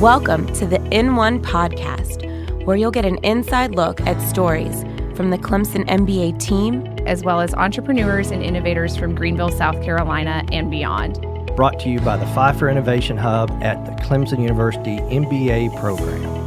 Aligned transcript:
Welcome 0.00 0.46
to 0.54 0.64
the 0.64 0.82
In 0.90 1.14
One 1.14 1.42
podcast, 1.42 2.24
where 2.64 2.74
you'll 2.74 2.90
get 2.90 3.04
an 3.04 3.18
inside 3.18 3.74
look 3.74 4.00
at 4.06 4.18
stories 4.22 4.82
from 5.14 5.28
the 5.28 5.36
Clemson 5.36 5.86
MBA 5.88 6.40
team, 6.40 6.86
as 7.06 7.22
well 7.22 7.38
as 7.38 7.52
entrepreneurs 7.52 8.30
and 8.30 8.42
innovators 8.42 8.96
from 8.96 9.14
Greenville, 9.14 9.50
South 9.50 9.84
Carolina, 9.84 10.42
and 10.52 10.70
beyond. 10.70 11.20
Brought 11.54 11.78
to 11.80 11.90
you 11.90 12.00
by 12.00 12.16
the 12.16 12.24
Pfeiffer 12.28 12.70
Innovation 12.70 13.18
Hub 13.18 13.50
at 13.62 13.84
the 13.84 13.92
Clemson 14.02 14.40
University 14.40 14.96
MBA 15.00 15.78
program. 15.78 16.39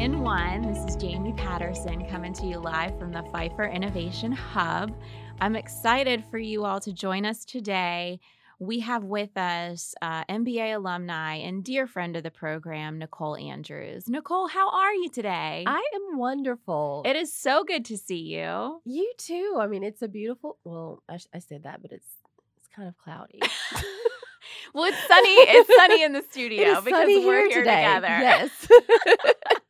In 0.00 0.22
One. 0.22 0.62
This 0.62 0.82
is 0.86 0.96
Jamie 0.96 1.34
Patterson 1.34 2.08
coming 2.08 2.32
to 2.32 2.46
you 2.46 2.58
live 2.58 2.98
from 2.98 3.12
the 3.12 3.22
Pfeiffer 3.30 3.66
Innovation 3.66 4.32
Hub. 4.32 4.98
I'm 5.42 5.54
excited 5.54 6.24
for 6.30 6.38
you 6.38 6.64
all 6.64 6.80
to 6.80 6.90
join 6.90 7.26
us 7.26 7.44
today. 7.44 8.18
We 8.58 8.80
have 8.80 9.04
with 9.04 9.36
us 9.36 9.94
uh, 10.00 10.24
MBA 10.24 10.76
alumni 10.76 11.34
and 11.34 11.62
dear 11.62 11.86
friend 11.86 12.16
of 12.16 12.22
the 12.22 12.30
program, 12.30 12.98
Nicole 12.98 13.36
Andrews. 13.36 14.08
Nicole, 14.08 14.48
how 14.48 14.70
are 14.70 14.94
you 14.94 15.10
today? 15.10 15.64
I 15.66 15.82
am 15.94 16.16
wonderful. 16.16 17.02
It 17.04 17.16
is 17.16 17.30
so 17.30 17.62
good 17.62 17.84
to 17.84 17.98
see 17.98 18.22
you. 18.22 18.80
You 18.86 19.12
too. 19.18 19.58
I 19.60 19.66
mean, 19.66 19.84
it's 19.84 20.00
a 20.00 20.08
beautiful. 20.08 20.56
Well, 20.64 21.02
I, 21.10 21.18
I 21.34 21.40
said 21.40 21.64
that, 21.64 21.82
but 21.82 21.92
it's 21.92 22.08
it's 22.56 22.68
kind 22.74 22.88
of 22.88 22.96
cloudy. 22.96 23.40
well, 24.72 24.84
it's 24.84 25.06
sunny. 25.06 25.28
It's 25.28 25.76
sunny 25.76 26.02
in 26.02 26.14
the 26.14 26.22
studio 26.30 26.80
because 26.80 27.06
we're 27.06 27.48
here, 27.48 27.48
here 27.50 27.64
together. 27.64 28.08
Yes. 28.08 28.68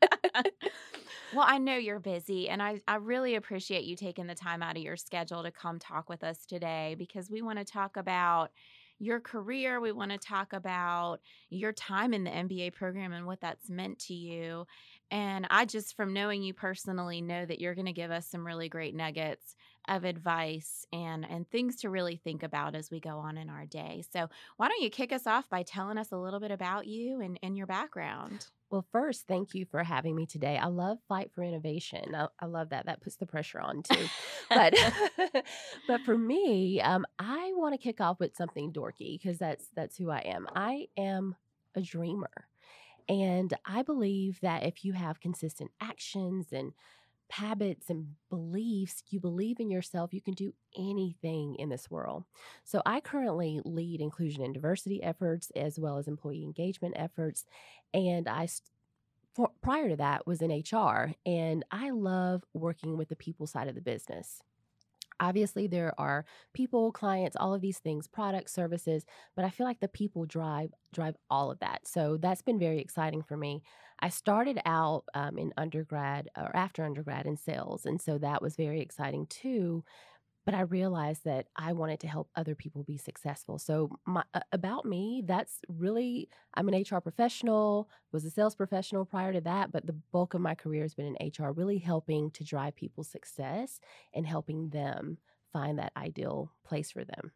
well, 1.32 1.46
I 1.46 1.58
know 1.58 1.76
you're 1.76 2.00
busy, 2.00 2.48
and 2.48 2.62
I, 2.62 2.80
I 2.88 2.96
really 2.96 3.34
appreciate 3.36 3.84
you 3.84 3.96
taking 3.96 4.26
the 4.26 4.34
time 4.34 4.62
out 4.62 4.76
of 4.76 4.82
your 4.82 4.96
schedule 4.96 5.42
to 5.42 5.50
come 5.50 5.78
talk 5.78 6.08
with 6.08 6.24
us 6.24 6.44
today 6.46 6.96
because 6.98 7.30
we 7.30 7.42
want 7.42 7.58
to 7.58 7.64
talk 7.64 7.96
about 7.96 8.50
your 8.98 9.18
career. 9.18 9.80
We 9.80 9.92
want 9.92 10.10
to 10.10 10.18
talk 10.18 10.52
about 10.52 11.20
your 11.48 11.72
time 11.72 12.12
in 12.12 12.24
the 12.24 12.30
MBA 12.30 12.74
program 12.74 13.12
and 13.12 13.26
what 13.26 13.40
that's 13.40 13.70
meant 13.70 13.98
to 14.00 14.14
you. 14.14 14.66
And 15.10 15.46
I 15.50 15.64
just, 15.64 15.96
from 15.96 16.12
knowing 16.12 16.42
you 16.42 16.54
personally, 16.54 17.20
know 17.20 17.44
that 17.44 17.60
you're 17.60 17.74
going 17.74 17.86
to 17.86 17.92
give 17.92 18.10
us 18.10 18.26
some 18.28 18.46
really 18.46 18.68
great 18.68 18.94
nuggets 18.94 19.56
of 19.88 20.04
advice 20.04 20.86
and 20.92 21.26
and 21.28 21.48
things 21.50 21.76
to 21.76 21.90
really 21.90 22.16
think 22.16 22.42
about 22.42 22.74
as 22.74 22.90
we 22.90 23.00
go 23.00 23.18
on 23.18 23.36
in 23.36 23.48
our 23.48 23.66
day. 23.66 24.04
So 24.12 24.28
why 24.56 24.68
don't 24.68 24.82
you 24.82 24.90
kick 24.90 25.12
us 25.12 25.26
off 25.26 25.48
by 25.48 25.62
telling 25.62 25.98
us 25.98 26.12
a 26.12 26.16
little 26.16 26.38
bit 26.38 26.50
about 26.50 26.86
you 26.86 27.20
and, 27.20 27.38
and 27.42 27.56
your 27.56 27.66
background? 27.66 28.46
Well, 28.70 28.86
first, 28.92 29.26
thank 29.26 29.52
you 29.54 29.66
for 29.66 29.82
having 29.82 30.14
me 30.14 30.26
today. 30.26 30.56
I 30.56 30.66
love 30.66 30.98
Fight 31.08 31.32
for 31.34 31.42
Innovation. 31.42 32.14
I, 32.14 32.28
I 32.38 32.46
love 32.46 32.68
that. 32.68 32.86
That 32.86 33.00
puts 33.00 33.16
the 33.16 33.26
pressure 33.26 33.60
on 33.60 33.82
too. 33.82 34.06
but 34.48 34.74
but 35.88 36.00
for 36.02 36.16
me, 36.16 36.80
um, 36.80 37.04
I 37.18 37.52
want 37.56 37.74
to 37.74 37.78
kick 37.78 38.00
off 38.00 38.20
with 38.20 38.36
something 38.36 38.72
dorky 38.72 39.18
because 39.18 39.38
that's 39.38 39.66
that's 39.74 39.96
who 39.96 40.10
I 40.10 40.20
am. 40.20 40.46
I 40.54 40.86
am 40.96 41.34
a 41.74 41.80
dreamer. 41.80 42.30
And 43.10 43.52
I 43.66 43.82
believe 43.82 44.38
that 44.40 44.62
if 44.62 44.84
you 44.84 44.92
have 44.92 45.20
consistent 45.20 45.72
actions 45.80 46.46
and 46.52 46.72
habits 47.28 47.90
and 47.90 48.14
beliefs, 48.28 49.02
you 49.10 49.18
believe 49.18 49.58
in 49.58 49.68
yourself, 49.68 50.14
you 50.14 50.20
can 50.20 50.34
do 50.34 50.52
anything 50.78 51.56
in 51.56 51.70
this 51.70 51.90
world. 51.90 52.24
So, 52.62 52.82
I 52.86 53.00
currently 53.00 53.60
lead 53.64 54.00
inclusion 54.00 54.44
and 54.44 54.54
diversity 54.54 55.02
efforts 55.02 55.50
as 55.56 55.78
well 55.78 55.98
as 55.98 56.06
employee 56.06 56.44
engagement 56.44 56.94
efforts. 56.96 57.44
And 57.92 58.28
I, 58.28 58.48
for, 59.34 59.50
prior 59.60 59.88
to 59.88 59.96
that, 59.96 60.24
was 60.24 60.40
in 60.40 60.50
HR. 60.52 61.12
And 61.26 61.64
I 61.72 61.90
love 61.90 62.44
working 62.54 62.96
with 62.96 63.08
the 63.08 63.16
people 63.16 63.48
side 63.48 63.66
of 63.66 63.74
the 63.74 63.80
business. 63.80 64.40
Obviously, 65.20 65.66
there 65.66 65.92
are 65.98 66.24
people, 66.54 66.92
clients, 66.92 67.36
all 67.38 67.54
of 67.54 67.60
these 67.60 67.78
things, 67.78 68.08
products, 68.08 68.52
services, 68.52 69.04
but 69.36 69.44
I 69.44 69.50
feel 69.50 69.66
like 69.66 69.80
the 69.80 69.88
people 69.88 70.24
drive 70.26 70.72
drive 70.92 71.16
all 71.30 71.50
of 71.50 71.58
that. 71.60 71.86
So 71.86 72.16
that's 72.16 72.42
been 72.42 72.58
very 72.58 72.80
exciting 72.80 73.22
for 73.22 73.36
me. 73.36 73.62
I 74.00 74.08
started 74.08 74.60
out 74.64 75.04
um, 75.14 75.38
in 75.38 75.52
undergrad 75.56 76.28
or 76.36 76.54
after 76.56 76.84
undergrad 76.84 77.26
in 77.26 77.36
sales, 77.36 77.84
and 77.86 78.00
so 78.00 78.18
that 78.18 78.42
was 78.42 78.56
very 78.56 78.80
exciting 78.80 79.26
too. 79.26 79.84
But 80.46 80.54
I 80.54 80.62
realized 80.62 81.24
that 81.24 81.46
I 81.56 81.72
wanted 81.72 82.00
to 82.00 82.08
help 82.08 82.30
other 82.34 82.54
people 82.54 82.82
be 82.82 82.96
successful. 82.96 83.58
So 83.58 83.90
my, 84.06 84.24
uh, 84.34 84.40
about 84.52 84.84
me, 84.86 85.22
that's 85.24 85.60
really 85.68 86.28
I'm 86.54 86.68
an 86.68 86.74
HR 86.74 87.00
professional, 87.00 87.88
was 88.12 88.24
a 88.24 88.30
sales 88.30 88.54
professional 88.54 89.04
prior 89.04 89.32
to 89.32 89.40
that, 89.42 89.70
but 89.70 89.86
the 89.86 89.92
bulk 90.12 90.34
of 90.34 90.40
my 90.40 90.54
career 90.54 90.82
has 90.82 90.94
been 90.94 91.06
in 91.06 91.16
HR, 91.20 91.52
really 91.52 91.78
helping 91.78 92.30
to 92.32 92.44
drive 92.44 92.74
people's 92.74 93.08
success 93.08 93.80
and 94.14 94.26
helping 94.26 94.70
them 94.70 95.18
find 95.52 95.78
that 95.78 95.92
ideal 95.96 96.52
place 96.64 96.90
for 96.90 97.04
them. 97.04 97.32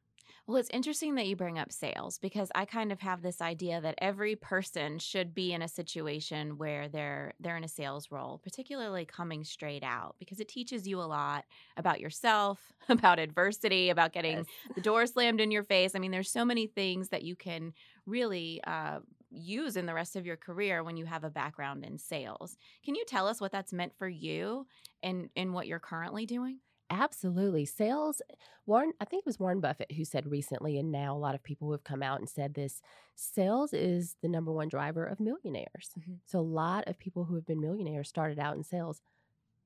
Well, 0.47 0.59
it's 0.59 0.69
interesting 0.75 1.15
that 1.15 1.27
you 1.27 1.37
bring 1.37 1.59
up 1.59 1.73
sales 1.73 2.19
because 2.19 2.51
I 2.55 2.67
kind 2.67 2.93
of 2.93 3.01
have 3.01 3.23
this 3.23 3.41
idea 3.41 3.81
that 3.81 3.95
every 3.97 4.37
person 4.37 4.99
should 4.99 5.33
be 5.33 5.55
in 5.55 5.63
a 5.63 5.69
situation 5.69 6.59
where 6.59 6.87
they're 6.87 7.33
they're 7.41 7.57
in 7.57 7.65
a 7.65 7.69
sales 7.69 8.11
role, 8.11 8.41
particularly 8.45 9.07
coming 9.07 9.43
straight 9.43 9.83
out 9.83 10.17
because 10.19 10.41
it 10.41 10.49
teaches 10.49 10.87
you 10.87 11.01
a 11.01 11.05
lot 11.05 11.47
about 11.79 11.99
yourself, 11.99 12.75
about 12.91 13.19
adversity, 13.19 13.89
about 13.89 14.13
getting 14.13 14.39
yes. 14.39 14.47
the 14.75 14.83
door 14.83 15.07
slammed 15.07 15.41
in 15.41 15.51
your 15.51 15.63
face. 15.63 15.95
I 15.95 15.99
mean, 15.99 16.11
there's 16.11 16.31
so 16.31 16.45
many 16.45 16.67
things 16.67 17.09
that 17.09 17.23
you 17.23 17.37
can 17.37 17.73
really 18.05 18.61
uh, 18.67 18.99
use 19.31 19.77
in 19.79 19.87
the 19.87 19.95
rest 19.95 20.15
of 20.15 20.27
your 20.27 20.37
career 20.37 20.85
when 20.85 20.99
you 20.99 21.07
have 21.07 21.25
a 21.25 21.31
background 21.31 21.87
in 21.87 21.97
sales. 21.97 22.59
Can 22.85 22.95
you 22.95 23.05
tell 23.09 23.27
us 23.27 23.41
what 23.41 23.51
that's 23.51 23.73
meant 23.73 23.95
for 23.97 24.09
you 24.09 24.67
and 25.03 25.31
in 25.35 25.55
what 25.55 25.67
you're 25.67 25.79
currently 25.79 26.27
doing? 26.27 26.59
Absolutely. 26.91 27.65
Sales, 27.65 28.21
Warren, 28.67 28.93
I 29.01 29.05
think 29.05 29.23
it 29.23 29.27
was 29.27 29.41
Warren 29.41 29.61
Buffett 29.61 29.93
who 29.93 30.05
said 30.05 30.31
recently, 30.31 30.79
and 30.79 30.93
now 30.93 31.17
a 31.17 31.19
lot 31.19 31.35
of 31.35 31.43
people 31.43 31.73
have 31.73 31.85
come 31.85 32.03
out 32.03 32.21
and 32.21 32.29
said 32.29 32.55
this 32.55 32.83
sales 33.15 33.73
is 33.73 34.17
the 34.23 34.29
number 34.29 34.53
one 34.53 34.69
driver 34.69 35.05
of 35.05 35.21
millionaires. 35.21 35.91
Mm-hmm. 35.99 36.15
So 36.27 36.39
a 36.39 36.41
lot 36.41 36.87
of 36.87 36.99
people 36.99 37.25
who 37.25 37.35
have 37.37 37.47
been 37.47 37.61
millionaires 37.61 38.09
started 38.09 38.39
out 38.39 38.57
in 38.57 38.65
sales. 38.65 39.01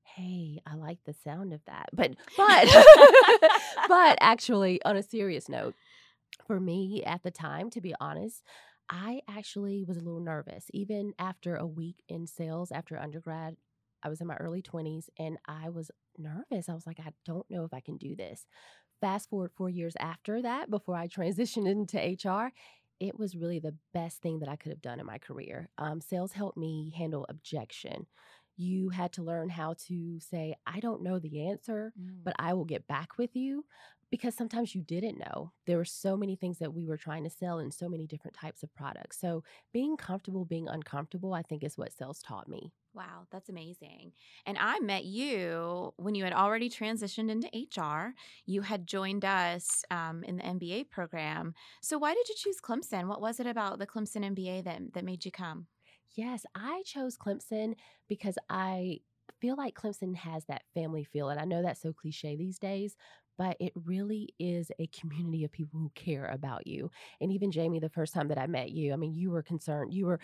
Hey, 0.03 0.59
I 0.65 0.75
like 0.75 0.97
the 1.05 1.13
sound 1.13 1.53
of 1.53 1.61
that. 1.67 1.89
But, 1.93 2.15
but, 2.37 2.67
but 3.87 4.17
actually, 4.21 4.81
on 4.83 4.97
a 4.97 5.03
serious 5.03 5.49
note, 5.49 5.75
for 6.47 6.59
me 6.59 7.03
at 7.05 7.23
the 7.23 7.31
time, 7.31 7.69
to 7.71 7.81
be 7.81 7.93
honest, 7.99 8.43
I 8.89 9.21
actually 9.29 9.83
was 9.83 9.97
a 9.97 10.01
little 10.01 10.19
nervous. 10.19 10.65
Even 10.73 11.13
after 11.19 11.55
a 11.55 11.67
week 11.67 12.01
in 12.07 12.25
sales 12.25 12.71
after 12.71 12.97
undergrad, 12.97 13.55
I 14.03 14.09
was 14.09 14.21
in 14.21 14.27
my 14.27 14.35
early 14.35 14.61
20s 14.61 15.09
and 15.17 15.37
I 15.47 15.69
was 15.69 15.91
nervous. 16.17 16.69
I 16.69 16.73
was 16.73 16.87
like, 16.87 16.99
I 16.99 17.11
don't 17.25 17.49
know 17.49 17.63
if 17.65 17.73
I 17.73 17.79
can 17.79 17.97
do 17.97 18.15
this. 18.15 18.45
Fast 19.01 19.29
forward 19.29 19.51
four 19.55 19.69
years 19.69 19.95
after 19.99 20.41
that, 20.41 20.69
before 20.69 20.95
I 20.95 21.07
transitioned 21.09 21.67
into 21.69 21.99
HR, 21.99 22.51
it 22.99 23.17
was 23.17 23.35
really 23.35 23.59
the 23.59 23.75
best 23.93 24.21
thing 24.21 24.39
that 24.39 24.49
I 24.49 24.57
could 24.57 24.71
have 24.71 24.81
done 24.81 24.99
in 24.99 25.05
my 25.05 25.17
career. 25.19 25.69
Um, 25.77 26.01
sales 26.01 26.33
helped 26.33 26.57
me 26.57 26.93
handle 26.97 27.25
objection. 27.29 28.07
You 28.59 28.89
had 28.89 29.13
to 29.13 29.23
learn 29.23 29.47
how 29.47 29.75
to 29.87 30.19
say, 30.19 30.53
I 30.67 30.81
don't 30.81 31.01
know 31.01 31.17
the 31.17 31.47
answer, 31.47 31.93
mm. 31.97 32.23
but 32.25 32.35
I 32.37 32.53
will 32.53 32.65
get 32.65 32.87
back 32.87 33.17
with 33.17 33.33
you 33.33 33.63
because 34.11 34.35
sometimes 34.35 34.75
you 34.75 34.81
didn't 34.81 35.17
know. 35.17 35.53
There 35.65 35.77
were 35.77 35.85
so 35.85 36.17
many 36.17 36.35
things 36.35 36.59
that 36.59 36.73
we 36.73 36.85
were 36.85 36.97
trying 36.97 37.23
to 37.23 37.29
sell 37.29 37.59
and 37.59 37.73
so 37.73 37.87
many 37.87 38.05
different 38.05 38.35
types 38.35 38.61
of 38.61 38.75
products. 38.75 39.17
So 39.17 39.43
being 39.71 39.95
comfortable, 39.95 40.43
being 40.43 40.67
uncomfortable, 40.67 41.33
I 41.33 41.41
think 41.41 41.63
is 41.63 41.77
what 41.77 41.93
sales 41.93 42.21
taught 42.21 42.49
me. 42.49 42.73
Wow, 42.93 43.27
that's 43.31 43.47
amazing. 43.47 44.11
And 44.45 44.57
I 44.59 44.79
met 44.79 45.05
you 45.05 45.93
when 45.95 46.15
you 46.15 46.25
had 46.25 46.33
already 46.33 46.69
transitioned 46.69 47.29
into 47.29 47.47
HR. 47.81 48.13
You 48.45 48.63
had 48.63 48.87
joined 48.87 49.23
us 49.23 49.85
um, 49.89 50.23
in 50.23 50.37
the 50.37 50.43
MBA 50.43 50.89
program. 50.89 51.53
So, 51.81 51.97
why 51.97 52.13
did 52.13 52.27
you 52.27 52.35
choose 52.35 52.59
Clemson? 52.59 53.07
What 53.07 53.21
was 53.21 53.39
it 53.39 53.47
about 53.47 53.79
the 53.79 53.87
Clemson 53.87 54.25
MBA 54.35 54.63
that, 54.65 54.93
that 54.93 55.05
made 55.05 55.23
you 55.23 55.31
come? 55.31 55.67
Yes, 56.15 56.45
I 56.55 56.83
chose 56.85 57.17
Clemson 57.17 57.75
because 58.07 58.37
I 58.49 58.99
feel 59.39 59.55
like 59.55 59.75
Clemson 59.75 60.15
has 60.15 60.45
that 60.45 60.63
family 60.73 61.03
feel. 61.03 61.29
And 61.29 61.39
I 61.39 61.45
know 61.45 61.61
that's 61.61 61.81
so 61.81 61.93
cliche 61.93 62.35
these 62.35 62.59
days, 62.59 62.95
but 63.37 63.55
it 63.59 63.71
really 63.75 64.33
is 64.39 64.71
a 64.79 64.87
community 64.87 65.43
of 65.43 65.51
people 65.51 65.79
who 65.79 65.91
care 65.95 66.25
about 66.25 66.67
you. 66.67 66.91
And 67.21 67.31
even 67.31 67.51
Jamie, 67.51 67.79
the 67.79 67.89
first 67.89 68.13
time 68.13 68.27
that 68.29 68.37
I 68.37 68.47
met 68.47 68.71
you, 68.71 68.91
I 68.93 68.95
mean, 68.95 69.13
you 69.13 69.31
were 69.31 69.43
concerned. 69.43 69.93
You 69.93 70.07
were 70.07 70.19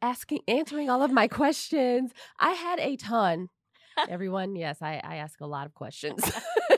asking, 0.00 0.40
answering 0.48 0.90
all 0.90 1.02
of 1.02 1.10
my 1.10 1.28
questions. 1.28 2.12
I 2.38 2.52
had 2.52 2.78
a 2.78 2.96
ton. 2.96 3.48
Everyone, 4.08 4.54
yes, 4.56 4.82
I, 4.82 5.00
I 5.02 5.16
ask 5.16 5.40
a 5.40 5.46
lot 5.46 5.66
of 5.66 5.74
questions. 5.74 6.22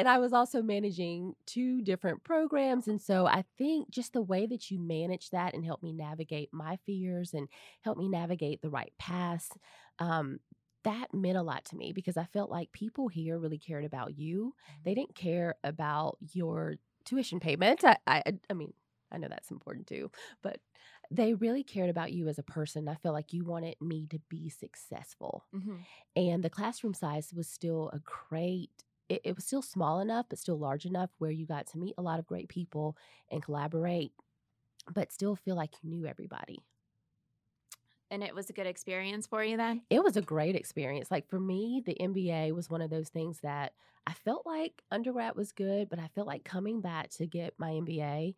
and 0.00 0.08
I 0.08 0.16
was 0.16 0.32
also 0.32 0.62
managing 0.62 1.34
two 1.44 1.82
different 1.82 2.24
programs. 2.24 2.88
And 2.88 3.00
so 3.00 3.26
I 3.26 3.44
think 3.58 3.90
just 3.90 4.14
the 4.14 4.22
way 4.22 4.46
that 4.46 4.70
you 4.70 4.78
manage 4.78 5.28
that 5.28 5.52
and 5.52 5.62
help 5.62 5.82
me 5.82 5.92
navigate 5.92 6.48
my 6.54 6.78
fears 6.86 7.34
and 7.34 7.48
help 7.82 7.98
me 7.98 8.08
navigate 8.08 8.62
the 8.62 8.70
right 8.70 8.94
paths, 8.98 9.50
um, 9.98 10.40
that 10.84 11.12
meant 11.12 11.36
a 11.36 11.42
lot 11.42 11.66
to 11.66 11.76
me 11.76 11.92
because 11.92 12.16
I 12.16 12.24
felt 12.24 12.50
like 12.50 12.72
people 12.72 13.08
here 13.08 13.38
really 13.38 13.58
cared 13.58 13.84
about 13.84 14.18
you. 14.18 14.54
They 14.84 14.92
mm-hmm. 14.92 15.00
didn't 15.00 15.14
care 15.14 15.56
about 15.62 16.16
your 16.32 16.76
tuition 17.04 17.38
payment. 17.38 17.84
I, 17.84 17.98
I, 18.06 18.22
I 18.48 18.54
mean, 18.54 18.72
I 19.12 19.18
know 19.18 19.28
that's 19.28 19.50
important 19.50 19.86
too, 19.86 20.10
but 20.40 20.60
they 21.10 21.34
really 21.34 21.62
cared 21.62 21.90
about 21.90 22.12
you 22.12 22.26
as 22.28 22.38
a 22.38 22.42
person. 22.42 22.88
I 22.88 22.94
felt 22.94 23.14
like 23.14 23.34
you 23.34 23.44
wanted 23.44 23.74
me 23.82 24.06
to 24.06 24.18
be 24.30 24.48
successful. 24.48 25.44
Mm-hmm. 25.54 25.76
And 26.16 26.42
the 26.42 26.48
classroom 26.48 26.94
size 26.94 27.34
was 27.34 27.48
still 27.48 27.90
a 27.92 28.00
great 28.30 28.70
it, 29.10 29.20
it 29.24 29.36
was 29.36 29.44
still 29.44 29.60
small 29.60 30.00
enough, 30.00 30.26
but 30.30 30.38
still 30.38 30.58
large 30.58 30.86
enough 30.86 31.10
where 31.18 31.32
you 31.32 31.44
got 31.44 31.66
to 31.66 31.78
meet 31.78 31.94
a 31.98 32.02
lot 32.02 32.18
of 32.18 32.26
great 32.26 32.48
people 32.48 32.96
and 33.30 33.42
collaborate, 33.42 34.12
but 34.94 35.12
still 35.12 35.34
feel 35.36 35.56
like 35.56 35.74
you 35.82 35.90
knew 35.90 36.06
everybody. 36.06 36.60
And 38.12 38.22
it 38.22 38.34
was 38.34 38.50
a 38.50 38.52
good 38.52 38.66
experience 38.66 39.26
for 39.26 39.44
you 39.44 39.56
then? 39.56 39.82
It 39.90 40.02
was 40.02 40.16
a 40.16 40.22
great 40.22 40.56
experience. 40.56 41.10
Like 41.10 41.28
for 41.28 41.38
me, 41.38 41.82
the 41.84 41.96
MBA 42.00 42.54
was 42.54 42.70
one 42.70 42.82
of 42.82 42.90
those 42.90 43.08
things 43.08 43.40
that 43.40 43.72
I 44.06 44.14
felt 44.14 44.46
like 44.46 44.82
undergrad 44.90 45.36
was 45.36 45.52
good, 45.52 45.90
but 45.90 45.98
I 45.98 46.08
felt 46.14 46.26
like 46.26 46.44
coming 46.44 46.80
back 46.80 47.10
to 47.10 47.26
get 47.26 47.54
my 47.58 47.70
MBA 47.70 48.34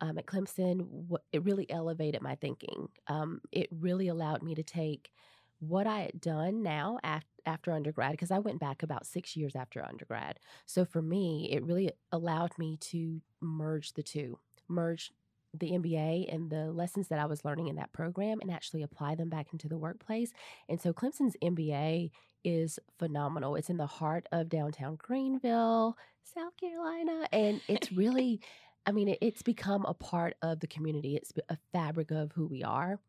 um, 0.00 0.18
at 0.18 0.26
Clemson, 0.26 1.08
it 1.32 1.44
really 1.44 1.68
elevated 1.70 2.20
my 2.20 2.34
thinking. 2.36 2.88
Um, 3.08 3.40
it 3.50 3.68
really 3.72 4.08
allowed 4.08 4.42
me 4.42 4.54
to 4.54 4.62
take 4.62 5.10
what 5.60 5.86
I 5.86 6.00
had 6.00 6.20
done 6.20 6.62
now 6.62 6.98
after, 7.02 7.28
after 7.44 7.72
undergrad, 7.72 8.12
because 8.12 8.30
I 8.30 8.38
went 8.38 8.60
back 8.60 8.82
about 8.82 9.06
six 9.06 9.36
years 9.36 9.56
after 9.56 9.84
undergrad. 9.84 10.38
So 10.66 10.84
for 10.84 11.02
me, 11.02 11.48
it 11.52 11.64
really 11.64 11.90
allowed 12.12 12.58
me 12.58 12.76
to 12.78 13.20
merge 13.40 13.94
the 13.94 14.02
two, 14.02 14.38
merge 14.68 15.12
the 15.54 15.70
MBA 15.70 16.32
and 16.32 16.50
the 16.50 16.70
lessons 16.72 17.08
that 17.08 17.18
I 17.18 17.26
was 17.26 17.44
learning 17.44 17.68
in 17.68 17.76
that 17.76 17.92
program 17.92 18.40
and 18.40 18.50
actually 18.50 18.82
apply 18.82 19.14
them 19.14 19.28
back 19.28 19.48
into 19.52 19.68
the 19.68 19.78
workplace. 19.78 20.32
And 20.68 20.80
so 20.80 20.92
Clemson's 20.92 21.36
MBA 21.42 22.10
is 22.44 22.78
phenomenal. 22.98 23.56
It's 23.56 23.70
in 23.70 23.76
the 23.76 23.86
heart 23.86 24.26
of 24.32 24.48
downtown 24.48 24.96
Greenville, 24.96 25.96
South 26.22 26.56
Carolina, 26.58 27.26
and 27.32 27.60
it's 27.68 27.92
really 27.92 28.40
I 28.88 28.92
mean, 28.92 29.08
it, 29.08 29.18
it's 29.20 29.42
become 29.42 29.84
a 29.84 29.94
part 29.94 30.36
of 30.42 30.60
the 30.60 30.68
community. 30.68 31.16
It's 31.16 31.32
a 31.48 31.58
fabric 31.72 32.12
of 32.12 32.30
who 32.32 32.46
we 32.46 32.62
are 32.62 33.00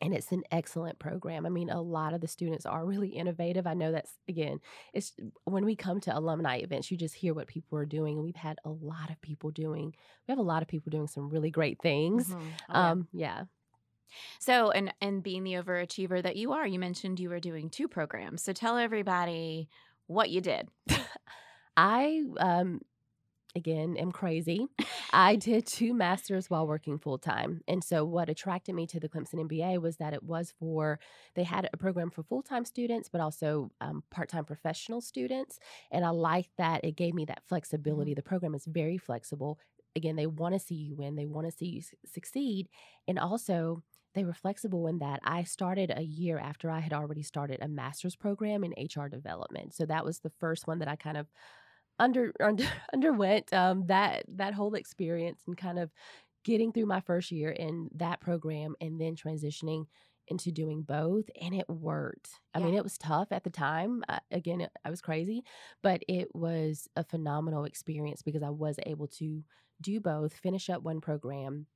and 0.00 0.14
it's 0.14 0.30
an 0.32 0.42
excellent 0.50 0.98
program. 0.98 1.44
I 1.44 1.48
mean, 1.48 1.70
a 1.70 1.80
lot 1.80 2.14
of 2.14 2.20
the 2.20 2.28
students 2.28 2.66
are 2.66 2.84
really 2.84 3.08
innovative. 3.08 3.66
I 3.66 3.74
know 3.74 3.92
that's 3.92 4.12
again, 4.28 4.60
it's 4.92 5.12
when 5.44 5.64
we 5.64 5.76
come 5.76 6.00
to 6.00 6.16
alumni 6.16 6.58
events, 6.58 6.90
you 6.90 6.96
just 6.96 7.14
hear 7.14 7.34
what 7.34 7.46
people 7.46 7.78
are 7.78 7.86
doing, 7.86 8.14
and 8.14 8.24
we've 8.24 8.36
had 8.36 8.58
a 8.64 8.70
lot 8.70 9.10
of 9.10 9.20
people 9.20 9.50
doing. 9.50 9.94
We 10.26 10.32
have 10.32 10.38
a 10.38 10.42
lot 10.42 10.62
of 10.62 10.68
people 10.68 10.90
doing 10.90 11.08
some 11.08 11.28
really 11.28 11.50
great 11.50 11.80
things. 11.82 12.28
Mm-hmm. 12.28 12.48
Oh, 12.70 12.80
um, 12.80 13.08
yeah. 13.12 13.26
yeah. 13.38 13.44
So, 14.38 14.70
and 14.70 14.92
and 15.00 15.22
being 15.22 15.44
the 15.44 15.54
overachiever 15.54 16.22
that 16.22 16.36
you 16.36 16.52
are, 16.52 16.66
you 16.66 16.78
mentioned 16.78 17.20
you 17.20 17.30
were 17.30 17.40
doing 17.40 17.68
two 17.68 17.88
programs. 17.88 18.42
So, 18.42 18.52
tell 18.52 18.78
everybody 18.78 19.68
what 20.06 20.30
you 20.30 20.40
did. 20.40 20.68
I 21.76 22.22
um, 22.38 22.80
again 23.54 23.96
am 23.96 24.12
crazy. 24.12 24.66
I 25.12 25.36
did 25.36 25.66
two 25.66 25.94
masters 25.94 26.50
while 26.50 26.66
working 26.66 26.98
full 26.98 27.18
time. 27.18 27.62
And 27.66 27.82
so 27.82 28.04
what 28.04 28.28
attracted 28.28 28.74
me 28.74 28.86
to 28.88 29.00
the 29.00 29.08
Clemson 29.08 29.48
MBA 29.48 29.80
was 29.80 29.96
that 29.96 30.12
it 30.12 30.22
was 30.22 30.52
for 30.58 30.98
they 31.34 31.44
had 31.44 31.68
a 31.72 31.76
program 31.76 32.10
for 32.10 32.22
full-time 32.22 32.64
students 32.64 33.08
but 33.08 33.20
also 33.20 33.70
um, 33.80 34.02
part-time 34.10 34.44
professional 34.44 35.00
students 35.00 35.58
and 35.90 36.04
I 36.04 36.10
liked 36.10 36.50
that 36.58 36.84
it 36.84 36.96
gave 36.96 37.14
me 37.14 37.24
that 37.26 37.38
mm-hmm. 37.38 37.48
flexibility. 37.48 38.12
Mm-hmm. 38.12 38.18
The 38.18 38.22
program 38.22 38.54
is 38.54 38.66
very 38.66 38.98
flexible. 38.98 39.58
Again, 39.96 40.16
they 40.16 40.26
want 40.26 40.54
to 40.54 40.60
see 40.60 40.74
you 40.74 40.94
win, 40.94 41.16
they 41.16 41.26
want 41.26 41.46
to 41.46 41.56
see 41.56 41.66
you 41.66 41.82
succeed 42.04 42.68
and 43.06 43.18
also 43.18 43.82
they 44.14 44.24
were 44.24 44.34
flexible 44.34 44.86
in 44.88 44.98
that 44.98 45.20
I 45.24 45.44
started 45.44 45.92
a 45.94 46.02
year 46.02 46.38
after 46.38 46.70
I 46.70 46.80
had 46.80 46.92
already 46.92 47.22
started 47.22 47.60
a 47.62 47.68
master's 47.68 48.16
program 48.16 48.64
in 48.64 48.72
HR 48.72 49.06
development. 49.06 49.74
So 49.74 49.86
that 49.86 50.04
was 50.04 50.18
the 50.18 50.32
first 50.40 50.66
one 50.66 50.80
that 50.80 50.88
I 50.88 50.96
kind 50.96 51.16
of 51.16 51.28
under, 51.98 52.32
under 52.40 52.64
underwent 52.92 53.52
um, 53.52 53.86
that 53.86 54.24
that 54.28 54.54
whole 54.54 54.74
experience 54.74 55.42
and 55.46 55.56
kind 55.56 55.78
of 55.78 55.90
getting 56.44 56.72
through 56.72 56.86
my 56.86 57.00
first 57.00 57.30
year 57.30 57.50
in 57.50 57.88
that 57.94 58.20
program 58.20 58.74
and 58.80 59.00
then 59.00 59.14
transitioning 59.14 59.86
into 60.28 60.52
doing 60.52 60.82
both 60.82 61.24
and 61.40 61.54
it 61.54 61.68
worked. 61.68 62.30
I 62.54 62.58
yeah. 62.58 62.66
mean, 62.66 62.74
it 62.74 62.84
was 62.84 62.98
tough 62.98 63.28
at 63.30 63.44
the 63.44 63.50
time. 63.50 64.04
Uh, 64.08 64.18
again, 64.30 64.66
I 64.84 64.90
was 64.90 65.00
crazy, 65.00 65.42
but 65.82 66.02
it 66.08 66.28
was 66.34 66.88
a 66.96 67.04
phenomenal 67.04 67.64
experience 67.64 68.22
because 68.22 68.42
I 68.42 68.50
was 68.50 68.78
able 68.86 69.08
to 69.18 69.42
do 69.80 70.00
both, 70.00 70.34
finish 70.34 70.68
up 70.68 70.82
one 70.82 71.00
program, 71.00 71.66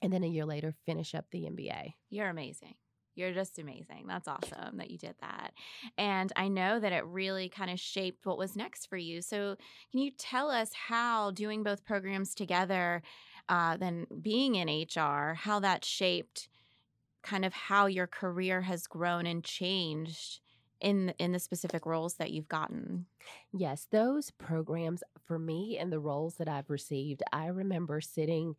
and 0.00 0.12
then 0.12 0.24
a 0.24 0.28
year 0.28 0.44
later 0.44 0.74
finish 0.84 1.14
up 1.14 1.26
the 1.30 1.42
MBA. 1.44 1.94
You're 2.10 2.28
amazing. 2.28 2.74
You're 3.14 3.32
just 3.32 3.58
amazing. 3.58 4.06
That's 4.06 4.28
awesome 4.28 4.78
that 4.78 4.90
you 4.90 4.98
did 4.98 5.14
that. 5.20 5.52
And 5.98 6.32
I 6.36 6.48
know 6.48 6.80
that 6.80 6.92
it 6.92 7.04
really 7.04 7.48
kind 7.48 7.70
of 7.70 7.78
shaped 7.78 8.24
what 8.26 8.38
was 8.38 8.56
next 8.56 8.86
for 8.86 8.96
you. 8.96 9.22
So, 9.22 9.56
can 9.90 10.00
you 10.00 10.10
tell 10.10 10.50
us 10.50 10.72
how 10.72 11.30
doing 11.30 11.62
both 11.62 11.84
programs 11.84 12.34
together, 12.34 13.02
uh, 13.48 13.76
then 13.76 14.06
being 14.20 14.54
in 14.54 14.68
HR, 14.68 15.34
how 15.34 15.60
that 15.60 15.84
shaped 15.84 16.48
kind 17.22 17.44
of 17.44 17.52
how 17.52 17.86
your 17.86 18.06
career 18.06 18.62
has 18.62 18.86
grown 18.86 19.26
and 19.26 19.44
changed? 19.44 20.40
in 20.82 21.14
in 21.18 21.32
the 21.32 21.38
specific 21.38 21.86
roles 21.86 22.14
that 22.14 22.32
you've 22.32 22.48
gotten. 22.48 23.06
Yes, 23.52 23.86
those 23.90 24.30
programs 24.30 25.02
for 25.24 25.38
me 25.38 25.78
and 25.78 25.92
the 25.92 26.00
roles 26.00 26.36
that 26.36 26.48
I've 26.48 26.70
received, 26.70 27.22
I 27.32 27.46
remember 27.46 28.00
sitting 28.00 28.56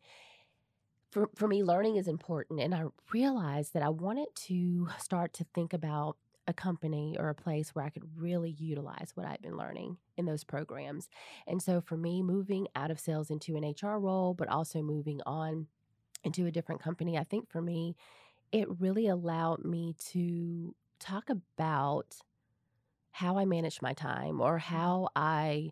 for, 1.14 1.30
for 1.36 1.46
me, 1.46 1.62
learning 1.62 1.94
is 1.94 2.08
important. 2.08 2.60
And 2.60 2.74
I 2.74 2.86
realized 3.12 3.72
that 3.74 3.84
I 3.84 3.88
wanted 3.88 4.26
to 4.46 4.88
start 4.98 5.32
to 5.34 5.46
think 5.54 5.72
about 5.72 6.16
a 6.48 6.52
company 6.52 7.16
or 7.18 7.28
a 7.28 7.34
place 7.36 7.70
where 7.70 7.84
I 7.84 7.88
could 7.88 8.02
really 8.18 8.50
utilize 8.50 9.12
what 9.14 9.24
I've 9.24 9.40
been 9.40 9.56
learning 9.56 9.96
in 10.16 10.26
those 10.26 10.42
programs. 10.42 11.08
And 11.46 11.62
so 11.62 11.80
for 11.80 11.96
me, 11.96 12.20
moving 12.20 12.66
out 12.74 12.90
of 12.90 12.98
sales 12.98 13.30
into 13.30 13.56
an 13.56 13.62
HR 13.62 13.96
role, 13.98 14.34
but 14.34 14.48
also 14.48 14.82
moving 14.82 15.20
on 15.24 15.68
into 16.24 16.46
a 16.46 16.50
different 16.50 16.82
company, 16.82 17.16
I 17.16 17.22
think 17.22 17.48
for 17.48 17.62
me, 17.62 17.94
it 18.50 18.66
really 18.80 19.06
allowed 19.06 19.64
me 19.64 19.94
to 20.10 20.74
talk 20.98 21.30
about 21.30 22.16
how 23.12 23.38
I 23.38 23.44
manage 23.44 23.80
my 23.80 23.92
time 23.92 24.40
or 24.40 24.58
mm-hmm. 24.58 24.74
how 24.74 25.10
I 25.14 25.70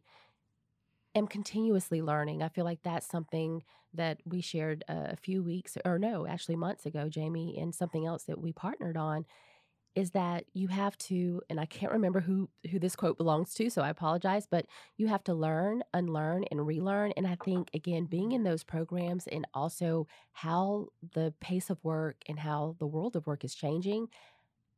am 1.17 1.27
continuously 1.27 2.01
learning. 2.01 2.45
I 2.45 2.49
feel 2.49 2.65
like 2.65 2.85
that's 2.85 3.09
something 3.09 3.65
that 3.95 4.19
we 4.25 4.41
shared 4.41 4.85
a 4.89 5.17
few 5.17 5.43
weeks 5.43 5.77
or 5.85 5.99
no, 5.99 6.27
actually 6.27 6.57
months 6.57 6.87
ago, 6.87 7.09
Jamie, 7.09 7.59
and 7.59 7.75
something 7.75 8.07
else 8.07 8.25
that 8.25 8.41
we 8.41 8.53
partnered 8.53 8.97
on 8.97 9.27
is 9.95 10.13
that 10.13 10.45
you 10.55 10.69
have 10.69 10.97
to 10.97 11.43
and 11.51 11.61
I 11.61 11.67
can't 11.67 11.93
remember 11.93 12.21
who 12.21 12.49
who 12.71 12.79
this 12.79 12.97
quote 12.97 13.19
belongs 13.19 13.53
to, 13.55 13.69
so 13.69 13.83
I 13.83 13.91
apologize, 13.91 14.47
but 14.51 14.67
you 14.97 15.07
have 15.09 15.23
to 15.25 15.35
learn, 15.35 15.83
unlearn 15.93 16.45
and 16.51 16.67
relearn 16.67 17.13
and 17.17 17.27
I 17.27 17.37
think 17.45 17.69
again 17.75 18.07
being 18.07 18.33
in 18.33 18.43
those 18.43 18.65
programs 18.65 19.27
and 19.27 19.47
also 19.53 20.07
how 20.33 20.89
the 21.15 21.35
pace 21.41 21.69
of 21.69 21.83
work 21.85 22.17
and 22.27 22.39
how 22.39 22.77
the 22.79 22.87
world 22.87 23.17
of 23.17 23.27
work 23.27 23.45
is 23.45 23.55
changing, 23.55 24.09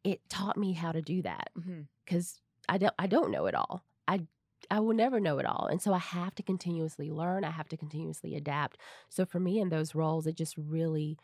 it 0.03 0.21
taught 0.29 0.57
me 0.57 0.73
how 0.73 0.91
to 0.91 1.03
do 1.03 1.23
that 1.23 1.51
mm-hmm. 1.57 1.83
cuz 2.07 2.41
I 2.69 2.79
don't 2.79 2.95
I 2.99 3.07
don't 3.07 3.31
know 3.31 3.47
it 3.47 3.55
all. 3.55 3.85
I 4.09 4.27
I 4.71 4.81
will 4.81 4.95
never 4.95 5.21
know 5.21 5.39
it 5.39 5.47
all. 5.47 5.67
And 5.71 5.81
so 5.81 5.93
I 5.93 5.99
have 5.99 6.35
to 6.37 6.43
continuously 6.43 7.11
learn, 7.11 7.45
I 7.45 7.51
have 7.51 7.69
to 7.69 7.77
continuously 7.77 8.35
adapt. 8.35 8.79
So 9.09 9.25
for 9.25 9.41
me 9.41 9.59
in 9.61 9.69
those 9.69 9.95
roles, 9.95 10.27
it 10.27 10.37
just 10.37 10.57
really 10.57 11.19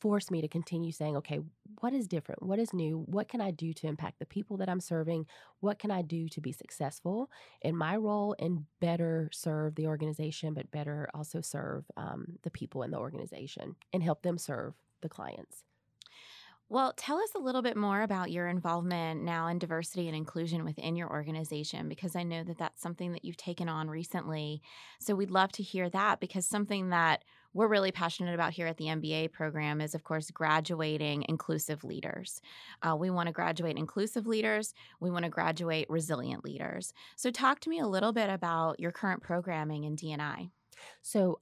forced 0.00 0.30
me 0.30 0.40
to 0.40 0.48
continue 0.48 0.92
saying, 0.92 1.16
okay, 1.16 1.40
what 1.80 1.94
is 1.94 2.06
different? 2.06 2.42
What 2.42 2.58
is 2.58 2.72
new? 2.72 3.04
What 3.06 3.28
can 3.28 3.40
I 3.40 3.50
do 3.50 3.72
to 3.72 3.86
impact 3.86 4.18
the 4.18 4.26
people 4.26 4.56
that 4.58 4.68
I'm 4.68 4.80
serving? 4.80 5.26
What 5.60 5.78
can 5.78 5.90
I 5.90 6.02
do 6.02 6.28
to 6.28 6.40
be 6.40 6.52
successful 6.52 7.30
in 7.62 7.76
my 7.76 7.96
role 7.96 8.36
and 8.38 8.66
better 8.80 9.30
serve 9.32 9.74
the 9.74 9.86
organization, 9.86 10.54
but 10.54 10.70
better 10.70 11.08
also 11.14 11.40
serve 11.40 11.84
um, 11.96 12.38
the 12.42 12.50
people 12.50 12.82
in 12.82 12.90
the 12.90 12.98
organization 12.98 13.76
and 13.92 14.02
help 14.02 14.22
them 14.22 14.38
serve 14.38 14.74
the 15.00 15.08
clients? 15.08 15.64
Well, 16.72 16.94
tell 16.96 17.18
us 17.18 17.34
a 17.34 17.38
little 17.38 17.60
bit 17.60 17.76
more 17.76 18.00
about 18.00 18.30
your 18.30 18.48
involvement 18.48 19.22
now 19.22 19.48
in 19.48 19.58
diversity 19.58 20.06
and 20.06 20.16
inclusion 20.16 20.64
within 20.64 20.96
your 20.96 21.10
organization, 21.10 21.86
because 21.86 22.16
I 22.16 22.22
know 22.22 22.42
that 22.44 22.56
that's 22.56 22.80
something 22.80 23.12
that 23.12 23.26
you've 23.26 23.36
taken 23.36 23.68
on 23.68 23.90
recently. 23.90 24.62
So 24.98 25.14
we'd 25.14 25.30
love 25.30 25.52
to 25.52 25.62
hear 25.62 25.90
that 25.90 26.18
because 26.18 26.46
something 26.46 26.88
that 26.88 27.24
we're 27.52 27.68
really 27.68 27.92
passionate 27.92 28.32
about 28.32 28.54
here 28.54 28.66
at 28.66 28.78
the 28.78 28.86
MBA 28.86 29.32
program 29.32 29.82
is, 29.82 29.94
of 29.94 30.02
course, 30.02 30.30
graduating 30.30 31.26
inclusive 31.28 31.84
leaders. 31.84 32.40
Uh, 32.80 32.96
we 32.96 33.10
want 33.10 33.26
to 33.26 33.34
graduate 33.34 33.76
inclusive 33.76 34.26
leaders. 34.26 34.72
We 34.98 35.10
want 35.10 35.26
to 35.26 35.30
graduate 35.30 35.90
resilient 35.90 36.42
leaders. 36.42 36.94
So, 37.16 37.30
talk 37.30 37.60
to 37.60 37.68
me 37.68 37.80
a 37.80 37.86
little 37.86 38.14
bit 38.14 38.30
about 38.30 38.80
your 38.80 38.92
current 38.92 39.22
programming 39.22 39.84
in 39.84 39.94
DNI. 39.94 40.48
So, 41.02 41.40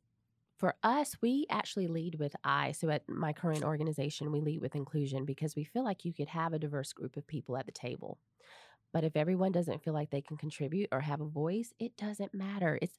for 0.61 0.75
us, 0.83 1.17
we 1.23 1.47
actually 1.50 1.87
lead 1.87 2.17
with 2.17 2.37
I. 2.45 2.73
So 2.73 2.90
at 2.90 3.09
my 3.09 3.33
current 3.33 3.64
organization, 3.64 4.31
we 4.31 4.43
lead 4.43 4.61
with 4.61 4.76
inclusion 4.76 5.25
because 5.25 5.57
we 5.57 5.64
feel 5.64 5.83
like 5.83 6.05
you 6.05 6.12
could 6.12 6.29
have 6.29 6.52
a 6.52 6.59
diverse 6.59 6.93
group 6.93 7.17
of 7.17 7.26
people 7.26 7.57
at 7.57 7.64
the 7.64 7.73
table. 7.73 8.19
But 8.93 9.05
if 9.05 9.17
everyone 9.17 9.52
doesn't 9.52 9.83
feel 9.83 9.95
like 9.95 10.11
they 10.11 10.21
can 10.21 10.37
contribute 10.37 10.90
or 10.93 11.00
have 11.00 11.23
a 11.23 11.26
voice, 11.26 11.73
it 11.79 11.97
doesn't 11.97 12.35
matter. 12.35 12.79
It's 12.83 12.99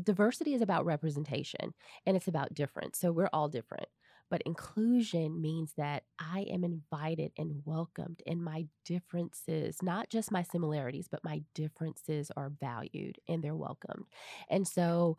diversity 0.00 0.54
is 0.54 0.62
about 0.62 0.84
representation 0.84 1.74
and 2.06 2.16
it's 2.16 2.28
about 2.28 2.54
difference. 2.54 2.98
So 2.98 3.10
we're 3.10 3.30
all 3.32 3.48
different. 3.48 3.88
But 4.30 4.42
inclusion 4.46 5.40
means 5.42 5.72
that 5.76 6.04
I 6.20 6.46
am 6.48 6.62
invited 6.62 7.32
and 7.36 7.62
welcomed, 7.64 8.22
and 8.28 8.44
my 8.44 8.66
differences, 8.84 9.82
not 9.82 10.08
just 10.08 10.30
my 10.30 10.44
similarities, 10.44 11.08
but 11.10 11.24
my 11.24 11.42
differences 11.52 12.30
are 12.36 12.52
valued 12.60 13.18
and 13.26 13.42
they're 13.42 13.56
welcomed. 13.56 14.04
And 14.48 14.68
so 14.68 15.18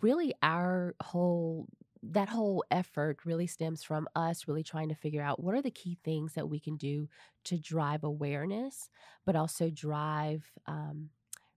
really 0.00 0.34
our 0.42 0.94
whole 1.02 1.66
that 2.02 2.28
whole 2.28 2.64
effort 2.70 3.18
really 3.24 3.46
stems 3.46 3.84
from 3.84 4.08
us 4.16 4.48
really 4.48 4.64
trying 4.64 4.88
to 4.88 4.94
figure 4.94 5.22
out 5.22 5.42
what 5.42 5.54
are 5.54 5.62
the 5.62 5.70
key 5.70 5.96
things 6.04 6.32
that 6.34 6.48
we 6.48 6.58
can 6.58 6.76
do 6.76 7.08
to 7.44 7.56
drive 7.56 8.02
awareness, 8.02 8.90
but 9.24 9.36
also 9.36 9.70
drive 9.70 10.44
um, 10.66 11.10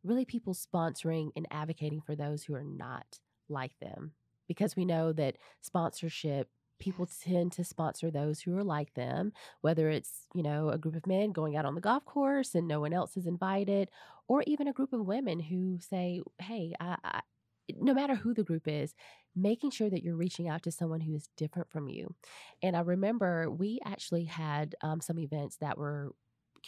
really 0.03 0.23
people 0.23 0.53
sponsoring 0.53 1.31
and 1.35 1.47
advocating 1.49 1.99
for 1.99 2.15
those 2.15 2.43
who 2.43 2.53
are 2.53 2.63
not 2.63 3.19
like 3.49 3.77
them. 3.79 4.11
Because 4.47 4.75
we 4.75 4.85
know 4.85 5.11
that 5.13 5.37
sponsorship, 5.61 6.47
people 6.77 7.07
tend 7.23 7.51
to 7.53 7.63
sponsor 7.63 8.11
those 8.11 8.39
who 8.39 8.55
are 8.55 8.63
like 8.63 8.93
them, 8.93 9.33
whether 9.61 9.89
it's, 9.89 10.27
you 10.35 10.43
know, 10.43 10.69
a 10.69 10.77
group 10.77 10.95
of 10.95 11.07
men 11.07 11.31
going 11.31 11.57
out 11.57 11.65
on 11.65 11.73
the 11.73 11.81
golf 11.81 12.05
course 12.05 12.53
and 12.53 12.67
no 12.67 12.79
one 12.79 12.93
else 12.93 13.17
is 13.17 13.25
invited, 13.25 13.89
or 14.27 14.43
even 14.45 14.67
a 14.67 14.73
group 14.73 14.93
of 14.93 15.07
women 15.07 15.39
who 15.39 15.79
say, 15.79 16.21
hey, 16.39 16.75
I, 16.79 16.97
I 17.03 17.21
no 17.73 17.93
matter 17.93 18.15
who 18.15 18.33
the 18.33 18.43
group 18.43 18.67
is, 18.67 18.93
making 19.35 19.71
sure 19.71 19.89
that 19.89 20.03
you're 20.03 20.15
reaching 20.15 20.47
out 20.47 20.63
to 20.63 20.71
someone 20.71 21.01
who 21.01 21.15
is 21.15 21.29
different 21.37 21.69
from 21.69 21.89
you. 21.89 22.13
And 22.61 22.75
I 22.75 22.81
remember 22.81 23.49
we 23.49 23.79
actually 23.85 24.25
had 24.25 24.75
um, 24.81 25.01
some 25.01 25.19
events 25.19 25.57
that 25.57 25.77
were 25.77 26.13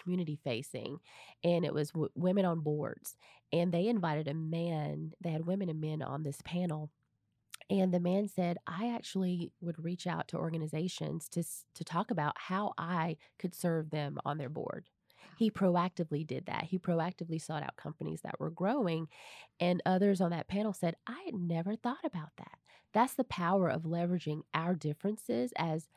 community 0.02 0.40
facing, 0.44 1.00
and 1.44 1.66
it 1.66 1.74
was 1.74 1.92
w- 1.92 2.10
women 2.16 2.46
on 2.46 2.60
boards. 2.60 3.16
And 3.52 3.72
they 3.72 3.88
invited 3.88 4.28
a 4.28 4.34
man, 4.34 5.14
they 5.22 5.32
had 5.32 5.46
women 5.46 5.70
and 5.70 5.82
men 5.82 6.02
on 6.02 6.24
this 6.24 6.40
panel. 6.44 6.92
And 7.70 7.94
the 7.94 8.00
man 8.00 8.28
said, 8.28 8.58
I 8.66 8.94
actually 8.94 9.52
would 9.62 9.84
reach 9.84 10.08
out 10.08 10.30
to 10.30 10.38
organizations 10.38 11.28
to, 11.30 11.44
to 11.76 11.84
talk 11.84 12.12
about 12.12 12.34
how 12.38 12.74
I 12.78 13.18
could 13.40 13.54
serve 13.54 13.90
them 13.90 14.18
on 14.24 14.38
their 14.38 14.50
board. 14.50 14.90
He 15.36 15.52
proactively 15.52 16.26
did 16.26 16.46
that. 16.46 16.66
He 16.66 16.80
proactively 16.80 17.42
sought 17.42 17.64
out 17.64 17.76
companies 17.76 18.22
that 18.22 18.40
were 18.40 18.50
growing. 18.50 19.08
And 19.60 19.82
others 19.86 20.22
on 20.22 20.32
that 20.32 20.48
panel 20.48 20.74
said, 20.74 20.96
I 21.06 21.22
had 21.26 21.36
never 21.36 21.76
thought 21.76 22.04
about 22.04 22.30
that. 22.38 22.58
That's 22.94 23.14
the 23.14 23.24
power 23.24 23.70
of 23.70 23.84
leveraging 23.84 24.42
our 24.54 24.74
differences 24.74 25.54
as 25.58 25.88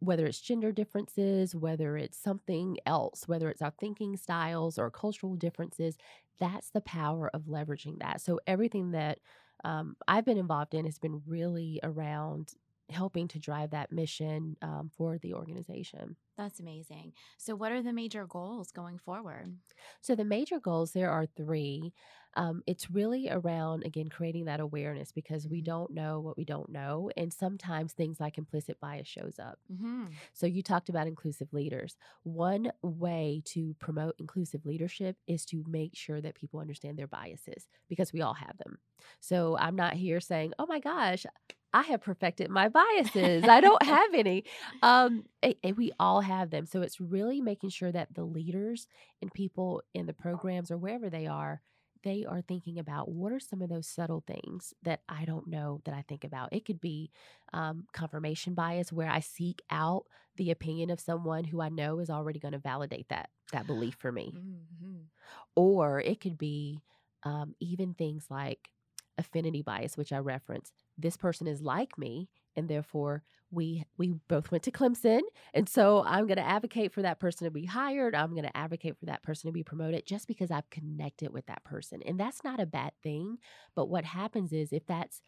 whether 0.00 0.26
it's 0.26 0.40
gender 0.40 0.72
differences, 0.72 1.54
whether 1.54 1.96
it's 1.96 2.18
something 2.18 2.78
else, 2.86 3.28
whether 3.28 3.50
it's 3.50 3.62
our 3.62 3.72
thinking 3.78 4.16
styles 4.16 4.78
or 4.78 4.90
cultural 4.90 5.36
differences, 5.36 5.96
that's 6.38 6.70
the 6.70 6.80
power 6.80 7.30
of 7.34 7.42
leveraging 7.42 7.98
that. 8.00 8.20
So 8.22 8.40
everything 8.46 8.92
that 8.92 9.18
um, 9.62 9.96
I've 10.08 10.24
been 10.24 10.38
involved 10.38 10.74
in 10.74 10.86
has 10.86 10.98
been 10.98 11.20
really 11.26 11.80
around 11.82 12.54
helping 12.88 13.28
to 13.28 13.38
drive 13.38 13.70
that 13.70 13.92
mission 13.92 14.56
um, 14.62 14.90
for 14.96 15.18
the 15.18 15.34
organization. 15.34 16.16
That's 16.40 16.58
amazing. 16.60 17.14
So, 17.38 17.54
what 17.54 17.70
are 17.72 17.82
the 17.82 17.92
major 17.92 18.26
goals 18.26 18.72
going 18.72 18.98
forward? 18.98 19.58
So 20.00 20.14
the 20.14 20.24
major 20.24 20.60
goals 20.60 20.92
there 20.92 21.10
are 21.10 21.26
three. 21.26 21.92
Um, 22.34 22.62
it's 22.66 22.90
really 22.90 23.28
around 23.28 23.84
again 23.84 24.08
creating 24.08 24.44
that 24.44 24.60
awareness 24.60 25.10
because 25.12 25.48
we 25.48 25.60
Mhm. 25.60 25.62
don't 25.62 25.90
know 25.92 26.20
what 26.20 26.36
we 26.36 26.44
don't 26.44 26.70
know, 26.70 27.10
and 27.16 27.32
sometimes 27.32 27.92
things 27.92 28.20
like 28.20 28.38
implicit 28.38 28.78
bias 28.80 29.08
shows 29.08 29.38
up. 29.38 29.58
hmm 29.68 30.22
So 30.34 30.46
you 30.46 30.62
talked 30.62 30.88
about 30.90 31.08
inclusive 31.08 31.52
leaders. 31.52 31.96
One 32.24 32.72
way 32.82 33.42
to 33.46 33.74
promote 33.80 34.16
inclusive 34.20 34.66
leadership 34.66 35.16
is 35.26 35.44
to 35.46 35.64
make 35.68 35.96
sure 35.96 36.20
that 36.22 36.36
people 36.36 36.60
understand 36.60 36.98
their 36.98 37.08
biases 37.08 37.68
because 37.88 38.12
we 38.12 38.22
all 38.22 38.34
have 38.34 38.58
them. 38.58 38.78
So 39.20 39.56
I'm 39.58 39.76
not 39.76 39.94
here 39.94 40.20
saying, 40.20 40.54
"Oh 40.58 40.66
my 40.66 40.80
gosh, 40.80 41.26
I 41.72 41.82
have 41.82 42.02
perfected 42.02 42.50
my 42.50 42.68
biases. 42.68 43.46
I 43.48 43.60
don't 43.60 43.82
have 43.86 44.14
any." 44.14 44.44
Um, 44.82 45.24
a- 45.44 45.58
and 45.64 45.76
we 45.76 45.92
all 45.98 46.20
have 46.20 46.50
them. 46.50 46.66
So 46.66 46.82
it's 46.82 47.00
really 47.00 47.40
making 47.40 47.70
sure 47.70 47.92
that 47.92 48.14
the 48.14 48.24
leaders 48.24 48.86
and 49.22 49.32
people 49.32 49.82
in 49.94 50.06
the 50.06 50.14
programs 50.14 50.70
or 50.70 50.78
wherever 50.78 51.10
they 51.10 51.26
are 51.26 51.60
they 52.02 52.24
are 52.24 52.40
thinking 52.42 52.78
about 52.78 53.08
what 53.10 53.32
are 53.32 53.40
some 53.40 53.60
of 53.62 53.68
those 53.68 53.86
subtle 53.86 54.22
things 54.26 54.72
that 54.82 55.00
I 55.08 55.24
don't 55.24 55.46
know 55.48 55.80
that 55.84 55.94
I 55.94 56.02
think 56.08 56.24
about. 56.24 56.50
It 56.52 56.64
could 56.64 56.80
be 56.80 57.10
um, 57.52 57.86
confirmation 57.92 58.54
bias, 58.54 58.92
where 58.92 59.08
I 59.10 59.20
seek 59.20 59.62
out 59.70 60.04
the 60.36 60.50
opinion 60.50 60.90
of 60.90 61.00
someone 61.00 61.44
who 61.44 61.60
I 61.60 61.68
know 61.68 61.98
is 61.98 62.10
already 62.10 62.38
going 62.38 62.52
to 62.52 62.58
validate 62.58 63.08
that 63.08 63.30
that 63.52 63.66
belief 63.66 63.96
for 63.98 64.12
me, 64.12 64.34
hmm 64.34 65.10
or 65.54 66.00
it 66.00 66.20
could 66.20 66.38
be 66.38 66.80
um, 67.24 67.54
even 67.60 67.94
things 67.94 68.26
like 68.30 68.70
affinity 69.18 69.62
bias, 69.62 69.96
which 69.96 70.12
I 70.12 70.18
reference. 70.18 70.72
This 71.00 71.16
person 71.16 71.46
is 71.46 71.62
like 71.62 71.98
me, 71.98 72.28
and 72.56 72.68
therefore 72.68 73.22
we 73.50 73.84
we 73.98 74.14
both 74.28 74.50
went 74.50 74.62
to 74.64 74.70
Clemson, 74.70 75.20
and 75.54 75.68
so 75.68 76.04
I'm 76.06 76.26
going 76.26 76.36
to 76.36 76.46
advocate 76.46 76.92
for 76.92 77.02
that 77.02 77.20
person 77.20 77.44
to 77.46 77.50
be 77.50 77.64
hired. 77.66 78.14
I'm 78.14 78.30
going 78.32 78.44
to 78.44 78.56
advocate 78.56 78.98
for 78.98 79.06
that 79.06 79.22
person 79.22 79.48
to 79.48 79.52
be 79.52 79.64
promoted 79.64 80.06
just 80.06 80.28
because 80.28 80.50
I've 80.50 80.70
connected 80.70 81.32
with 81.32 81.46
that 81.46 81.64
person, 81.64 82.02
and 82.06 82.18
that's 82.18 82.44
not 82.44 82.60
a 82.60 82.66
bad 82.66 82.92
thing. 83.02 83.38
But 83.74 83.88
what 83.88 84.04
happens 84.04 84.52
is 84.52 84.72
if 84.72 84.86
that's 84.86 85.22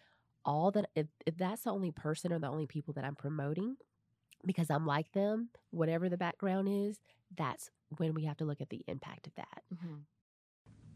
all 0.45 0.71
that 0.73 0.91
if, 0.95 1.07
if 1.26 1.37
that's 1.37 1.62
the 1.62 1.71
only 1.71 1.91
person 1.93 2.33
or 2.33 2.38
the 2.38 2.49
only 2.49 2.67
people 2.67 2.95
that 2.95 3.05
I'm 3.05 3.17
promoting 3.17 3.76
because 4.45 4.71
I'm 4.71 4.87
like 4.87 5.12
them, 5.12 5.50
whatever 5.71 6.09
the 6.09 6.17
background 6.17 6.69
is, 6.69 6.99
that's 7.37 7.71
when 7.97 8.14
we 8.14 8.25
have 8.25 8.37
to 8.38 8.45
look 8.45 8.61
at 8.61 8.71
the 8.71 8.85
impact 8.88 9.26
of 9.26 9.35
that. 9.37 9.62
hmm 9.81 9.99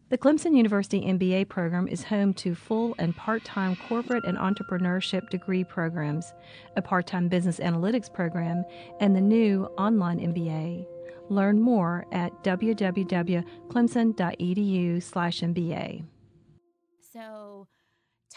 The 0.08 0.16
Clemson 0.16 0.56
University 0.56 1.00
MBA 1.00 1.48
program 1.48 1.88
is 1.88 2.04
home 2.04 2.32
to 2.34 2.54
full 2.54 2.94
and 2.96 3.16
part 3.16 3.44
time 3.44 3.74
corporate 3.88 4.24
and 4.24 4.38
entrepreneurship 4.38 5.28
degree 5.30 5.64
programs, 5.64 6.32
a 6.76 6.82
part 6.82 7.08
time 7.08 7.26
business 7.26 7.58
analytics 7.58 8.12
program, 8.12 8.64
and 9.00 9.16
the 9.16 9.20
new 9.20 9.64
online 9.76 10.20
MBA. 10.20 10.86
Learn 11.28 11.60
more 11.60 12.06
at 12.12 12.30
www.clemson.edu/slash 12.44 15.40
MBA. 15.40 15.98
So, 15.98 16.04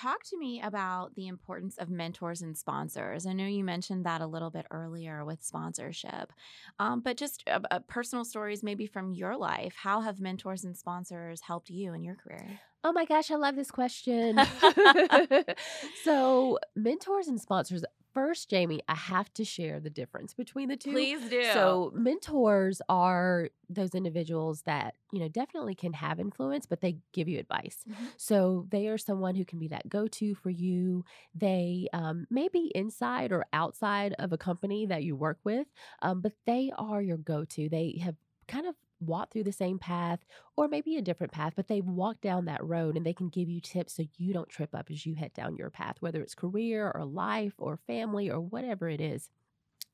talk 0.01 0.23
to 0.23 0.37
me 0.37 0.61
about 0.61 1.15
the 1.15 1.27
importance 1.27 1.77
of 1.77 1.89
mentors 1.89 2.41
and 2.41 2.57
sponsors. 2.57 3.25
I 3.25 3.33
know 3.33 3.45
you 3.45 3.63
mentioned 3.63 4.05
that 4.05 4.21
a 4.21 4.27
little 4.27 4.49
bit 4.49 4.65
earlier 4.71 5.25
with 5.25 5.43
sponsorship, 5.43 6.31
um, 6.79 7.01
but 7.01 7.17
just 7.17 7.43
uh, 7.47 7.59
uh, 7.69 7.79
personal 7.87 8.23
stories 8.23 8.63
maybe 8.63 8.85
from 8.85 9.13
your 9.13 9.35
life. 9.35 9.75
How 9.75 10.01
have 10.01 10.19
mentors 10.19 10.63
and 10.63 10.77
sponsors 10.77 11.41
helped 11.41 11.69
you 11.69 11.93
in 11.93 12.03
your 12.03 12.15
career? 12.15 12.59
Oh 12.83 12.93
my 12.93 13.03
gosh, 13.03 13.29
I 13.29 13.35
love 13.35 13.55
this 13.55 13.71
question. 13.71 14.39
so, 16.03 16.59
mentors 16.75 17.27
and 17.27 17.39
sponsors. 17.39 17.83
First, 18.19 18.49
Jamie, 18.49 18.81
I 18.89 18.95
have 18.95 19.33
to 19.35 19.45
share 19.45 19.79
the 19.79 19.89
difference 19.89 20.33
between 20.33 20.67
the 20.67 20.75
two. 20.75 20.91
Please 20.91 21.21
do. 21.29 21.41
So, 21.53 21.91
mentors 21.95 22.81
are 22.89 23.49
those 23.69 23.95
individuals 23.95 24.63
that, 24.63 24.95
you 25.13 25.21
know, 25.21 25.29
definitely 25.29 25.73
can 25.73 25.93
have 25.93 26.19
influence, 26.19 26.65
but 26.65 26.81
they 26.81 26.97
give 27.13 27.29
you 27.29 27.39
advice. 27.39 27.85
Mhm. 27.89 27.95
So, 28.17 28.67
they 28.71 28.89
are 28.89 28.97
someone 28.97 29.35
who 29.35 29.45
can 29.45 29.57
be 29.57 29.69
that 29.69 29.87
go 29.87 30.05
to 30.07 30.35
for 30.35 30.49
you. 30.49 31.05
They 31.33 31.87
um, 31.93 32.27
may 32.29 32.49
be 32.49 32.73
inside 32.75 33.31
or 33.31 33.45
outside 33.53 34.15
of 34.19 34.33
a 34.33 34.37
company 34.37 34.85
that 34.85 35.03
you 35.05 35.15
work 35.15 35.39
with, 35.45 35.67
um, 36.01 36.19
but 36.19 36.33
they 36.45 36.73
are 36.77 37.01
your 37.01 37.17
go 37.17 37.45
to. 37.45 37.69
They 37.69 38.01
have 38.03 38.17
kind 38.49 38.67
of 38.67 38.75
walked 38.99 39.33
through 39.33 39.43
the 39.43 39.51
same 39.51 39.79
path 39.79 40.19
or 40.57 40.67
maybe 40.67 40.97
a 40.97 41.01
different 41.01 41.33
path, 41.33 41.53
but 41.55 41.67
they've 41.67 41.85
walked 41.85 42.21
down 42.21 42.45
that 42.45 42.63
road 42.63 42.97
and 42.97 43.05
they 43.05 43.13
can 43.13 43.29
give 43.29 43.49
you 43.49 43.61
tips 43.61 43.93
so 43.95 44.05
you 44.17 44.33
don't 44.33 44.49
trip 44.49 44.73
up 44.75 44.89
as 44.91 45.05
you 45.05 45.15
head 45.15 45.33
down 45.33 45.55
your 45.55 45.69
path, 45.69 45.97
whether 46.01 46.21
it's 46.21 46.35
career 46.35 46.91
or 46.93 47.05
life 47.05 47.53
or 47.57 47.77
family 47.77 48.29
or 48.29 48.41
whatever 48.41 48.89
it 48.89 49.01
is. 49.01 49.29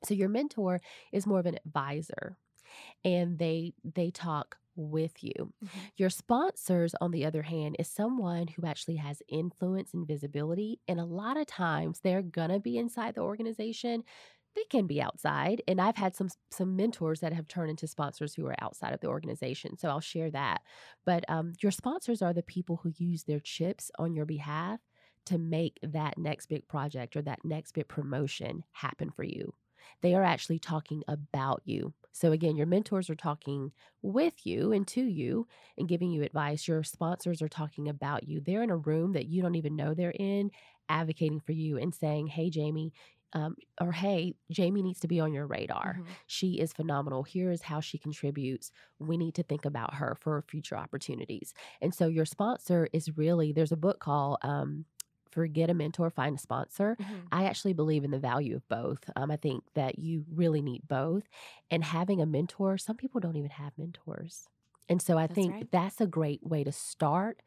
So 0.03 0.13
your 0.13 0.29
mentor 0.29 0.81
is 1.11 1.27
more 1.27 1.39
of 1.39 1.45
an 1.47 1.57
advisor 1.65 2.37
and 3.03 3.39
they 3.39 3.73
they 3.83 4.11
talk 4.11 4.57
with 4.75 5.23
you. 5.23 5.53
Mhm. 5.61 5.85
Your 5.97 6.09
sponsors 6.09 6.95
on 7.01 7.11
the 7.11 7.25
other 7.25 7.43
hand 7.43 7.77
is 7.79 7.87
someone 7.89 8.47
who 8.47 8.65
actually 8.65 8.97
has 8.97 9.21
influence 9.29 9.93
and 9.93 10.07
visibility 10.07 10.81
and 10.87 10.99
a 10.99 11.05
lot 11.05 11.37
of 11.37 11.47
times 11.47 12.01
they're 12.01 12.21
going 12.21 12.49
to 12.49 12.59
be 12.59 12.77
inside 12.77 13.15
the 13.15 13.21
organization. 13.21 14.03
They 14.55 14.63
can 14.69 14.87
be 14.87 15.01
outside 15.01 15.61
and 15.67 15.81
I've 15.81 15.97
had 15.97 16.15
some 16.15 16.29
some 16.51 16.75
mentors 16.75 17.19
that 17.19 17.33
have 17.33 17.47
turned 17.47 17.69
into 17.69 17.87
sponsors 17.87 18.33
who 18.33 18.45
are 18.47 18.55
outside 18.61 18.93
of 18.93 19.01
the 19.01 19.07
organization. 19.07 19.77
So 19.77 19.89
I'll 19.89 19.99
share 19.99 20.31
that. 20.31 20.61
But 21.05 21.25
um, 21.29 21.53
your 21.61 21.71
sponsors 21.71 22.21
are 22.21 22.33
the 22.33 22.43
people 22.43 22.79
who 22.81 22.93
use 22.97 23.23
their 23.23 23.39
chips 23.39 23.91
on 23.99 24.13
your 24.13 24.25
behalf 24.25 24.79
to 25.25 25.37
make 25.37 25.79
that 25.83 26.17
next 26.17 26.47
big 26.47 26.67
project 26.67 27.15
or 27.15 27.21
that 27.23 27.43
next 27.43 27.73
big 27.73 27.87
promotion 27.87 28.63
happen 28.71 29.09
for 29.09 29.23
you. 29.23 29.53
They 30.01 30.15
are 30.15 30.23
actually 30.23 30.59
talking 30.59 31.03
about 31.07 31.61
you. 31.65 31.93
So, 32.11 32.31
again, 32.31 32.55
your 32.55 32.65
mentors 32.65 33.09
are 33.09 33.15
talking 33.15 33.71
with 34.01 34.45
you 34.45 34.71
and 34.71 34.87
to 34.87 35.01
you 35.01 35.47
and 35.77 35.87
giving 35.87 36.11
you 36.11 36.23
advice. 36.23 36.67
Your 36.67 36.83
sponsors 36.83 37.41
are 37.41 37.49
talking 37.49 37.89
about 37.89 38.27
you. 38.27 38.39
They're 38.39 38.63
in 38.63 38.69
a 38.69 38.77
room 38.77 39.13
that 39.13 39.27
you 39.27 39.41
don't 39.41 39.55
even 39.55 39.75
know 39.75 39.93
they're 39.93 40.13
in, 40.17 40.51
advocating 40.87 41.39
for 41.39 41.51
you 41.51 41.77
and 41.77 41.93
saying, 41.93 42.27
Hey, 42.27 42.49
Jamie, 42.49 42.93
um, 43.35 43.57
or 43.81 43.91
Hey, 43.93 44.35
Jamie 44.51 44.81
needs 44.83 44.99
to 45.01 45.07
be 45.09 45.19
on 45.19 45.33
your 45.33 45.47
radar. 45.47 46.01
Mhm. 46.01 46.17
She 46.27 46.59
is 46.59 46.73
phenomenal. 46.73 47.23
Here 47.23 47.51
is 47.51 47.63
how 47.63 47.81
she 47.81 47.99
contributes. 47.99 48.71
We 48.99 49.17
need 49.17 49.35
to 49.35 49.43
think 49.43 49.65
about 49.65 49.95
her 49.95 50.17
for 50.21 50.41
future 50.49 50.77
opportunities. 50.77 51.53
And 51.81 51.93
so, 51.93 52.07
your 52.07 52.25
sponsor 52.25 52.89
is 52.93 53.17
really, 53.17 53.53
there's 53.53 53.73
a 53.73 53.77
book 53.77 53.99
called, 53.99 54.39
um, 54.43 54.85
Forget 55.31 55.69
a 55.69 55.75
Mentor, 55.75 56.09
Find 56.09 56.37
a 56.37 56.39
Sponsor. 56.39 56.97
Mhm. 56.99 57.31
I 57.31 57.45
actually 57.45 57.73
believe 57.73 58.03
in 58.05 58.11
the 58.11 58.19
value 58.19 58.55
of 58.55 58.67
both. 58.69 59.09
Um, 59.17 59.31
I 59.31 59.37
think 59.37 59.65
that 59.75 59.99
you 59.99 60.25
really 60.31 60.61
need 60.61 60.87
both. 60.87 61.27
And 61.69 61.83
having 61.83 62.21
a 62.21 62.25
mentor, 62.25 62.77
some 62.77 62.97
people 62.97 63.19
don't 63.21 63.35
even 63.37 63.51
have 63.51 63.77
mentors. 63.77 64.47
And 64.89 65.01
so 65.01 65.17
I 65.17 65.27
That's 65.27 65.35
think 65.35 65.57
right. 65.57 65.67
that's 65.71 65.99
a 66.01 66.07
great 66.07 66.43
way 66.43 66.63
to 66.63 66.71
start. 66.71 67.41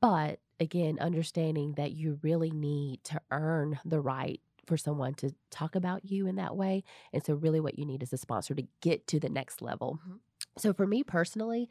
But 0.00 0.40
again, 0.60 0.98
understanding 1.00 1.74
that 1.74 1.92
you 1.92 2.18
really 2.22 2.50
need 2.50 3.04
to 3.04 3.20
earn 3.30 3.80
the 3.84 4.00
right 4.00 4.40
for 4.68 4.76
someone 4.76 5.14
to 5.16 5.34
talk 5.50 5.74
about 5.74 6.04
you 6.04 6.26
in 6.28 6.36
that 6.36 6.56
way. 6.56 6.84
And 7.12 7.24
so, 7.24 7.34
really, 7.34 7.60
what 7.60 7.78
you 7.78 7.86
need 7.86 8.02
is 8.04 8.12
a 8.12 8.18
sponsor 8.18 8.54
to 8.54 8.68
get 8.82 9.06
to 9.08 9.20
the 9.20 9.30
next 9.30 9.62
level. 9.62 9.98
Mhm. 10.06 10.20
So, 10.58 10.72
for 10.72 10.86
me 10.86 11.02
personally, 11.04 11.68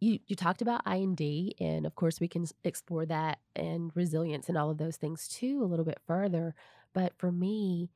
you 0.00 0.18
you 0.26 0.36
talked 0.36 0.62
about 0.62 0.82
I 0.84 0.96
and 0.96 1.16
D, 1.16 1.54
and 1.60 1.86
of 1.86 1.94
course 1.94 2.20
we 2.20 2.28
can 2.28 2.46
explore 2.64 3.06
that 3.06 3.40
and 3.54 3.92
resilience 3.94 4.48
and 4.48 4.58
all 4.58 4.70
of 4.70 4.78
those 4.78 4.96
things 4.96 5.28
too 5.28 5.62
a 5.62 5.66
little 5.66 5.84
bit 5.84 6.00
further. 6.06 6.54
But 6.92 7.14
for 7.18 7.30
me, 7.32 7.90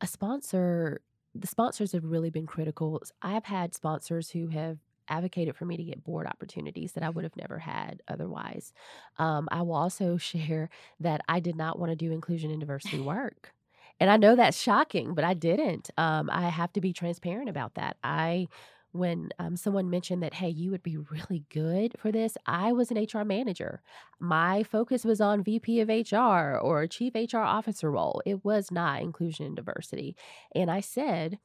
a 0.00 0.06
sponsor, 0.06 1.02
the 1.34 1.46
sponsors 1.46 1.92
have 1.92 2.04
really 2.04 2.30
been 2.30 2.46
critical. 2.46 3.00
I've 3.22 3.44
had 3.44 3.74
sponsors 3.74 4.30
who 4.30 4.48
have 4.48 4.78
advocated 5.08 5.56
for 5.56 5.64
me 5.64 5.76
to 5.76 5.84
get 5.84 6.04
board 6.04 6.26
opportunities 6.26 6.92
that 6.92 7.02
I 7.04 7.10
would 7.10 7.24
have 7.24 7.36
never 7.36 7.58
had 7.58 8.02
otherwise. 8.08 8.72
Um, 9.18 9.48
I 9.50 9.62
will 9.62 9.74
also 9.74 10.16
share 10.18 10.68
that 11.00 11.22
I 11.28 11.40
did 11.40 11.56
not 11.56 11.78
want 11.78 11.90
to 11.90 11.96
do 11.96 12.12
inclusion 12.12 12.50
and 12.50 12.60
diversity 12.60 13.00
work. 13.00 13.52
And 14.00 14.10
I 14.10 14.16
know 14.16 14.36
that's 14.36 14.60
shocking, 14.60 15.14
but 15.14 15.24
I 15.24 15.34
didn't. 15.34 15.90
Um, 15.96 16.28
I 16.30 16.48
have 16.48 16.72
to 16.74 16.80
be 16.80 16.92
transparent 16.92 17.48
about 17.48 17.74
that. 17.74 17.96
I 18.02 18.48
when 18.92 19.30
um, 19.38 19.56
someone 19.56 19.88
mentioned 19.88 20.22
that, 20.22 20.34
hey, 20.34 20.50
you 20.50 20.70
would 20.70 20.82
be 20.82 20.96
really 20.98 21.44
good 21.48 21.94
for 21.98 22.12
this, 22.12 22.36
I 22.46 22.72
was 22.72 22.90
an 22.90 22.98
HR 22.98 23.24
manager. 23.24 23.80
My 24.20 24.62
focus 24.62 25.04
was 25.04 25.20
on 25.20 25.42
VP 25.42 25.80
of 25.80 25.88
HR 25.88 26.58
or 26.58 26.86
Chief 26.86 27.14
HR 27.14 27.38
Officer 27.38 27.90
role. 27.90 28.22
It 28.24 28.44
was 28.44 28.70
not 28.70 29.02
inclusion 29.02 29.46
and 29.46 29.56
diversity. 29.56 30.14
And 30.54 30.70
I 30.70 30.80
said, 30.80 31.38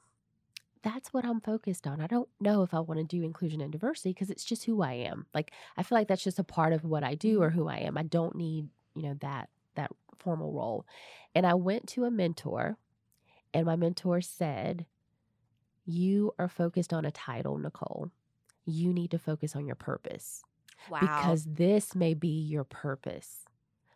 that's 0.84 1.14
what 1.14 1.26
I'm 1.26 1.42
focused 1.42 1.88
on. 1.88 2.02
I 2.02 2.08
don't 2.08 2.30
know 2.40 2.64
if 2.64 2.74
I 2.74 2.80
want 2.80 3.00
to 3.00 3.04
do 3.04 3.24
inclusion 3.24 3.62
and 3.62 3.72
diversity 3.72 4.14
because 4.14 4.30
it's 4.30 4.46
just 4.46 4.66
who 4.66 4.82
I 4.82 4.94
am. 4.94 5.26
Like 5.34 5.52
I 5.76 5.84
feel 5.84 5.98
like 5.98 6.08
that's 6.08 6.24
just 6.24 6.40
a 6.40 6.44
part 6.44 6.74
of 6.74 6.84
what 6.84 7.04
I 7.04 7.16
do 7.16 7.42
or 7.42 7.50
who 7.50 7.68
I 7.68 7.78
am. 7.78 7.98
I 7.98 8.04
don't 8.04 8.36
need, 8.36 8.68
you 8.96 9.04
know, 9.04 9.16
that 9.22 9.50
that 9.76 9.92
formal 10.20 10.54
role. 10.54 10.86
And 11.36 11.46
I 11.46 11.56
went 11.56 11.88
to 11.90 12.06
a 12.06 12.12
mentor 12.12 12.78
and 13.54 13.66
my 13.66 13.76
mentor 13.76 14.22
said, 14.22 14.86
"You 15.86 16.34
are 16.40 16.50
focused 16.50 16.94
on 16.94 17.06
a 17.06 17.12
title, 17.12 17.58
Nicole. 17.58 18.12
You 18.66 18.94
need 18.94 19.12
to 19.12 19.20
focus 19.20 19.56
on 19.56 19.66
your 19.66 19.76
purpose 19.76 20.44
Wow. 20.88 21.40
because 21.40 21.46
this 21.46 21.96
may 21.96 22.14
be 22.14 22.30
your 22.30 22.64
purpose. 22.66 23.46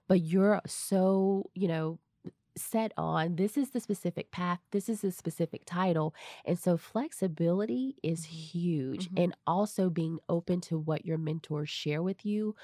But 0.07 0.21
you're 0.21 0.61
so, 0.67 1.49
you 1.55 1.67
know, 1.67 1.99
set 2.57 2.93
on 2.97 3.35
this 3.37 3.57
is 3.57 3.71
the 3.71 3.79
specific 3.81 4.31
path, 4.31 4.59
this 4.71 4.89
is 4.89 5.01
the 5.01 5.11
specific 5.11 5.63
title. 5.65 6.13
And 6.45 6.59
so 6.59 6.77
flexibility 6.77 7.97
is 8.03 8.25
Mhm. 8.25 8.49
huge. 8.53 9.09
Mhm. 9.09 9.17
And 9.17 9.35
also 9.47 9.89
being 9.89 10.19
open 10.29 10.61
to 10.61 10.77
what 10.79 11.05
your 11.05 11.17
mentors 11.17 11.69
share 11.69 12.03
with 12.03 12.25
you, 12.25 12.55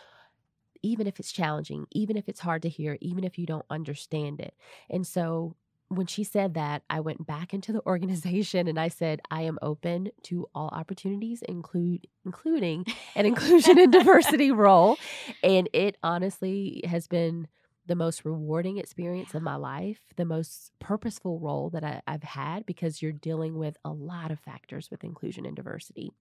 even 0.87 1.07
if 1.07 1.19
it's 1.19 1.31
challenging, 1.31 1.85
even 1.91 2.17
if 2.17 2.29
it's 2.29 2.39
hard 2.39 2.61
to 2.61 2.69
hear, 2.69 2.97
even 3.01 3.23
if 3.23 3.37
you 3.37 3.45
don't 3.45 3.65
understand 3.69 4.39
it. 4.39 4.55
And 4.89 5.05
so 5.05 5.55
when 5.89 6.07
she 6.07 6.23
said 6.23 6.53
that, 6.53 6.83
I 6.89 6.99
went 6.99 7.25
back 7.25 7.53
into 7.53 7.71
the 7.71 7.81
organization 7.85 8.67
and 8.67 8.79
I 8.79 8.87
said, 8.87 9.21
I 9.29 9.43
am 9.43 9.59
open 9.61 10.09
to 10.23 10.47
all 10.55 10.69
opportunities, 10.69 11.41
include 11.41 12.07
including 12.25 12.85
an 13.15 13.25
inclusion 13.25 13.77
and 13.79 13.91
diversity 13.91 14.51
role. 14.65 14.97
And 15.43 15.69
it 15.73 15.97
honestly 16.03 16.81
has 16.87 17.07
been 17.07 17.47
the 17.85 17.95
most 17.95 18.25
rewarding 18.25 18.77
experience 18.77 19.33
of 19.33 19.41
my 19.41 19.55
life, 19.55 19.99
the 20.17 20.25
most 20.25 20.71
purposeful 20.79 21.39
role 21.39 21.69
that 21.69 21.85
I, 21.85 22.01
I've 22.05 22.23
had 22.23 22.65
because 22.65 23.01
you're 23.01 23.13
dealing 23.13 23.57
with 23.57 23.77
a 23.85 23.91
lot 23.91 24.29
of 24.29 24.39
factors 24.39 24.91
with 24.91 25.05
inclusion 25.05 25.45
and 25.45 25.55
diversity. 25.55 26.11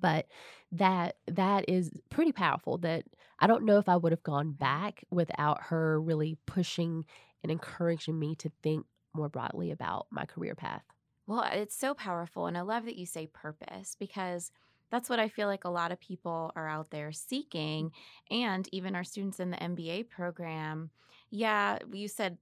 But 0.00 0.26
that 0.72 1.16
that 1.26 1.68
is 1.68 1.90
pretty 2.10 2.32
powerful. 2.32 2.78
That 2.78 3.04
I 3.38 3.46
don't 3.46 3.64
know 3.64 3.78
if 3.78 3.88
I 3.88 3.96
would 3.96 4.12
have 4.12 4.22
gone 4.22 4.52
back 4.52 5.04
without 5.10 5.62
her 5.64 6.00
really 6.00 6.36
pushing 6.46 7.04
and 7.42 7.52
encouraging 7.52 8.18
me 8.18 8.34
to 8.36 8.50
think 8.62 8.86
more 9.14 9.28
broadly 9.28 9.70
about 9.70 10.06
my 10.10 10.24
career 10.24 10.54
path. 10.54 10.82
Well, 11.26 11.40
uh, 11.40 11.50
it's 11.52 11.76
so 11.76 11.94
powerful. 11.94 12.46
And 12.46 12.56
I 12.56 12.62
love 12.62 12.84
that 12.86 12.96
you 12.96 13.06
say 13.06 13.26
purpose 13.26 13.96
because 13.98 14.50
that's 14.90 15.10
what 15.10 15.20
I 15.20 15.28
feel 15.28 15.46
like 15.46 15.64
a 15.64 15.70
lot 15.70 15.92
of 15.92 16.00
people 16.00 16.52
are 16.56 16.68
out 16.68 16.90
there 16.90 17.12
seeking. 17.12 17.92
And 18.30 18.68
even 18.72 18.94
our 18.94 19.04
students 19.04 19.38
in 19.38 19.50
the 19.50 19.58
MBA 19.58 20.08
program. 20.08 20.90
Yeah, 21.30 21.78
you 21.92 22.08
said 22.08 22.38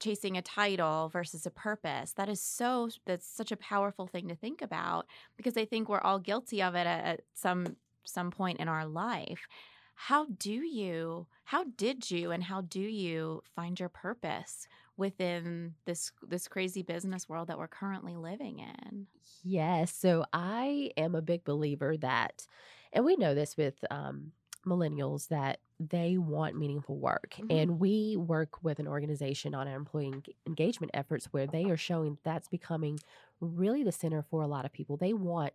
chasing 0.00 0.36
a 0.36 0.42
title 0.42 1.08
versus 1.08 1.46
a 1.46 1.50
purpose. 1.50 2.12
That 2.12 2.28
is 2.28 2.40
so, 2.40 2.90
that's 3.06 3.26
such 3.26 3.52
a 3.52 3.56
powerful 3.56 4.06
thing 4.06 4.28
to 4.28 4.36
think 4.36 4.62
about 4.62 5.06
because 5.36 5.56
I 5.56 5.64
think 5.64 5.88
we're 5.88 6.00
all 6.00 6.18
guilty 6.18 6.62
of 6.62 6.74
it 6.74 6.86
at, 6.86 7.04
at 7.04 7.20
some 7.34 7.76
some 8.04 8.30
point 8.30 8.58
in 8.58 8.68
our 8.68 8.86
life. 8.86 9.46
How 9.94 10.26
do 10.26 10.52
you, 10.52 11.26
how 11.44 11.64
did 11.76 12.10
you, 12.10 12.30
and 12.30 12.42
how 12.42 12.62
do 12.62 12.80
you 12.80 13.42
find 13.54 13.78
your 13.78 13.90
purpose 13.90 14.66
within 14.98 15.74
this 15.86 16.10
this 16.26 16.48
crazy 16.48 16.82
business 16.82 17.28
world 17.28 17.48
that 17.48 17.56
we're 17.56 17.68
currently 17.68 18.16
living 18.16 18.58
in. 18.58 19.06
Yes. 19.42 19.94
So 19.94 20.26
I 20.32 20.90
am 20.98 21.14
a 21.14 21.22
big 21.22 21.44
believer 21.44 21.96
that, 21.98 22.46
and 22.92 23.04
we 23.04 23.16
know 23.16 23.34
this 23.34 23.56
with 23.56 23.76
um, 23.90 24.32
millennials, 24.66 25.28
that 25.28 25.60
they 25.80 26.18
want 26.18 26.56
meaningful 26.56 26.98
work. 26.98 27.38
Mhm. 27.38 27.48
And 27.48 27.78
we 27.78 28.16
work 28.16 28.62
with 28.64 28.80
an 28.80 28.88
organization 28.88 29.54
on 29.54 29.68
our 29.68 29.76
employee 29.76 30.08
eng- 30.08 30.24
engagement 30.46 30.90
efforts 30.94 31.26
where 31.26 31.46
they 31.46 31.68
are 31.70 31.76
showing 31.76 32.18
that's 32.24 32.48
becoming 32.48 32.98
really 33.40 33.84
the 33.84 33.92
center 33.92 34.22
for 34.22 34.42
a 34.42 34.48
lot 34.48 34.64
of 34.64 34.72
people. 34.72 34.96
They 34.96 35.12
want 35.12 35.52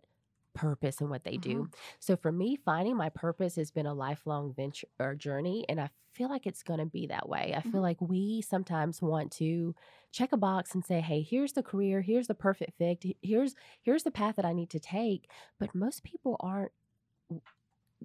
purpose 0.54 1.00
in 1.00 1.08
what 1.10 1.24
they 1.24 1.36
do. 1.36 1.68
So 1.98 2.16
for 2.16 2.30
me, 2.30 2.56
finding 2.56 2.96
my 2.96 3.08
purpose 3.10 3.56
has 3.56 3.70
been 3.70 3.86
a 3.86 3.94
lifelong 3.94 4.54
venture 4.54 4.86
or 5.00 5.14
journey. 5.16 5.64
And 5.68 5.80
I 5.80 5.90
feel 6.14 6.28
like 6.28 6.46
it's 6.46 6.62
going 6.62 6.78
to 6.78 6.86
be 6.86 7.08
that 7.08 7.28
way. 7.28 7.54
I 7.56 7.60
Mhm. 7.64 7.74
feel 7.74 7.82
like 7.82 8.00
we 8.00 8.40
sometimes 8.40 9.02
want 9.02 9.32
to 9.32 9.74
check 10.12 10.32
a 10.32 10.36
box 10.36 10.72
and 10.74 10.84
say, 10.84 11.00
hey, 11.00 11.22
here's 11.22 11.54
the 11.54 11.62
career, 11.62 12.02
here's 12.02 12.28
the 12.28 12.36
perfect 12.36 12.78
fit, 12.78 13.04
here's 13.20 13.56
here's 13.82 14.04
the 14.04 14.12
path 14.12 14.36
that 14.36 14.44
I 14.44 14.52
need 14.52 14.70
to 14.70 14.80
take. 14.80 15.28
But 15.58 15.74
most 15.74 16.04
people 16.04 16.36
aren't 16.38 16.70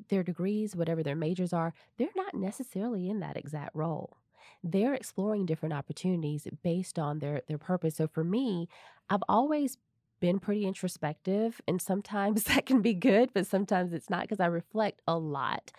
their 0.09 0.23
degrees, 0.23 0.75
whatever 0.75 1.03
their 1.03 1.15
majors 1.15 1.53
are, 1.53 1.73
they're 1.97 2.09
not 2.15 2.33
necessarily 2.33 3.09
in 3.09 3.19
that 3.19 3.37
exact 3.37 3.75
role. 3.75 4.17
They're 4.63 4.93
exploring 4.93 5.45
different 5.45 5.73
opportunities 5.73 6.47
based 6.63 6.99
on 6.99 7.19
their 7.19 7.41
their 7.47 7.57
purpose. 7.57 7.95
So 7.95 8.07
for 8.07 8.23
me, 8.23 8.67
I've 9.09 9.23
always 9.29 9.77
been 10.19 10.39
pretty 10.39 10.65
introspective 10.65 11.61
and 11.67 11.81
sometimes 11.81 12.43
that 12.45 12.65
can 12.65 12.81
be 12.81 12.93
good, 12.93 13.31
but 13.33 13.47
sometimes 13.47 13.93
it's 13.93 14.09
not 14.09 14.21
because 14.23 14.39
I 14.39 14.47
reflect 14.47 15.01
a 15.07 15.17
lot. 15.17 15.71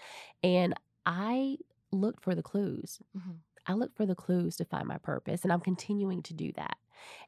And 0.43 0.75
I 1.07 1.59
looked 1.93 2.23
for 2.23 2.35
the 2.35 2.43
clues. 2.43 3.01
Mhm. 3.15 3.41
I 3.67 3.75
look 3.75 3.95
for 3.95 4.07
the 4.07 4.15
clues 4.15 4.57
to 4.57 4.65
find 4.65 4.89
my 4.89 4.99
purpose, 4.99 5.43
and 5.45 5.53
I'm 5.53 5.61
continuing 5.61 6.23
to 6.25 6.35
do 6.35 6.51
that. 6.53 6.79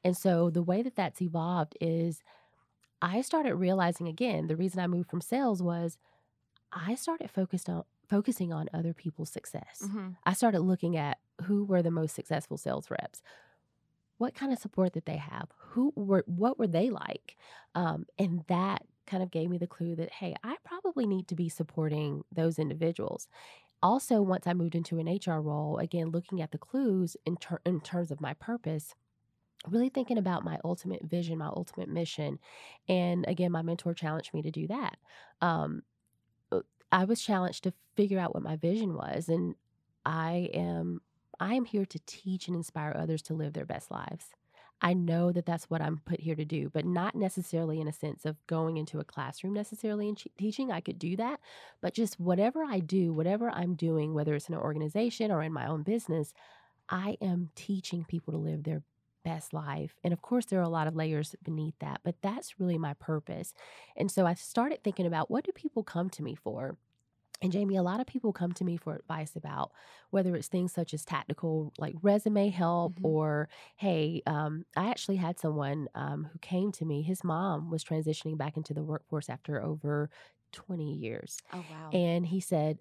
And 0.05 0.17
so 0.17 0.51
the 0.51 0.63
way 0.63 0.83
that 0.83 0.97
that's 0.97 1.23
evolved 1.23 1.77
is 1.81 2.23
I 3.03 3.21
started 3.23 3.57
realizing 3.57 4.09
again, 4.09 4.47
the 4.47 4.57
reason 4.57 4.81
I 4.81 4.87
moved 4.87 5.11
from 5.11 5.21
sales 5.21 5.63
was 5.63 5.99
I 6.73 6.95
started 6.95 7.31
focused 7.31 7.69
on 7.69 7.85
focusing 8.09 8.53
on 8.53 8.69
other 8.75 8.93
people's 8.95 9.31
success. 9.31 9.83
Mhm. 9.83 10.17
I 10.25 10.33
started 10.35 10.61
looking 10.61 10.97
at 10.97 11.19
who 11.43 11.65
were 11.65 11.83
the 11.83 11.91
most 11.91 12.15
successful 12.15 12.57
sales 12.59 12.91
reps. 12.91 13.23
What 14.19 14.35
kind 14.35 14.53
of 14.53 14.59
support 14.59 14.93
did 14.93 15.05
they 15.05 15.17
have? 15.17 15.51
Who 15.59 15.93
were 15.97 16.25
what 16.27 16.59
were 16.59 16.67
they 16.67 16.91
like? 16.91 17.37
Um, 17.75 18.07
and 18.19 18.45
that 18.49 18.87
kind 19.07 19.23
of 19.23 19.31
gave 19.31 19.51
me 19.51 19.59
the 19.59 19.67
clue 19.67 19.97
that 19.97 20.13
hey, 20.13 20.37
I 20.45 20.57
probably 20.65 21.07
need 21.07 21.29
to 21.29 21.35
be 21.35 21.49
supporting 21.49 22.25
those 22.31 22.59
individuals. 22.59 23.29
Also, 23.83 24.23
once 24.23 24.47
I 24.47 24.55
moved 24.55 24.75
into 24.77 24.99
an 24.99 25.09
HR 25.09 25.43
role, 25.43 25.79
again 25.79 26.11
looking 26.11 26.41
at 26.43 26.53
the 26.53 26.59
clues 26.59 27.17
in, 27.27 27.37
ter- 27.37 27.61
in 27.67 27.81
terms 27.81 28.11
of 28.11 28.21
my 28.21 28.35
purpose, 28.35 28.95
really 29.69 29.89
thinking 29.89 30.19
about 30.19 30.45
my 30.45 30.59
ultimate 30.65 31.05
vision, 31.05 31.39
my 31.39 31.47
ultimate 31.49 31.89
mission, 31.89 32.39
and 32.89 33.25
again, 33.29 33.53
my 33.53 33.63
mentor 33.63 33.95
challenged 33.95 34.35
me 34.35 34.43
to 34.43 34.51
do 34.51 34.67
that. 34.69 34.99
Um, 35.41 35.83
I 36.93 37.05
was 37.05 37.23
challenged 37.23 37.65
to 37.65 37.75
figure 37.97 38.21
out 38.21 38.35
what 38.35 38.45
my 38.45 38.57
vision 38.57 38.95
was, 38.97 39.29
and 39.29 39.57
I 40.07 40.51
am 40.55 41.03
I 41.41 41.55
am 41.55 41.65
here 41.65 41.87
to 41.87 42.01
teach 42.07 42.49
and 42.49 42.57
inspire 42.57 42.95
others 42.97 43.23
to 43.25 43.35
live 43.35 43.55
their 43.55 43.67
best 43.67 43.91
lives. 43.91 44.27
I 44.83 44.95
know 44.95 45.33
that 45.33 45.47
that's 45.47 45.71
what 45.71 45.83
I'm 45.83 46.01
put 46.05 46.21
here 46.21 46.37
to 46.37 46.45
do, 46.45 46.71
but 46.71 46.85
not 46.85 47.15
necessarily 47.15 47.81
in 47.81 47.89
a 47.89 47.93
sense 47.93 48.25
of 48.27 48.45
going 48.49 48.77
into 48.79 49.01
a 49.01 49.05
classroom 49.05 49.55
necessarily 49.55 50.09
and 50.09 50.19
ch- 50.19 50.29
teaching. 50.39 50.73
I 50.73 50.81
could 50.81 50.99
do 50.99 51.17
that, 51.17 51.41
but 51.81 51.95
just 51.95 52.21
whatever 52.21 52.65
I 52.65 52.81
do, 52.81 53.13
whatever 53.13 53.51
I'm 53.51 53.75
doing, 53.77 54.15
whether 54.15 54.35
it's 54.35 54.49
in 54.49 54.55
an 54.55 54.61
organization 54.61 55.31
or 55.33 55.43
in 55.43 55.53
my 55.53 55.67
own 55.67 55.83
business, 55.85 56.35
I 56.89 57.17
am 57.21 57.51
teaching 57.57 58.05
people 58.05 58.33
to 58.33 58.39
live 58.39 58.65
their 58.65 58.83
best 59.25 59.53
life. 59.53 59.97
And 60.05 60.13
of 60.13 60.23
course, 60.23 60.47
there 60.47 60.59
are 60.61 60.63
a 60.65 60.69
lot 60.69 60.87
of 60.87 60.97
layers 60.97 61.35
beneath 61.43 61.75
that, 61.81 62.01
but 62.05 62.17
that's 62.23 62.59
really 62.61 62.79
my 62.79 62.95
purpose. 62.95 63.55
And 63.97 64.11
so 64.11 64.27
I 64.27 64.35
started 64.35 64.83
thinking 64.83 65.07
about 65.07 65.31
what 65.31 65.45
do 65.45 65.53
people 65.53 65.83
come 65.85 66.11
to 66.11 66.23
me 66.23 66.35
for? 66.35 66.77
And 67.43 67.53
Jamie, 67.53 67.77
a 67.77 67.83
lot 67.83 68.01
of 68.01 68.07
people 68.07 68.33
come 68.33 68.53
to 68.53 68.65
me 68.65 68.77
for 68.77 68.95
advice 68.95 69.35
about 69.37 69.73
whether 70.11 70.37
it's 70.37 70.49
things 70.49 70.73
such 70.73 70.95
as 70.95 71.05
tactical, 71.05 71.73
like 71.79 71.95
resume 72.03 72.49
help, 72.51 72.99
Mhm. 72.99 73.03
or 73.03 73.49
hey, 73.77 74.23
um, 74.27 74.65
I 74.77 74.89
actually 74.91 75.17
had 75.17 75.39
someone 75.41 75.89
um, 75.95 76.29
who 76.33 76.39
came 76.39 76.71
to 76.73 76.85
me. 76.85 77.03
His 77.03 77.25
mom 77.25 77.71
was 77.71 77.85
transitioning 77.85 78.39
back 78.39 78.57
into 78.57 78.75
the 78.75 78.83
workforce 78.85 79.29
after 79.29 79.63
over 79.63 80.09
20 80.53 80.95
years. 80.95 81.39
Oh 81.53 81.65
wow. 81.69 81.99
And 81.99 82.27
he 82.27 82.41
said, 82.41 82.79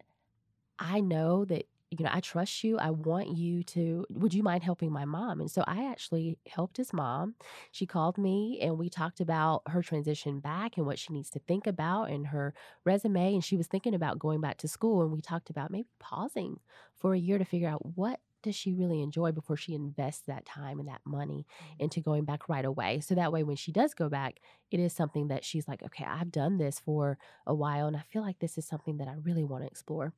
I 0.80 1.00
know 1.02 1.46
that 1.46 1.68
you 1.92 2.06
know, 2.06 2.10
I 2.14 2.22
trust 2.22 2.64
you. 2.64 2.78
I 2.80 2.90
want 2.92 3.30
you 3.36 3.64
to, 3.66 4.06
would 4.10 4.34
you 4.34 4.44
mind 4.44 4.64
helping 4.64 4.92
my 4.94 5.04
mom? 5.04 5.42
And 5.42 5.52
so 5.52 5.64
I 5.68 5.92
actually 5.92 6.40
helped 6.48 6.78
his 6.78 6.94
mom. 6.94 7.36
She 7.72 7.86
called 7.86 8.18
me 8.18 8.60
and 8.62 8.78
we 8.78 8.90
talked 8.90 9.20
about 9.20 9.64
her 9.68 9.82
transition 9.84 10.40
back 10.40 10.78
and 10.78 10.86
what 10.86 10.98
she 11.00 11.12
needs 11.12 11.30
to 11.32 11.40
think 11.40 11.68
about 11.68 12.06
and 12.10 12.28
her 12.28 12.54
resume. 12.86 13.34
And 13.34 13.44
she 13.44 13.58
was 13.58 13.68
thinking 13.68 13.94
about 13.94 14.20
going 14.20 14.40
back 14.40 14.58
to 14.60 14.70
school. 14.70 15.02
And 15.02 15.12
we 15.12 15.22
talked 15.22 15.50
about 15.50 15.70
maybe 15.70 15.90
pausing 16.00 16.62
for 16.96 17.14
a 17.14 17.20
year 17.20 17.38
to 17.38 17.46
figure 17.46 17.70
out 17.70 17.96
what 17.98 18.22
does 18.42 18.56
she 18.56 18.74
really 18.74 19.02
enjoy 19.02 19.32
before 19.32 19.58
she 19.58 19.76
invests 19.76 20.24
that 20.26 20.46
time 20.46 20.80
and 20.80 20.88
that 20.88 21.02
money 21.06 21.46
Mm-hmm. 21.62 21.80
into 21.80 22.02
going 22.02 22.26
back 22.26 22.50
right 22.50 22.66
away. 22.66 23.00
So 23.00 23.14
that 23.16 23.32
way, 23.32 23.44
when 23.44 23.56
she 23.56 23.72
does 23.72 23.94
go 23.94 24.10
back, 24.10 24.40
it 24.72 24.80
is 24.80 24.94
something 24.94 25.28
that 25.28 25.44
she's 25.46 25.68
like, 25.68 25.84
okay, 25.84 26.06
I've 26.06 26.32
done 26.32 26.58
this 26.58 26.80
for 26.80 27.18
a 27.46 27.54
while 27.54 27.86
and 27.88 27.96
I 27.98 28.02
feel 28.02 28.22
like 28.24 28.40
this 28.40 28.58
is 28.58 28.66
something 28.66 28.98
that 28.98 29.08
I 29.08 29.14
really 29.14 29.44
want 29.44 29.64
to 29.64 29.68
explore. 29.68 30.14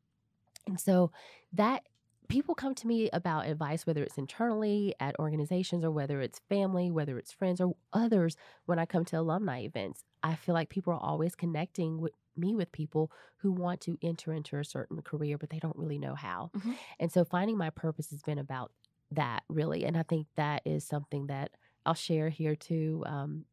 And 0.67 0.80
so 0.80 1.12
that 1.54 1.84
people 2.30 2.56
come 2.56 2.73
to 2.73 2.88
me 2.88 3.10
about 3.12 3.47
advice, 3.47 3.86
whether 3.86 4.02
it's 4.04 4.17
internally 4.17 4.95
at 4.99 5.17
organizations 5.19 5.84
or 5.84 5.91
whether 5.91 6.21
it's 6.21 6.39
family, 6.49 6.89
whether 6.89 7.17
it's 7.17 7.32
friends 7.32 7.60
or 7.60 7.76
others 7.91 8.38
when 8.65 8.80
I 8.80 8.86
come 8.86 9.06
to 9.06 9.19
alumni 9.19 9.62
events. 9.62 10.04
I 10.23 10.36
feel 10.36 10.56
like 10.56 10.69
people 10.69 10.93
are 10.93 10.99
always 10.99 11.36
connecting 11.36 11.99
with 11.99 12.13
me 12.36 12.56
with 12.56 12.71
people 12.71 13.12
who 13.38 13.52
want 13.52 13.82
to 13.82 13.97
enter 14.02 14.34
into 14.34 14.58
a 14.58 14.63
certain 14.63 15.02
career, 15.02 15.38
but 15.38 15.49
they 15.49 15.60
don't 15.60 15.76
really 15.76 15.99
know 15.99 16.15
how. 16.15 16.49
Mhm. 16.56 16.78
And 16.99 17.12
so 17.12 17.23
finding 17.26 17.58
my 17.58 17.69
purpose 17.69 18.10
has 18.10 18.23
been 18.23 18.39
about 18.39 18.71
that 19.12 19.43
really. 19.49 19.84
And 19.86 19.97
I 19.97 20.04
think 20.04 20.28
that 20.36 20.62
is 20.65 20.84
something 20.86 21.28
that 21.28 21.52
I'll 21.86 21.93
share 21.93 22.30
here 22.30 22.56
too. 22.56 23.04
Um, 23.06 23.45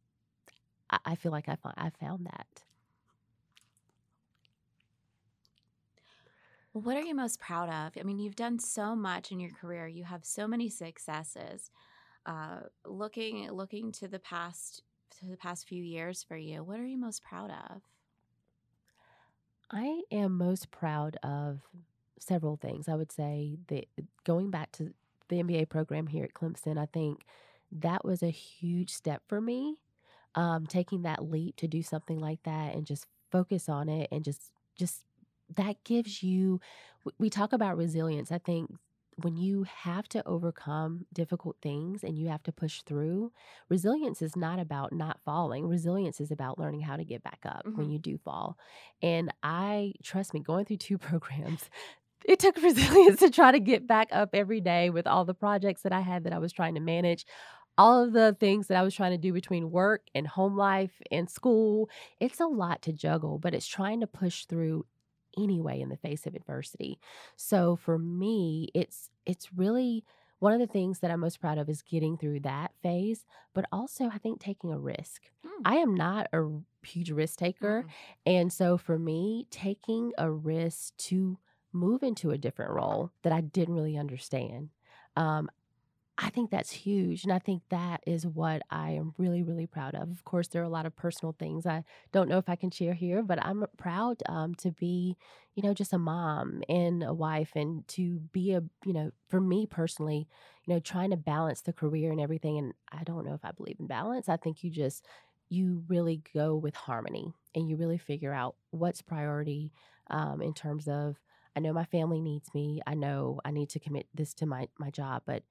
I, 0.89 0.99
I 1.05 1.15
feel 1.15 1.31
like 1.31 1.49
I, 1.49 1.57
I 1.77 1.89
found 1.89 2.25
that. 2.25 2.63
Well, 6.73 6.83
what 6.83 6.95
are 6.97 7.01
you 7.01 7.15
most 7.15 7.39
proud 7.39 7.69
of? 7.69 7.99
I 7.99 8.03
mean, 8.03 8.19
you've 8.19 8.35
done 8.35 8.59
so 8.59 8.95
much 8.95 9.31
in 9.31 9.39
your 9.39 9.51
career. 9.51 9.87
You 9.87 10.05
have 10.05 10.23
so 10.23 10.47
many 10.47 10.69
successes. 10.69 11.69
Uh, 12.25 12.61
looking 12.85 13.49
looking 13.51 13.91
to 13.91 14.07
the 14.07 14.19
past 14.19 14.83
to 15.19 15.25
the 15.25 15.37
past 15.37 15.67
few 15.67 15.83
years 15.83 16.23
for 16.23 16.37
you, 16.37 16.63
what 16.63 16.79
are 16.79 16.85
you 16.85 16.97
most 16.97 17.23
proud 17.23 17.51
of? 17.51 17.81
I 19.69 20.01
am 20.11 20.37
most 20.37 20.71
proud 20.71 21.17
of 21.23 21.61
several 22.19 22.57
things. 22.57 22.87
I 22.87 22.95
would 22.95 23.11
say 23.11 23.57
that 23.67 23.85
going 24.25 24.51
back 24.51 24.71
to 24.73 24.93
the 25.29 25.41
MBA 25.41 25.69
program 25.69 26.07
here 26.07 26.25
at 26.25 26.33
Clemson, 26.33 26.77
I 26.77 26.85
think 26.85 27.23
that 27.71 28.05
was 28.05 28.21
a 28.21 28.29
huge 28.29 28.91
step 28.91 29.23
for 29.27 29.41
me. 29.41 29.77
Um, 30.35 30.65
taking 30.65 31.01
that 31.01 31.23
leap 31.23 31.57
to 31.57 31.67
do 31.67 31.83
something 31.83 32.19
like 32.19 32.43
that 32.43 32.73
and 32.73 32.85
just 32.85 33.05
focus 33.31 33.67
on 33.67 33.89
it 33.89 34.07
and 34.11 34.23
just 34.23 34.51
just 34.77 35.03
that 35.55 35.83
gives 35.83 36.23
you 36.23 36.59
we 37.19 37.29
talk 37.29 37.53
about 37.53 37.77
resilience. 37.77 38.31
I 38.31 38.37
think 38.37 38.71
when 39.17 39.35
you 39.35 39.63
have 39.63 40.07
to 40.09 40.25
overcome 40.27 41.05
difficult 41.13 41.57
things 41.61 42.03
and 42.03 42.17
you 42.17 42.29
have 42.29 42.43
to 42.43 42.51
push 42.51 42.81
through, 42.83 43.31
resilience 43.69 44.21
is 44.21 44.35
not 44.35 44.59
about 44.59 44.93
not 44.93 45.19
falling. 45.21 45.67
Resilience 45.67 46.19
is 46.21 46.31
about 46.31 46.57
learning 46.59 46.81
how 46.81 46.95
to 46.95 47.03
get 47.03 47.23
back 47.23 47.39
up 47.45 47.67
when 47.75 47.87
Mhm. 47.87 47.91
you 47.91 47.99
do 47.99 48.17
fall. 48.17 48.57
And 49.01 49.31
I 49.43 49.93
trust 50.03 50.33
me, 50.33 50.39
going 50.39 50.65
through 50.65 50.77
two 50.77 50.97
programs, 51.09 51.69
it 52.25 52.39
took 52.39 52.57
resilience 52.61 53.19
to 53.19 53.29
try 53.31 53.51
to 53.51 53.59
get 53.59 53.87
back 53.87 54.09
up 54.11 54.29
every 54.33 54.61
day 54.61 54.89
with 54.89 55.07
all 55.07 55.25
the 55.25 55.33
projects 55.33 55.81
that 55.83 55.91
I 55.93 56.01
had 56.01 56.23
that 56.23 56.33
I 56.33 56.39
was 56.39 56.53
trying 56.53 56.75
to 56.75 56.81
manage, 56.81 57.25
all 57.77 58.03
of 58.03 58.13
the 58.13 58.35
things 58.39 58.67
that 58.67 58.77
I 58.77 58.83
was 58.83 58.93
trying 58.95 59.11
to 59.11 59.17
do 59.17 59.33
between 59.33 59.71
work 59.71 60.03
and 60.13 60.27
home 60.27 60.55
life 60.55 61.01
and 61.11 61.29
school. 61.29 61.89
It's 62.19 62.39
a 62.39 62.45
lot 62.47 62.81
to 62.83 62.93
juggle, 62.93 63.39
but 63.39 63.53
it's 63.55 63.67
trying 63.67 64.01
to 64.01 64.07
push 64.07 64.45
through 64.45 64.85
anyway 65.37 65.81
in 65.81 65.89
the 65.89 65.97
face 65.97 66.25
of 66.25 66.35
adversity. 66.35 66.99
So 67.35 67.75
for 67.75 67.97
me, 67.97 68.69
it's 68.73 69.09
it's 69.25 69.53
really 69.53 70.03
one 70.39 70.53
of 70.53 70.59
the 70.59 70.67
things 70.67 70.99
that 70.99 71.11
I'm 71.11 71.19
most 71.19 71.39
proud 71.39 71.59
of 71.59 71.69
is 71.69 71.83
getting 71.83 72.17
through 72.17 72.39
that 72.41 72.71
phase, 72.81 73.25
but 73.53 73.65
also 73.71 74.05
I 74.05 74.17
think 74.17 74.39
taking 74.39 74.71
a 74.71 74.79
risk. 74.79 75.21
Mm. 75.45 75.61
I 75.65 75.75
am 75.75 75.93
not 75.93 76.27
a 76.33 76.47
huge 76.81 77.11
risk 77.11 77.37
taker. 77.37 77.85
Mm. 77.85 78.31
And 78.39 78.53
so 78.53 78.75
for 78.77 78.97
me, 78.97 79.45
taking 79.51 80.13
a 80.17 80.31
risk 80.31 80.97
to 80.97 81.37
move 81.73 82.01
into 82.01 82.31
a 82.31 82.39
different 82.39 82.71
role 82.71 83.11
that 83.21 83.31
I 83.31 83.41
didn't 83.41 83.75
really 83.75 83.97
understand, 83.97 84.69
um, 85.15 85.47
I 86.17 86.29
think 86.29 86.51
that's 86.51 86.69
huge. 86.71 87.23
And 87.23 87.33
I 87.33 87.39
think 87.39 87.63
that 87.69 88.01
is 88.05 88.27
what 88.27 88.61
I 88.69 88.91
am 88.91 89.15
really, 89.17 89.41
really 89.41 89.65
proud 89.65 89.95
of. 89.95 90.11
Of 90.11 90.23
course, 90.23 90.47
there 90.47 90.61
are 90.61 90.65
a 90.65 90.69
lot 90.69 90.85
of 90.85 90.95
personal 90.95 91.35
things 91.39 91.65
I 91.65 91.83
don't 92.11 92.29
know 92.29 92.37
if 92.37 92.47
I 92.47 92.55
can 92.55 92.69
share 92.69 92.93
here, 92.93 93.23
but 93.23 93.43
I'm 93.43 93.65
proud 93.77 94.21
um, 94.29 94.53
to 94.55 94.71
be, 94.71 95.17
you 95.55 95.63
know, 95.63 95.73
just 95.73 95.93
a 95.93 95.97
mom 95.97 96.61
and 96.69 97.01
a 97.01 97.13
wife 97.13 97.53
and 97.55 97.87
to 97.89 98.19
be 98.33 98.53
a, 98.53 98.61
you 98.85 98.93
know, 98.93 99.11
for 99.29 99.41
me 99.41 99.65
personally, 99.65 100.27
you 100.67 100.73
know, 100.73 100.79
trying 100.79 101.09
to 101.09 101.17
balance 101.17 101.61
the 101.61 101.73
career 101.73 102.11
and 102.11 102.21
everything. 102.21 102.57
And 102.59 102.73
I 102.91 103.03
don't 103.03 103.25
know 103.25 103.33
if 103.33 103.43
I 103.43 103.51
believe 103.51 103.77
in 103.79 103.87
balance. 103.87 104.29
I 104.29 104.37
think 104.37 104.63
you 104.63 104.69
just, 104.69 105.07
you 105.49 105.83
really 105.87 106.21
go 106.35 106.55
with 106.55 106.75
harmony 106.75 107.33
and 107.55 107.67
you 107.67 107.77
really 107.77 107.97
figure 107.97 108.33
out 108.33 108.55
what's 108.69 109.01
priority 109.01 109.71
um, 110.11 110.41
in 110.41 110.53
terms 110.53 110.87
of 110.87 111.17
I 111.55 111.59
know 111.59 111.73
my 111.73 111.83
family 111.83 112.21
needs 112.21 112.53
me. 112.53 112.79
I 112.87 112.93
know 112.93 113.41
I 113.43 113.51
need 113.51 113.69
to 113.71 113.79
commit 113.79 114.07
this 114.13 114.33
to 114.35 114.45
my 114.45 114.69
my 114.79 114.89
job, 114.89 115.23
but 115.25 115.43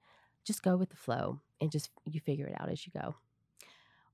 just 0.43 0.63
go 0.63 0.75
with 0.77 0.89
the 0.89 0.95
flow 0.95 1.39
and 1.59 1.71
just 1.71 1.89
you 2.05 2.19
figure 2.19 2.47
it 2.47 2.55
out 2.59 2.69
as 2.69 2.85
you 2.85 2.91
go. 2.99 3.15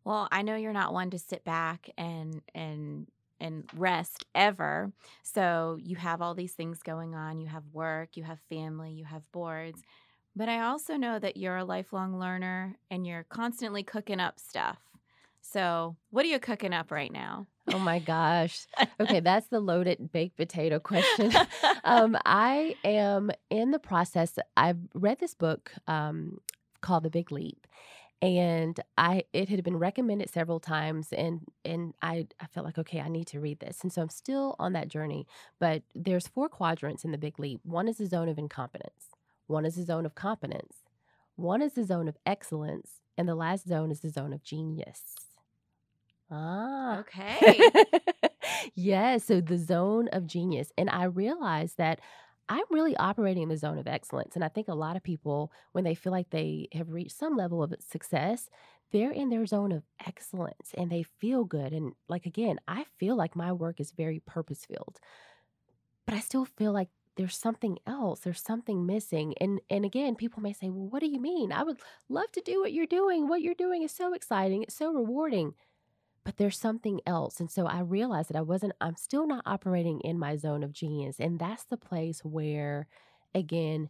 Well, 0.03 0.27
I 0.31 0.41
know 0.41 0.55
you're 0.55 0.73
not 0.73 0.93
one 0.93 1.09
to 1.11 1.19
sit 1.19 1.43
back 1.43 1.89
and 1.97 2.41
and 2.55 3.07
and 3.39 3.69
rest 3.75 4.25
ever. 4.33 4.91
So 5.23 5.77
you 5.81 5.95
have 5.97 6.21
all 6.21 6.33
these 6.33 6.53
things 6.53 6.81
going 6.81 7.13
on. 7.13 7.39
You 7.39 7.47
have 7.47 7.63
work, 7.71 8.17
you 8.17 8.23
have 8.23 8.39
family, 8.49 8.91
you 8.91 9.05
have 9.05 9.31
boards. 9.31 9.81
But 10.35 10.49
I 10.49 10.61
also 10.61 10.97
know 10.97 11.19
that 11.19 11.37
you're 11.37 11.57
a 11.57 11.65
lifelong 11.65 12.19
learner 12.19 12.77
and 12.91 13.05
you're 13.05 13.23
constantly 13.23 13.83
cooking 13.83 14.19
up 14.19 14.39
stuff. 14.39 14.79
So, 15.41 15.95
what 16.09 16.25
are 16.25 16.29
you 16.29 16.39
cooking 16.39 16.73
up 16.73 16.91
right 16.91 17.11
now? 17.11 17.47
Oh 17.73 17.79
my 17.79 17.99
gosh. 17.99 18.65
Okay, 18.99 19.19
that's 19.21 19.47
the 19.47 19.59
loaded 19.59 20.11
baked 20.11 20.37
potato 20.37 20.79
question. 20.79 21.31
um, 21.83 22.17
I 22.25 22.75
am 22.83 23.31
in 23.49 23.71
the 23.71 23.79
process. 23.79 24.37
I've 24.55 24.79
read 24.93 25.19
this 25.19 25.33
book 25.33 25.73
um, 25.87 26.39
called 26.81 27.03
The 27.03 27.09
Big 27.09 27.31
Leap, 27.31 27.67
and 28.21 28.79
I 28.97 29.23
it 29.33 29.49
had 29.49 29.63
been 29.63 29.77
recommended 29.77 30.29
several 30.29 30.59
times, 30.59 31.11
and 31.11 31.41
and 31.65 31.93
I 32.01 32.27
I 32.39 32.45
felt 32.47 32.65
like 32.65 32.77
okay, 32.77 33.01
I 33.01 33.09
need 33.09 33.27
to 33.27 33.39
read 33.41 33.59
this, 33.59 33.81
and 33.83 33.91
so 33.91 34.01
I'm 34.01 34.09
still 34.09 34.55
on 34.59 34.73
that 34.73 34.87
journey. 34.87 35.27
But 35.59 35.83
there's 35.93 36.27
four 36.27 36.47
quadrants 36.49 37.03
in 37.03 37.11
The 37.11 37.17
Big 37.17 37.37
Leap. 37.39 37.59
One 37.63 37.87
is 37.89 37.97
the 37.97 38.05
zone 38.07 38.29
of 38.29 38.37
incompetence. 38.37 39.09
One 39.47 39.65
is 39.65 39.75
the 39.75 39.83
zone 39.83 40.05
of 40.05 40.15
competence. 40.15 40.77
One 41.35 41.61
is 41.61 41.73
the 41.73 41.83
zone 41.83 42.07
of 42.07 42.17
excellence, 42.25 43.01
and 43.17 43.27
the 43.27 43.35
last 43.35 43.67
zone 43.67 43.91
is 43.91 43.99
the 43.99 44.09
zone 44.09 44.33
of 44.33 44.43
genius. 44.43 45.15
Ah, 46.29 46.99
okay. 46.99 47.59
yes. 48.75 49.25
So 49.25 49.41
the 49.41 49.57
zone 49.57 50.09
of 50.09 50.27
genius. 50.27 50.71
And 50.77 50.89
I 50.89 51.05
realized 51.05 51.77
that 51.77 51.99
I'm 52.49 52.63
really 52.69 52.95
operating 52.97 53.43
in 53.43 53.49
the 53.49 53.57
zone 53.57 53.77
of 53.77 53.87
excellence. 53.87 54.35
And 54.35 54.43
I 54.43 54.49
think 54.49 54.67
a 54.67 54.73
lot 54.73 54.95
of 54.95 55.03
people, 55.03 55.51
when 55.71 55.83
they 55.83 55.95
feel 55.95 56.11
like 56.11 56.29
they 56.29 56.67
have 56.73 56.89
reached 56.91 57.17
some 57.17 57.35
level 57.35 57.63
of 57.63 57.73
success, 57.79 58.49
they're 58.91 59.11
in 59.11 59.29
their 59.29 59.45
zone 59.45 59.71
of 59.71 59.83
excellence 60.05 60.73
and 60.77 60.89
they 60.89 61.03
feel 61.03 61.43
good. 61.43 61.73
And 61.73 61.93
like, 62.09 62.25
again, 62.25 62.57
I 62.67 62.85
feel 62.99 63.15
like 63.15 63.35
my 63.35 63.51
work 63.51 63.79
is 63.79 63.91
very 63.91 64.19
purpose 64.19 64.65
filled, 64.65 64.99
but 66.05 66.15
I 66.15 66.19
still 66.19 66.45
feel 66.45 66.71
like 66.71 66.89
there's 67.15 67.35
something 67.35 67.79
else 67.87 68.19
there's 68.19 68.43
something 68.43 68.85
missing 68.85 69.33
and 69.41 69.59
and 69.71 69.83
again 69.83 70.13
people 70.15 70.39
may 70.41 70.53
say 70.53 70.69
well 70.69 70.85
what 70.87 70.99
do 70.99 71.07
you 71.07 71.19
mean 71.19 71.51
i 71.51 71.63
would 71.63 71.79
love 72.09 72.31
to 72.31 72.41
do 72.45 72.59
what 72.61 72.71
you're 72.73 72.85
doing 72.85 73.27
what 73.27 73.41
you're 73.41 73.55
doing 73.55 73.81
is 73.81 73.91
so 73.91 74.13
exciting 74.13 74.61
it's 74.61 74.75
so 74.75 74.91
rewarding 74.93 75.51
but 76.27 76.35
there's 76.35 76.59
something 76.59 76.99
else. 77.07 77.39
And 77.39 77.49
so 77.49 77.67
I 77.67 77.79
realized 77.79 78.29
that 78.29 78.37
I 78.37 78.41
wasn't, 78.41 78.73
I'm 78.81 78.97
still 78.97 79.27
not 79.27 79.43
operating 79.47 80.01
in 80.01 80.19
my 80.19 80.35
zone 80.35 80.61
of 80.61 80.73
genius. 80.73 81.21
And 81.21 81.39
that's 81.39 81.63
the 81.63 81.77
place 81.77 82.19
where, 82.25 82.89
again, 83.33 83.89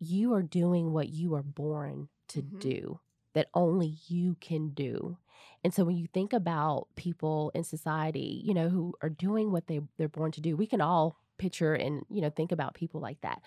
you 0.00 0.32
are 0.32 0.42
doing 0.42 0.94
what 0.94 1.10
you 1.10 1.34
are 1.34 1.42
born 1.42 2.08
to 2.28 2.42
Mhm. 2.42 2.58
do, 2.60 3.00
that 3.34 3.50
only 3.52 3.98
you 4.08 4.36
can 4.40 4.70
do. 4.70 5.18
And 5.62 5.74
so 5.74 5.84
when 5.84 5.98
you 5.98 6.08
think 6.14 6.32
about 6.32 6.88
people 6.96 7.52
in 7.54 7.64
society, 7.64 8.40
you 8.42 8.54
know, 8.54 8.70
who 8.70 8.94
are 9.02 9.10
doing 9.10 9.52
what 9.52 9.66
they, 9.66 9.80
they're 9.98 10.08
born 10.08 10.32
to 10.32 10.40
do, 10.40 10.56
we 10.56 10.66
can 10.66 10.80
all 10.80 11.20
picture 11.38 11.74
and, 11.74 12.06
you 12.08 12.22
know, 12.22 12.30
think 12.30 12.52
about 12.52 12.74
people 12.74 13.02
like 13.02 13.20
that. 13.22 13.42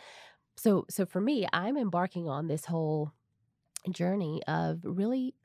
So, 0.58 0.86
so 0.90 1.06
for 1.06 1.22
me, 1.22 1.48
I'm 1.54 1.78
embarking 1.78 2.30
on 2.30 2.48
this 2.48 2.66
whole 2.66 3.14
journey 3.92 4.42
of 4.48 4.82
really 4.84 5.36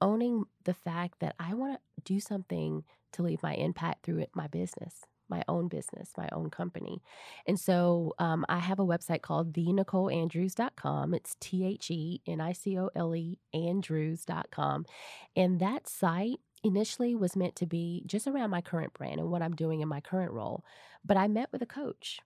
owning 0.00 0.44
the 0.64 0.74
fact 0.74 1.20
that 1.20 1.34
I 1.38 1.54
want 1.54 1.74
to 1.74 2.02
do 2.04 2.20
something 2.20 2.84
to 3.12 3.22
leave 3.22 3.42
my 3.42 3.54
impact 3.54 4.04
through 4.04 4.18
it, 4.18 4.30
my 4.34 4.46
business, 4.46 5.04
my 5.28 5.42
own 5.48 5.68
business, 5.68 6.12
my 6.16 6.28
own 6.32 6.50
company. 6.50 7.02
And 7.46 7.58
so 7.58 8.14
um, 8.18 8.44
I 8.48 8.58
have 8.58 8.78
a 8.78 8.86
website 8.86 9.22
called 9.22 9.52
thenicoleandrews.com. 9.52 11.14
It's 11.14 11.36
T 11.40 11.64
H 11.64 11.90
E 11.90 12.20
N 12.26 12.40
I 12.40 12.52
C 12.52 12.78
O 12.78 12.90
L 12.94 13.14
E 13.14 13.38
Andrews.com. 13.52 14.86
And 15.34 15.60
that 15.60 15.88
site 15.88 16.40
initially 16.62 17.14
was 17.14 17.36
meant 17.36 17.56
to 17.56 17.66
be 17.66 18.02
just 18.06 18.26
around 18.26 18.50
my 18.50 18.60
current 18.60 18.92
brand 18.92 19.20
and 19.20 19.30
what 19.30 19.42
I'm 19.42 19.54
doing 19.54 19.80
in 19.80 19.88
my 19.88 20.00
current 20.00 20.32
role. 20.32 20.64
But 21.04 21.16
I 21.16 21.28
met 21.28 21.50
with 21.52 21.62
a 21.62 21.66
coach 21.66 22.20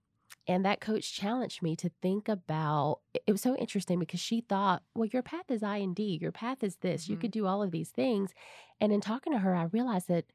And 0.51 0.65
that 0.65 0.81
coach 0.81 1.15
challenged 1.15 1.63
me 1.63 1.77
to 1.77 1.91
think 2.03 2.29
about 2.29 3.01
it 3.15 3.31
was 3.31 3.41
so 3.41 3.57
interesting 3.57 3.99
because 4.01 4.21
she 4.21 4.41
thought, 4.41 4.83
well, 4.95 5.07
your 5.13 5.23
path 5.23 5.51
is 5.51 5.63
I 5.63 5.77
and 5.79 5.95
D, 5.95 6.19
your 6.21 6.33
path 6.33 6.63
is 6.65 6.77
this, 6.77 7.09
you 7.09 7.17
Mhm. 7.17 7.21
could 7.21 7.31
do 7.31 7.47
all 7.47 7.63
of 7.63 7.71
these 7.71 7.91
things. 7.91 8.35
And 8.81 8.93
in 8.93 9.01
talking 9.01 9.33
to 9.33 9.39
her, 9.39 9.55
I 9.55 9.65
realized 9.65 10.09
that 10.09 10.27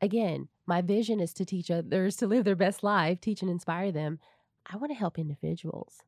again, 0.00 0.48
my 0.66 0.80
vision 0.80 1.20
is 1.20 1.32
to 1.34 1.44
teach 1.44 1.70
others 1.70 2.16
to 2.16 2.26
live 2.26 2.44
their 2.44 2.56
best 2.56 2.82
life, 2.82 3.20
teach 3.20 3.42
and 3.42 3.50
inspire 3.50 3.90
them. 3.92 4.18
I 4.66 4.76
want 4.76 4.90
to 4.92 4.98
help 4.98 5.18
individuals. 5.18 6.02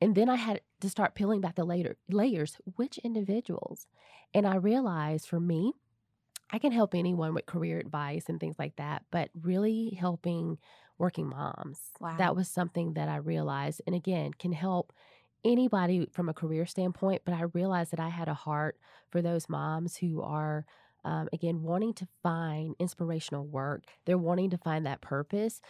And 0.00 0.14
then 0.14 0.28
I 0.28 0.36
had 0.36 0.62
to 0.80 0.88
start 0.90 1.14
peeling 1.14 1.40
back 1.40 1.56
the 1.56 1.64
later 1.64 1.98
layers. 2.08 2.56
Which 2.76 2.98
individuals? 2.98 3.86
And 4.34 4.46
I 4.46 4.56
realized 4.56 5.28
for 5.28 5.40
me, 5.40 5.74
I 6.50 6.58
can 6.58 6.72
help 6.72 6.94
anyone 6.94 7.34
with 7.34 7.46
career 7.46 7.78
advice 7.78 8.28
and 8.28 8.40
things 8.40 8.58
like 8.58 8.76
that, 8.76 9.04
but 9.10 9.30
really 9.40 9.90
helping 9.90 10.58
working 11.00 11.28
moms. 11.28 11.92
Wow. 12.00 12.18
That 12.18 12.36
was 12.36 12.48
something 12.50 12.94
that 12.94 13.08
I 13.10 13.16
realized, 13.18 13.82
and 13.86 13.96
again, 13.96 14.34
can 14.34 14.52
help 14.52 14.94
anybody 15.44 16.06
from 16.12 16.28
a 16.30 16.34
career 16.34 16.66
standpoint. 16.66 17.22
But 17.26 17.34
I 17.34 17.42
realized 17.44 17.92
that 17.92 18.00
I 18.00 18.10
had 18.10 18.28
a 18.28 18.34
heart 18.34 18.78
for 19.10 19.22
those 19.22 19.48
moms 19.48 19.96
who 19.98 20.22
are, 20.22 20.66
um, 21.04 21.28
again, 21.32 21.62
wanting 21.62 21.94
to 21.94 22.08
find 22.22 22.76
inspirational 22.78 23.46
work. 23.46 23.84
They're 24.06 24.18
wanting 24.18 24.50
to 24.50 24.58
find 24.58 24.86
that 24.86 25.02
purpose, 25.02 25.60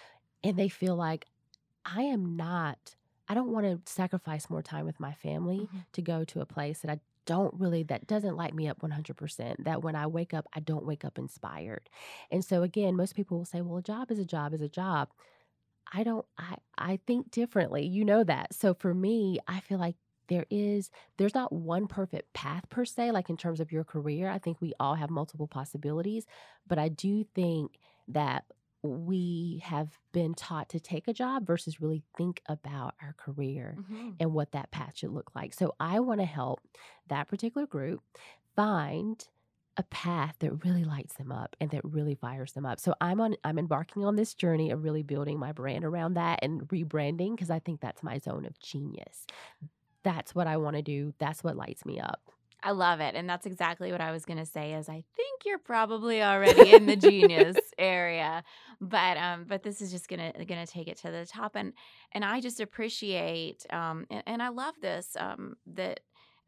and 0.45 0.59
they 0.59 0.69
feel 0.71 0.97
like 0.97 1.27
I 1.85 2.03
am 2.03 2.37
not. 2.37 2.97
I 3.29 3.35
don't 3.35 3.53
want 3.53 3.67
to 3.67 3.93
sacrifice 3.93 4.51
more 4.51 4.63
time 4.63 4.85
with 4.87 5.01
my 5.01 5.15
family 5.15 5.71
Mhm. 5.71 5.85
to 5.93 6.03
go 6.03 6.25
to 6.25 6.41
a 6.41 6.47
place 6.47 6.81
that 6.83 6.91
I 6.91 7.01
don't 7.31 7.55
really 7.61 7.85
that 7.85 8.09
doesn't 8.09 8.37
light 8.37 8.55
me 8.55 8.67
up 8.67 8.81
100% 8.81 9.65
that 9.65 9.83
when 9.85 9.95
i 9.95 10.05
wake 10.05 10.35
up 10.35 10.47
i 10.53 10.59
don't 10.59 10.85
wake 10.85 11.05
up 11.05 11.17
inspired. 11.17 11.89
And 12.33 12.45
so 12.45 12.65
again 12.65 12.97
most 12.97 13.15
people 13.15 13.39
will 13.39 13.45
say 13.45 13.61
well 13.61 13.79
a 13.79 13.83
job 13.83 14.11
is 14.11 14.19
a 14.19 14.25
job 14.25 14.53
is 14.53 14.61
a 14.61 14.69
job. 14.69 15.11
I 15.93 16.03
don't 16.03 16.27
i 16.39 16.57
i 16.77 16.99
think 17.07 17.31
differently 17.31 17.87
you 17.87 18.05
know 18.05 18.25
that. 18.25 18.53
So 18.53 18.75
for 18.75 18.93
me 18.93 19.39
i 19.47 19.61
feel 19.61 19.79
like 19.79 19.95
there 20.27 20.47
is 20.51 20.91
there's 21.19 21.35
not 21.35 21.53
one 21.53 21.87
perfect 21.87 22.33
path 22.33 22.69
per 22.69 22.85
se 22.85 23.13
like 23.13 23.31
in 23.31 23.37
terms 23.37 23.61
of 23.61 23.73
your 23.73 23.85
career 23.85 24.31
i 24.31 24.39
think 24.39 24.61
we 24.61 24.73
all 24.79 24.95
have 24.95 25.11
multiple 25.11 25.49
possibilities 25.49 26.25
but 26.69 26.79
i 26.79 26.89
do 26.89 27.25
think 27.35 27.81
that 28.07 28.45
we 28.83 29.61
have 29.65 29.99
been 30.13 30.35
taught 30.35 30.69
to 30.71 30.81
take 30.81 31.07
a 31.09 31.13
job 31.13 31.47
versus 31.47 31.81
really 31.81 32.03
think 32.17 32.43
about 32.47 32.95
our 33.03 33.13
career 33.15 33.77
Mhm. 33.79 34.17
and 34.21 34.33
what 34.33 34.53
that 34.53 34.71
path 34.71 34.97
should 34.97 35.11
look 35.11 35.35
like. 35.35 35.53
So 35.55 35.75
I 35.79 36.01
want 36.01 36.21
to 36.21 36.27
help 36.27 36.61
that 37.09 37.29
particular 37.29 37.67
group 37.67 38.03
find 38.57 39.29
a 39.77 39.83
path 39.85 40.37
that 40.41 40.65
really 40.65 40.85
lights 40.85 41.15
them 41.15 41.31
up 41.33 41.57
and 41.61 41.71
that 41.71 41.85
really 41.85 42.15
fires 42.15 42.53
them 42.53 42.67
up. 42.67 42.81
So 42.81 42.95
I'm 43.01 43.21
on 43.21 43.37
I'm 43.45 43.59
embarking 43.59 44.05
on 44.05 44.17
this 44.17 44.35
journey 44.35 44.71
of 44.71 44.83
really 44.83 45.03
building 45.03 45.39
my 45.39 45.53
brand 45.53 45.85
around 45.85 46.15
that 46.15 46.41
and 46.43 46.63
rebranding 46.69 47.33
because 47.37 47.51
I 47.51 47.61
think 47.61 47.81
that's 47.81 48.03
my 48.03 48.19
zone 48.19 48.45
of 48.47 48.59
genius. 48.59 49.27
That's 50.03 50.35
what 50.35 50.47
I 50.47 50.57
want 50.57 50.77
to 50.77 50.83
do. 50.83 51.15
That's 51.19 51.45
what 51.45 51.57
lights 51.57 51.85
me 51.87 52.01
up. 52.01 52.31
I 52.63 52.73
love 52.73 53.01
it. 53.01 53.15
And 53.15 53.29
that's 53.29 53.47
exactly 53.47 53.93
what 53.93 54.01
I 54.01 54.13
was 54.13 54.25
going 54.25 54.39
to 54.39 54.47
say 54.47 54.75
is 54.75 54.89
I 54.89 55.05
think 55.17 55.43
you're 55.47 55.59
probably 55.59 56.23
already 56.23 56.73
in 56.73 56.87
the 56.87 56.97
genius 57.11 57.57
area. 57.79 58.45
But 58.81 59.17
um 59.17 59.45
but 59.49 59.63
this 59.63 59.81
is 59.81 59.91
just 59.91 60.09
going 60.09 60.33
to 60.33 60.45
going 60.45 60.65
to 60.65 60.71
take 60.71 60.89
it 60.89 60.97
to 60.99 61.11
the 61.11 61.27
top 61.27 61.57
and 61.57 61.73
and 62.13 62.25
I 62.25 62.41
just 62.41 62.61
appreciate 62.61 63.67
um 63.71 64.07
and, 64.11 64.23
and 64.27 64.43
I 64.43 64.49
love 64.49 64.75
this 64.81 65.17
um 65.19 65.57
that 65.75 66.01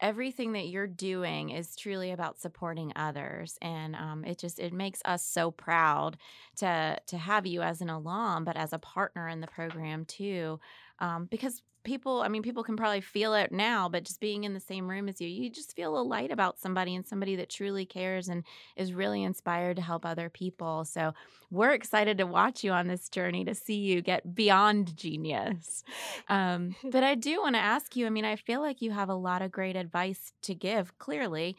everything 0.02 0.52
that 0.52 0.66
you're 0.66 0.88
doing 0.88 1.50
is 1.50 1.76
truly 1.76 2.10
about 2.10 2.38
supporting 2.38 2.92
others 2.96 3.56
and 3.62 3.94
um, 3.94 4.24
it 4.24 4.36
just 4.36 4.58
it 4.58 4.72
makes 4.72 5.00
us 5.04 5.24
so 5.24 5.52
proud 5.52 6.16
to 6.56 6.98
to 7.06 7.16
have 7.16 7.46
you 7.46 7.62
as 7.62 7.80
an 7.80 7.88
alum 7.88 8.44
but 8.44 8.56
as 8.56 8.72
a 8.72 8.78
partner 8.78 9.28
in 9.28 9.40
the 9.40 9.46
program 9.46 10.04
too 10.04 10.58
um, 11.02 11.26
because 11.30 11.60
people 11.84 12.22
i 12.22 12.28
mean 12.28 12.42
people 12.42 12.62
can 12.62 12.76
probably 12.76 13.00
feel 13.00 13.34
it 13.34 13.50
now 13.50 13.88
but 13.88 14.04
just 14.04 14.20
being 14.20 14.44
in 14.44 14.54
the 14.54 14.60
same 14.60 14.88
room 14.88 15.08
as 15.08 15.20
you 15.20 15.26
you 15.26 15.50
just 15.50 15.74
feel 15.74 15.98
a 15.98 16.00
light 16.00 16.30
about 16.30 16.58
somebody 16.58 16.94
and 16.94 17.04
somebody 17.06 17.34
that 17.34 17.50
truly 17.50 17.84
cares 17.84 18.28
and 18.28 18.44
is 18.76 18.92
really 18.92 19.24
inspired 19.24 19.76
to 19.76 19.82
help 19.82 20.06
other 20.06 20.28
people. 20.28 20.84
So 20.84 21.12
we're 21.50 21.72
excited 21.72 22.18
to 22.18 22.26
watch 22.26 22.62
you 22.62 22.70
on 22.70 22.86
this 22.86 23.08
journey 23.08 23.44
to 23.44 23.54
see 23.54 23.74
you 23.74 24.00
get 24.00 24.34
beyond 24.34 24.96
genius. 24.96 25.82
Um, 26.28 26.76
but 26.84 27.02
i 27.02 27.14
do 27.14 27.40
want 27.40 27.56
to 27.56 27.60
ask 27.60 27.96
you 27.96 28.06
i 28.06 28.10
mean 28.10 28.24
i 28.24 28.36
feel 28.36 28.60
like 28.60 28.80
you 28.80 28.92
have 28.92 29.08
a 29.08 29.14
lot 29.14 29.42
of 29.42 29.50
great 29.50 29.76
advice 29.76 30.32
to 30.42 30.54
give 30.54 30.96
clearly 30.98 31.56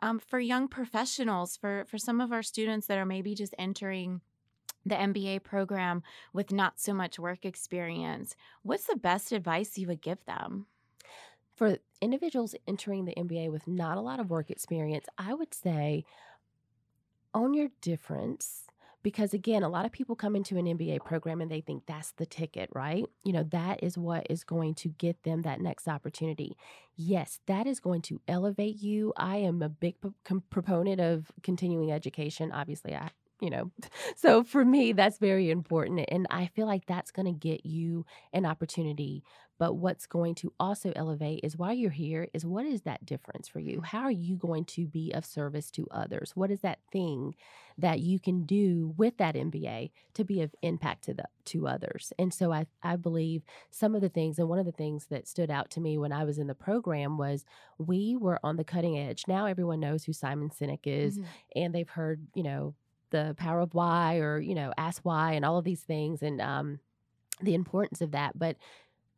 um, 0.00 0.18
for 0.18 0.38
young 0.38 0.68
professionals 0.68 1.56
for 1.56 1.84
for 1.88 1.98
some 1.98 2.20
of 2.20 2.32
our 2.32 2.42
students 2.42 2.86
that 2.86 2.98
are 2.98 3.06
maybe 3.06 3.34
just 3.34 3.54
entering 3.58 4.20
the 4.86 4.94
MBA 4.94 5.42
program 5.42 6.02
with 6.32 6.52
not 6.52 6.78
so 6.78 6.94
much 6.94 7.18
work 7.18 7.44
experience, 7.44 8.36
what's 8.62 8.86
the 8.86 8.96
best 8.96 9.32
advice 9.32 9.76
you 9.76 9.88
would 9.88 10.00
give 10.00 10.24
them? 10.24 10.66
For 11.56 11.78
individuals 12.00 12.54
entering 12.68 13.04
the 13.04 13.14
MBA 13.14 13.50
with 13.50 13.66
not 13.66 13.98
a 13.98 14.02
lot 14.02 14.20
of 14.20 14.30
work 14.30 14.50
experience, 14.50 15.06
I 15.18 15.34
would 15.34 15.52
say 15.52 16.04
own 17.34 17.52
your 17.52 17.68
difference. 17.80 18.62
Because 19.02 19.32
again, 19.32 19.62
a 19.62 19.68
lot 19.68 19.86
of 19.86 19.92
people 19.92 20.16
come 20.16 20.34
into 20.34 20.56
an 20.56 20.66
MBA 20.66 21.04
program 21.04 21.40
and 21.40 21.48
they 21.48 21.60
think 21.60 21.84
that's 21.86 22.10
the 22.12 22.26
ticket, 22.26 22.68
right? 22.74 23.04
You 23.24 23.32
know, 23.32 23.44
that 23.44 23.80
is 23.82 23.96
what 23.96 24.26
is 24.28 24.42
going 24.42 24.74
to 24.76 24.88
get 24.88 25.22
them 25.22 25.42
that 25.42 25.60
next 25.60 25.86
opportunity. 25.86 26.56
Yes, 26.96 27.38
that 27.46 27.68
is 27.68 27.78
going 27.78 28.02
to 28.02 28.20
elevate 28.26 28.82
you. 28.82 29.12
I 29.16 29.36
am 29.36 29.62
a 29.62 29.68
big 29.68 30.00
p- 30.00 30.40
proponent 30.50 31.00
of 31.00 31.30
continuing 31.44 31.92
education. 31.92 32.50
Obviously, 32.50 32.96
I 32.96 33.10
you 33.40 33.50
know. 33.50 33.70
So 34.16 34.42
for 34.44 34.64
me, 34.64 34.92
that's 34.92 35.18
very 35.18 35.50
important. 35.50 36.00
And 36.08 36.26
I 36.30 36.46
feel 36.46 36.66
like 36.66 36.86
that's 36.86 37.10
going 37.10 37.26
to 37.26 37.32
get 37.38 37.66
you 37.66 38.06
an 38.32 38.46
opportunity. 38.46 39.22
But 39.58 39.74
what's 39.74 40.06
going 40.06 40.34
to 40.36 40.52
also 40.60 40.92
elevate 40.96 41.40
is 41.42 41.56
why 41.56 41.72
you're 41.72 41.90
here, 41.90 42.28
is 42.34 42.44
what 42.44 42.66
is 42.66 42.82
that 42.82 43.06
difference 43.06 43.48
for 43.48 43.58
you? 43.58 43.80
How 43.80 44.00
are 44.00 44.10
you 44.10 44.36
going 44.36 44.64
to 44.66 44.86
be 44.86 45.12
of 45.12 45.24
service 45.24 45.70
to 45.72 45.86
others? 45.90 46.32
What 46.34 46.50
is 46.50 46.60
that 46.60 46.78
thing 46.92 47.34
that 47.78 48.00
you 48.00 48.18
can 48.18 48.44
do 48.44 48.94
with 48.96 49.16
that 49.18 49.34
MBA 49.36 49.90
to 50.14 50.24
be 50.24 50.42
of 50.42 50.54
impact 50.62 51.04
to 51.04 51.14
the 51.14 51.24
to 51.46 51.66
others? 51.68 52.12
And 52.18 52.32
so 52.34 52.52
I, 52.52 52.66
I 52.82 52.96
believe 52.96 53.42
some 53.70 53.94
of 53.94 54.02
the 54.02 54.08
things, 54.10 54.38
and 54.38 54.48
one 54.48 54.58
of 54.58 54.66
the 54.66 54.72
things 54.72 55.06
that 55.06 55.26
stood 55.28 55.50
out 55.50 55.70
to 55.70 55.80
me 55.80 55.96
when 55.98 56.12
I 56.12 56.24
was 56.24 56.38
in 56.38 56.46
the 56.48 56.54
program 56.54 57.16
was 57.16 57.44
we 57.78 58.16
were 58.16 58.38
on 58.42 58.56
the 58.56 58.64
cutting 58.64 58.98
edge. 58.98 59.24
Now 59.26 59.46
everyone 59.46 59.80
knows 59.80 60.04
who 60.04 60.12
Simon 60.12 60.50
Sinek 60.50 60.86
is, 60.86 61.18
Mhm. 61.18 61.24
and 61.54 61.74
they've 61.74 61.88
heard, 61.88 62.26
you 62.34 62.42
know, 62.42 62.74
the 63.16 63.34
power 63.34 63.60
of 63.60 63.74
why 63.74 64.16
or 64.18 64.38
you 64.38 64.54
know 64.54 64.72
ask 64.76 65.00
why 65.04 65.32
and 65.32 65.44
all 65.44 65.58
of 65.58 65.64
these 65.64 65.80
things 65.82 66.22
and 66.22 66.40
um 66.40 66.78
the 67.40 67.54
importance 67.54 68.00
of 68.00 68.10
that 68.12 68.38
but 68.38 68.56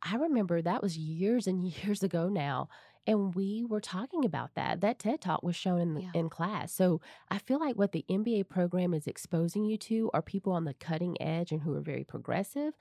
i 0.01 0.15
remember 0.15 0.61
that 0.61 0.81
was 0.81 0.97
years 0.97 1.47
and 1.47 1.65
years 1.83 2.03
ago 2.03 2.29
now 2.29 2.69
and 3.07 3.33
we 3.33 3.65
were 3.67 3.81
talking 3.81 4.23
about 4.25 4.51
that 4.55 4.81
that 4.81 4.99
ted 4.99 5.19
talk 5.21 5.41
was 5.43 5.55
shown 5.55 5.79
in, 5.81 5.97
Yeah. 5.97 6.11
in 6.13 6.29
class 6.29 6.71
so 6.71 7.01
i 7.29 7.37
feel 7.37 7.59
like 7.59 7.75
what 7.77 7.91
the 7.91 8.05
mba 8.09 8.47
program 8.47 8.93
is 8.93 9.07
exposing 9.07 9.65
you 9.65 9.77
to 9.77 10.09
are 10.13 10.21
people 10.21 10.53
on 10.53 10.65
the 10.65 10.73
cutting 10.75 11.21
edge 11.21 11.51
and 11.51 11.61
who 11.61 11.73
are 11.75 11.81
very 11.81 12.03
progressive 12.03 12.73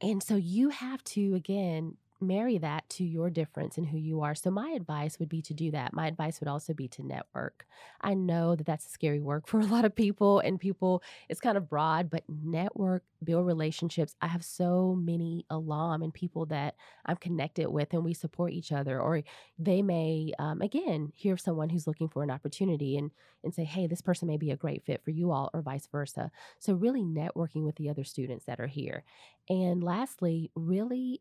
and 0.00 0.22
so 0.22 0.36
you 0.36 0.70
have 0.70 1.02
to 1.04 1.34
again 1.34 1.96
marry 2.20 2.58
that 2.58 2.88
to 2.90 3.04
your 3.04 3.30
difference 3.30 3.78
and 3.78 3.86
who 3.86 3.98
you 3.98 4.20
are. 4.22 4.34
So 4.34 4.50
my 4.50 4.70
advice 4.70 5.18
would 5.18 5.28
be 5.28 5.42
to 5.42 5.54
do 5.54 5.70
that. 5.70 5.92
My 5.92 6.06
advice 6.06 6.40
would 6.40 6.48
also 6.48 6.74
be 6.74 6.88
to 6.88 7.02
network. 7.02 7.66
I 8.00 8.14
know 8.14 8.54
that 8.56 8.64
that's 8.66 8.86
a 8.86 8.90
scary 8.90 9.20
work 9.20 9.46
for 9.48 9.60
a 9.60 9.66
lot 9.66 9.84
of 9.84 9.94
people 9.94 10.40
and 10.40 10.60
people 10.60 11.02
it's 11.28 11.40
kind 11.40 11.56
of 11.56 11.68
broad, 11.68 12.10
but 12.10 12.24
network, 12.28 13.04
build 13.22 13.46
relationships. 13.46 14.14
I 14.20 14.26
have 14.28 14.44
so 14.44 14.94
many 14.94 15.44
alum 15.50 16.02
and 16.02 16.12
people 16.12 16.46
that 16.46 16.74
I'm 17.06 17.16
connected 17.16 17.68
with 17.70 17.92
and 17.92 18.04
we 18.04 18.14
support 18.14 18.52
each 18.52 18.72
other 18.72 19.00
or 19.00 19.22
they 19.58 19.82
may 19.82 20.32
um, 20.38 20.60
again 20.62 21.12
hear 21.14 21.34
of 21.34 21.40
someone 21.40 21.68
who's 21.70 21.86
looking 21.86 22.08
for 22.08 22.22
an 22.22 22.30
opportunity 22.30 22.96
and 22.96 23.10
and 23.42 23.54
say, 23.54 23.64
"Hey, 23.64 23.86
this 23.86 24.02
person 24.02 24.28
may 24.28 24.36
be 24.36 24.50
a 24.50 24.56
great 24.56 24.84
fit 24.84 25.02
for 25.02 25.10
you 25.10 25.30
all," 25.30 25.50
or 25.54 25.62
vice 25.62 25.86
versa. 25.86 26.30
So 26.58 26.74
really 26.74 27.02
networking 27.02 27.64
with 27.64 27.76
the 27.76 27.88
other 27.88 28.04
students 28.04 28.44
that 28.46 28.60
are 28.60 28.66
here. 28.66 29.04
And 29.48 29.82
lastly, 29.82 30.50
really 30.54 31.20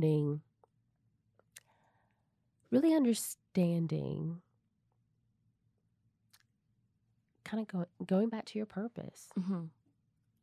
understanding, 0.00 0.40
really 2.70 2.94
understanding, 2.94 4.40
kind 7.44 7.60
of 7.60 7.68
go, 7.68 7.86
going 8.06 8.28
back 8.28 8.44
to 8.46 8.58
your 8.58 8.66
purpose. 8.66 9.28
Mhm. 9.38 9.70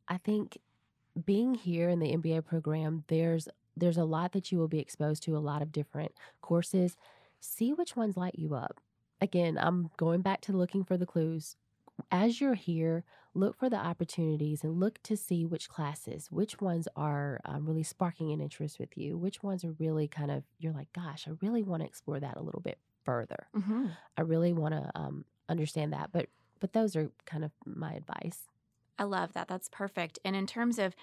I 0.08 0.18
think 0.18 0.58
being 1.24 1.54
here 1.54 1.88
in 1.88 1.98
the 1.98 2.12
MBA 2.12 2.42
program, 2.42 3.04
there's 3.08 3.48
there's 3.76 3.96
a 3.96 4.04
lot 4.04 4.32
that 4.32 4.50
you 4.50 4.58
will 4.58 4.66
be 4.68 4.80
exposed 4.80 5.22
to, 5.22 5.36
a 5.36 5.38
lot 5.38 5.62
of 5.62 5.70
different 5.70 6.12
courses. 6.40 6.96
See 7.40 7.72
which 7.72 7.94
ones 7.94 8.16
light 8.16 8.36
you 8.36 8.54
up. 8.54 8.80
Again, 9.20 9.56
I'm 9.56 9.90
going 9.96 10.20
back 10.20 10.40
to 10.42 10.52
looking 10.52 10.82
for 10.82 10.96
the 10.96 11.06
clues. 11.06 11.56
As 12.10 12.40
you're 12.40 12.54
here, 12.54 13.04
look 13.34 13.56
for 13.56 13.68
the 13.68 13.76
opportunities 13.76 14.64
and 14.64 14.80
look 14.80 15.02
to 15.04 15.16
see 15.16 15.44
which 15.44 15.68
classes, 15.68 16.28
which 16.30 16.60
ones 16.60 16.88
are 16.96 17.40
um, 17.44 17.66
really 17.66 17.82
sparking 17.82 18.32
an 18.32 18.40
interest 18.40 18.78
with 18.78 18.96
you, 18.96 19.16
which 19.18 19.42
ones 19.42 19.64
are 19.64 19.72
really 19.78 20.08
kind 20.08 20.30
of, 20.30 20.44
you're 20.58 20.72
like, 20.72 20.92
gosh, 20.92 21.26
I 21.28 21.32
really 21.42 21.62
want 21.62 21.82
to 21.82 21.86
explore 21.86 22.20
that 22.20 22.36
a 22.36 22.42
little 22.42 22.60
bit 22.60 22.78
further. 23.04 23.48
Mhm. 23.54 23.90
I 24.16 24.22
really 24.22 24.52
want 24.52 24.74
to 24.74 24.90
um, 24.94 25.24
understand 25.48 25.92
that. 25.92 26.10
But 26.12 26.28
but 26.60 26.72
those 26.72 26.96
are 26.96 27.10
kind 27.24 27.44
of 27.44 27.52
my 27.64 27.92
advice. 27.92 28.48
I 28.98 29.04
love 29.04 29.32
that. 29.34 29.46
That's 29.46 29.68
perfect. 29.68 30.18
And 30.24 30.34
in 30.34 30.46
terms 30.46 30.78
of 30.78 30.96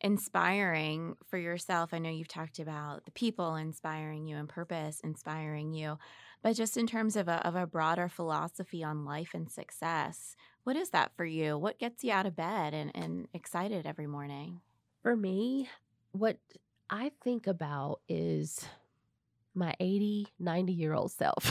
inspiring 0.00 1.16
for 1.26 1.38
yourself. 1.38 1.92
I 1.92 1.98
know 1.98 2.10
you've 2.10 2.28
talked 2.28 2.58
about 2.58 3.04
the 3.04 3.10
people 3.10 3.56
inspiring 3.56 4.26
you 4.26 4.36
and 4.36 4.48
purpose 4.48 5.00
inspiring 5.00 5.72
you, 5.72 5.98
but 6.42 6.54
just 6.54 6.76
in 6.76 6.86
terms 6.86 7.16
of 7.16 7.28
a, 7.28 7.46
of 7.46 7.54
a 7.56 7.66
broader 7.66 8.08
philosophy 8.08 8.84
on 8.84 9.04
life 9.04 9.30
and 9.34 9.50
success, 9.50 10.36
what 10.64 10.76
is 10.76 10.90
that 10.90 11.12
for 11.16 11.24
you? 11.24 11.56
What 11.56 11.78
gets 11.78 12.04
you 12.04 12.12
out 12.12 12.26
of 12.26 12.36
bed 12.36 12.74
and, 12.74 12.90
and 12.94 13.28
excited 13.32 13.86
every 13.86 14.06
morning? 14.06 14.60
For 15.02 15.16
me, 15.16 15.68
what 16.12 16.38
I 16.90 17.12
think 17.22 17.46
about 17.46 18.00
is 18.08 18.64
my 19.54 19.74
80, 19.80 20.28
90 20.38 20.72
year 20.72 20.92
old 20.92 21.12
self. 21.12 21.50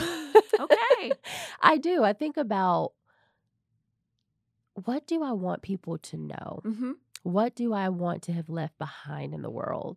Okay. 0.58 1.12
I 1.60 1.76
do. 1.78 2.04
I 2.04 2.12
think 2.12 2.36
about 2.36 2.92
what 4.84 5.06
do 5.06 5.22
I 5.22 5.32
want 5.32 5.62
people 5.62 5.98
to 5.98 6.16
know? 6.16 6.60
hmm 6.62 6.92
What 7.26 7.56
do 7.56 7.72
I 7.72 7.88
want 7.88 8.22
to 8.22 8.32
have 8.34 8.48
left 8.48 8.78
behind 8.78 9.34
in 9.34 9.42
the 9.42 9.50
world? 9.50 9.96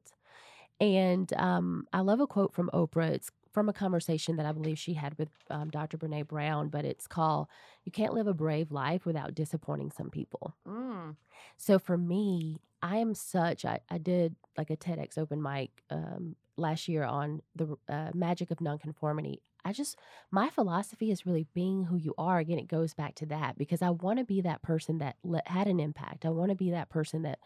And 0.82 1.32
um, 1.34 1.86
I 1.94 2.00
love 2.00 2.20
a 2.20 2.26
quote 2.26 2.56
from 2.56 2.72
Oprah. 2.74 3.12
It's 3.12 3.30
from 3.52 3.70
a 3.70 3.74
conversation 3.74 4.38
that 4.38 4.48
I 4.48 4.52
believe 4.52 4.80
she 4.80 4.96
had 4.96 5.16
with 5.20 5.30
um, 5.52 5.70
Dr. 5.70 6.00
Brene 6.00 6.28
Brown, 6.28 6.70
but 6.70 6.86
it's 6.86 7.06
called 7.06 7.46
You 7.86 7.92
Can't 7.92 8.16
Live 8.16 8.26
a 8.26 8.34
Brave 8.34 8.72
Life 8.72 9.06
Without 9.06 9.36
Disappointing 9.36 9.92
Some 9.92 10.10
People. 10.10 10.56
Mm. 10.68 11.18
So 11.56 11.78
for 11.78 12.00
me, 12.00 12.58
I 12.82 12.98
am 12.98 13.14
such, 13.14 13.64
I, 13.64 13.82
I 13.92 14.00
did 14.00 14.36
like 14.58 14.72
a 14.72 14.78
TEDx 14.78 15.20
open 15.20 15.40
mic 15.40 15.70
um, 15.92 16.36
last 16.58 16.88
year 16.88 17.04
on 17.04 17.44
the 17.56 17.78
uh, 17.88 18.10
magic 18.16 18.50
of 18.50 18.60
nonconformity. 18.60 19.44
I 19.70 19.72
just, 19.72 20.00
my 20.32 20.50
philosophy 20.50 21.12
is 21.12 21.28
really 21.28 21.46
being 21.54 21.84
who 21.84 21.96
you 21.96 22.16
are. 22.18 22.40
Again, 22.40 22.58
it 22.58 22.68
goes 22.68 22.96
back 22.96 23.14
to 23.16 23.28
that 23.28 23.56
because 23.56 23.84
I 23.84 23.92
want 23.92 24.18
to 24.18 24.26
be 24.26 24.42
that 24.42 24.64
person 24.64 24.98
that 24.98 25.16
had 25.46 25.68
an 25.68 25.80
impact. 25.80 26.26
I 26.26 26.30
want 26.30 26.50
to 26.50 26.56
be 26.56 26.72
that 26.72 26.90
person 26.90 27.22
that 27.22 27.38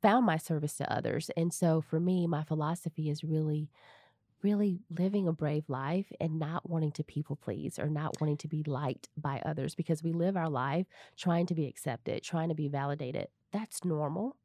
found 0.00 0.24
my 0.24 0.36
service 0.36 0.76
to 0.76 0.92
others. 0.92 1.32
And 1.36 1.52
so 1.52 1.80
for 1.80 1.98
me, 1.98 2.28
my 2.28 2.44
philosophy 2.44 3.10
is 3.10 3.24
really, 3.24 3.70
really 4.40 4.78
living 4.88 5.26
a 5.26 5.32
brave 5.32 5.64
life 5.68 6.12
and 6.20 6.38
not 6.38 6.70
wanting 6.70 6.92
to 6.92 7.02
people 7.02 7.34
please 7.34 7.76
or 7.76 7.88
not 7.88 8.20
wanting 8.20 8.36
to 8.36 8.46
be 8.46 8.62
liked 8.62 9.08
by 9.16 9.42
others 9.44 9.74
because 9.74 10.00
we 10.00 10.12
live 10.12 10.36
our 10.36 10.48
life 10.48 10.86
trying 11.16 11.46
to 11.46 11.56
be 11.56 11.66
accepted, 11.66 12.22
trying 12.22 12.50
to 12.50 12.54
be 12.54 12.68
validated. 12.68 13.26
That's 13.52 13.84
normal. 13.84 14.36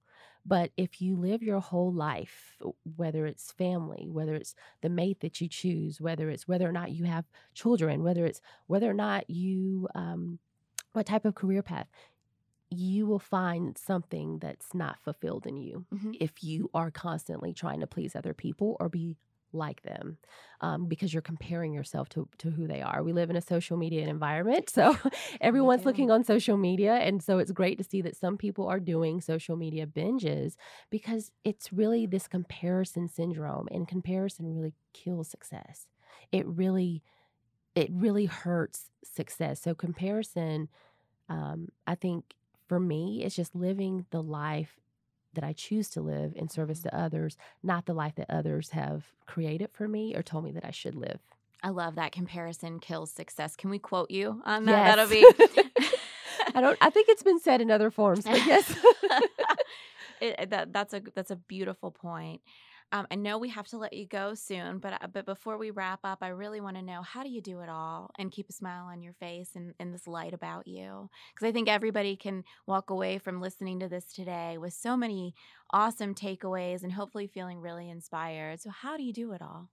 But 0.46 0.72
if 0.76 1.02
you 1.02 1.16
live 1.16 1.42
your 1.42 1.62
whole 1.62 1.94
life, 1.94 2.58
whether 2.98 3.26
it's 3.26 3.52
family, 3.54 4.10
whether 4.10 4.36
it's 4.36 4.56
the 4.82 4.90
mate 4.90 5.22
that 5.22 5.40
you 5.40 5.48
choose, 5.48 6.02
whether 6.02 6.30
it's 6.30 6.48
whether 6.48 6.68
or 6.68 6.74
not 6.74 6.92
you 6.92 7.06
have 7.06 7.26
children, 7.54 8.04
whether 8.04 8.26
it's 8.26 8.42
whether 8.68 8.90
or 8.90 8.94
not 8.94 9.30
you, 9.30 9.88
um, 9.96 10.40
what 10.94 11.06
type 11.06 11.26
of 11.26 11.36
career 11.36 11.64
path, 11.64 11.88
you 12.70 13.06
will 13.06 13.20
find 13.20 13.78
something 13.78 14.40
that's 14.40 14.74
not 14.74 15.00
fulfilled 15.04 15.46
in 15.46 15.58
you 15.58 15.86
Mhm. 15.92 16.18
if 16.20 16.44
you 16.44 16.70
are 16.74 16.92
constantly 16.92 17.54
trying 17.54 17.80
to 17.82 17.88
please 17.88 18.16
other 18.16 18.34
people 18.34 18.78
or 18.80 18.90
be 18.90 19.18
like 19.54 19.82
them 19.84 20.18
um, 20.62 20.86
because 20.86 21.14
you're 21.14 21.22
comparing 21.22 21.74
yourself 21.74 22.10
to, 22.10 22.28
to 22.38 22.50
who 22.50 22.68
they 22.68 22.82
are. 22.82 23.04
We 23.04 23.14
live 23.14 23.30
in 23.30 23.36
a 23.36 23.42
social 23.42 23.78
media 23.78 24.08
environment. 24.08 24.70
So 24.74 24.98
everyone's 25.42 25.86
looking 25.86 26.10
on 26.10 26.24
social 26.24 26.58
media. 26.58 26.96
And 26.96 27.22
so 27.22 27.38
it's 27.38 27.52
great 27.52 27.78
to 27.78 27.84
see 27.84 28.02
that 28.02 28.16
some 28.16 28.38
people 28.38 28.68
are 28.68 28.80
doing 28.80 29.22
social 29.22 29.56
media 29.56 29.86
binges 29.86 30.56
because 30.90 31.32
it's 31.44 31.72
really 31.72 32.06
this 32.06 32.28
comparison 32.28 33.08
syndrome 33.08 33.68
and 33.72 33.88
comparison 33.88 34.56
really 34.56 34.74
kills 34.94 35.30
success. 35.30 35.88
It 36.32 36.48
really, 36.48 37.04
it 37.76 37.90
really 37.92 38.26
hurts 38.26 38.90
success. 39.04 39.62
So 39.62 39.76
comparison, 39.76 40.70
um, 41.30 41.70
I 41.86 41.96
think 41.96 42.34
for 42.68 42.80
me, 42.80 43.24
it's 43.24 43.36
just 43.36 43.56
living 43.56 44.06
the 44.10 44.24
life 44.24 44.80
that 45.34 45.44
I 45.44 45.54
choose 45.54 45.90
to 45.90 46.02
live 46.02 46.34
in 46.36 46.50
service 46.50 46.80
mm-hmm. 46.80 46.90
to 46.90 47.04
others, 47.04 47.38
not 47.62 47.86
the 47.86 47.94
life 47.94 48.16
that 48.16 48.30
others 48.30 48.72
have 48.72 49.06
created 49.26 49.70
for 49.72 49.88
me 49.88 50.16
or 50.16 50.24
told 50.24 50.44
me 50.44 50.52
that 50.52 50.66
I 50.66 50.72
should 50.72 50.96
live. 50.96 51.20
I 51.64 51.70
love 51.70 51.96
that 51.96 52.12
comparison 52.12 52.80
kills 52.80 53.10
success. 53.10 53.56
Can 53.56 53.70
we 53.70 53.80
quote 53.80 54.12
you 54.12 54.42
on 54.46 54.66
that? 54.66 54.96
That'll 54.96 55.10
be. 55.10 55.26
I 56.56 56.62
don't. 56.62 56.78
I 56.82 56.90
think 56.92 57.08
it's 57.10 57.24
been 57.24 57.40
said 57.40 57.62
in 57.62 57.72
other 57.72 57.90
forms, 57.90 58.26
but 58.26 58.46
yes. 58.46 58.76
it, 60.22 60.50
that 60.50 60.74
that's 60.74 60.94
a 60.94 61.02
that's 61.16 61.32
a 61.32 61.38
beautiful 61.38 61.90
point. 61.92 62.42
Um, 62.94 63.08
I 63.10 63.16
know 63.16 63.40
we 63.40 63.50
have 63.50 63.68
to 63.70 63.78
let 63.78 63.94
you 63.94 64.06
go 64.06 64.36
soon, 64.36 64.78
but 64.78 64.94
uh, 64.94 65.08
but 65.12 65.26
before 65.26 65.58
we 65.58 65.72
wrap 65.72 66.02
up, 66.04 66.20
I 66.22 66.28
really 66.28 66.62
want 66.62 66.78
to 66.78 66.84
know 66.84 67.02
how 67.02 67.24
do 67.24 67.30
you 67.30 67.42
do 67.42 67.62
it 67.62 67.68
all 67.68 68.12
and 68.20 68.32
keep 68.32 68.48
a 68.50 68.54
smile 68.54 68.86
on 68.86 69.02
your 69.02 69.14
face 69.14 69.50
and, 69.56 69.74
and 69.80 69.92
this 69.92 70.06
light 70.06 70.32
about 70.32 70.68
you? 70.68 71.10
Because 71.34 71.48
I 71.48 71.52
think 71.52 71.68
everybody 71.68 72.16
can 72.16 72.44
walk 72.68 72.92
away 72.92 73.18
from 73.18 73.42
listening 73.42 73.80
to 73.80 73.90
this 73.90 74.14
today 74.14 74.60
with 74.60 74.74
so 74.74 74.96
many 74.96 75.34
awesome 75.72 76.14
takeaways 76.14 76.84
and 76.84 76.92
hopefully 76.92 77.26
feeling 77.26 77.60
really 77.60 77.90
inspired. 77.90 78.62
So 78.62 78.70
how 78.70 78.96
do 78.96 79.02
you 79.02 79.12
do 79.12 79.32
it 79.32 79.42
all? 79.42 79.70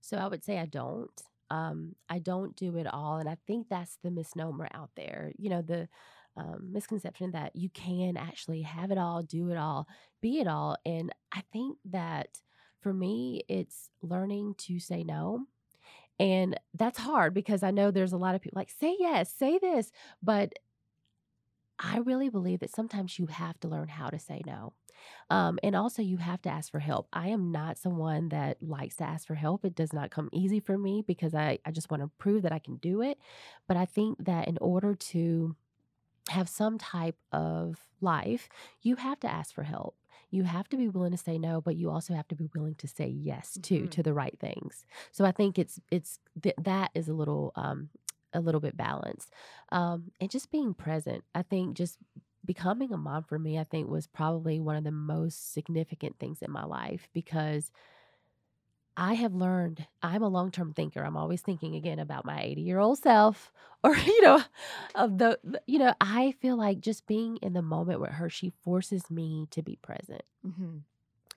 So 0.00 0.16
I 0.16 0.26
would 0.26 0.44
say 0.44 0.58
I 0.58 0.66
don't. 0.66 1.22
Um, 1.48 1.94
I 2.08 2.18
don't 2.18 2.56
do 2.56 2.76
it 2.78 2.88
all, 2.92 3.18
and 3.18 3.28
I 3.28 3.36
think 3.46 3.68
that's 3.68 3.98
the 4.02 4.10
misnomer 4.10 4.66
out 4.74 4.90
there. 4.96 5.32
You 5.38 5.50
know, 5.50 5.62
the 5.62 5.88
um, 6.36 6.68
misconception 6.72 7.30
that 7.30 7.54
you 7.54 7.70
can 7.70 8.16
actually 8.16 8.62
have 8.62 8.90
it 8.90 8.98
all, 8.98 9.22
do 9.22 9.50
it 9.50 9.56
all, 9.56 9.86
be 10.20 10.40
it 10.40 10.48
all, 10.48 10.76
and 10.84 11.12
I 11.30 11.42
think 11.52 11.78
that 11.90 12.26
for 12.86 12.94
me, 12.94 13.42
it's 13.48 13.90
learning 14.00 14.54
to 14.58 14.78
say 14.78 15.02
no. 15.02 15.40
And 16.20 16.56
that's 16.72 17.00
hard 17.00 17.34
because 17.34 17.64
I 17.64 17.72
know 17.72 17.90
there's 17.90 18.12
a 18.12 18.16
lot 18.16 18.36
of 18.36 18.40
people 18.40 18.60
like, 18.60 18.70
say 18.70 18.94
yes, 18.96 19.28
say 19.34 19.58
this. 19.58 19.90
But 20.22 20.52
I 21.80 21.98
really 21.98 22.28
believe 22.28 22.60
that 22.60 22.70
sometimes 22.70 23.18
you 23.18 23.26
have 23.26 23.58
to 23.58 23.68
learn 23.68 23.88
how 23.88 24.08
to 24.08 24.20
say 24.20 24.40
no. 24.46 24.72
Um, 25.30 25.58
and 25.64 25.74
also, 25.74 26.00
you 26.00 26.18
have 26.18 26.40
to 26.42 26.48
ask 26.48 26.70
for 26.70 26.78
help. 26.78 27.08
I 27.12 27.30
am 27.30 27.50
not 27.50 27.76
someone 27.76 28.28
that 28.28 28.62
likes 28.62 28.94
to 28.98 29.04
ask 29.04 29.26
for 29.26 29.34
help. 29.34 29.64
It 29.64 29.74
does 29.74 29.92
not 29.92 30.12
come 30.12 30.28
easy 30.32 30.60
for 30.60 30.78
me 30.78 31.02
because 31.04 31.34
I, 31.34 31.58
I 31.64 31.72
just 31.72 31.90
want 31.90 32.04
to 32.04 32.10
prove 32.18 32.42
that 32.42 32.52
I 32.52 32.60
can 32.60 32.76
do 32.76 33.02
it. 33.02 33.18
But 33.66 33.76
I 33.76 33.84
think 33.84 34.24
that 34.26 34.46
in 34.46 34.58
order 34.60 34.94
to 34.94 35.56
have 36.28 36.48
some 36.48 36.78
type 36.78 37.16
of 37.32 37.78
life, 38.00 38.48
you 38.80 38.94
have 38.94 39.18
to 39.20 39.28
ask 39.28 39.52
for 39.52 39.64
help. 39.64 39.96
You 40.30 40.44
have 40.44 40.68
to 40.70 40.76
be 40.76 40.88
willing 40.88 41.12
to 41.12 41.16
say 41.18 41.38
no, 41.38 41.60
but 41.60 41.76
you 41.76 41.90
also 41.90 42.14
have 42.14 42.28
to 42.28 42.34
be 42.36 42.48
willing 42.54 42.74
to 42.76 42.88
say 42.88 43.06
yes 43.08 43.58
too 43.62 43.86
Mhm. 43.86 43.90
to 43.90 44.02
the 44.02 44.14
right 44.14 44.38
things. 44.38 44.84
So 45.12 45.24
I 45.24 45.32
think 45.32 45.58
it's 45.58 45.80
it's 45.90 46.18
th- 46.42 46.56
that 46.58 46.90
is 46.94 47.08
a 47.08 47.14
little 47.14 47.52
um, 47.56 47.90
a 48.32 48.40
little 48.40 48.60
bit 48.60 48.76
balanced, 48.76 49.32
um, 49.72 50.12
and 50.20 50.30
just 50.30 50.50
being 50.50 50.74
present. 50.74 51.24
I 51.34 51.42
think 51.42 51.76
just 51.76 51.98
becoming 52.44 52.92
a 52.92 52.96
mom 52.96 53.24
for 53.24 53.38
me, 53.38 53.58
I 53.58 53.64
think 53.64 53.88
was 53.88 54.06
probably 54.06 54.60
one 54.60 54.76
of 54.76 54.84
the 54.84 54.90
most 54.92 55.52
significant 55.52 56.18
things 56.18 56.42
in 56.42 56.50
my 56.50 56.64
life 56.64 57.08
because 57.12 57.70
I 58.96 59.14
have 59.14 59.34
learned 59.34 59.86
I'm 60.02 60.22
a 60.22 60.28
long 60.28 60.50
term 60.50 60.72
thinker. 60.72 61.02
I'm 61.04 61.16
always 61.16 61.42
thinking 61.42 61.74
again 61.74 61.98
about 61.98 62.24
my 62.24 62.40
80 62.42 62.62
year 62.62 62.78
old 62.78 62.98
self, 62.98 63.52
or, 63.84 63.96
you 63.96 64.22
know, 64.22 64.42
of 64.94 65.18
the, 65.18 65.38
you 65.66 65.78
know, 65.78 65.94
I 66.00 66.32
feel 66.40 66.56
like 66.56 66.80
just 66.80 67.06
being 67.06 67.36
in 67.38 67.52
the 67.52 67.62
moment 67.62 68.00
with 68.00 68.10
her, 68.12 68.28
she 68.30 68.50
forces 68.62 69.10
me 69.10 69.46
to 69.50 69.62
be 69.62 69.76
present 69.76 70.22
Mm-hmm. 70.46 70.78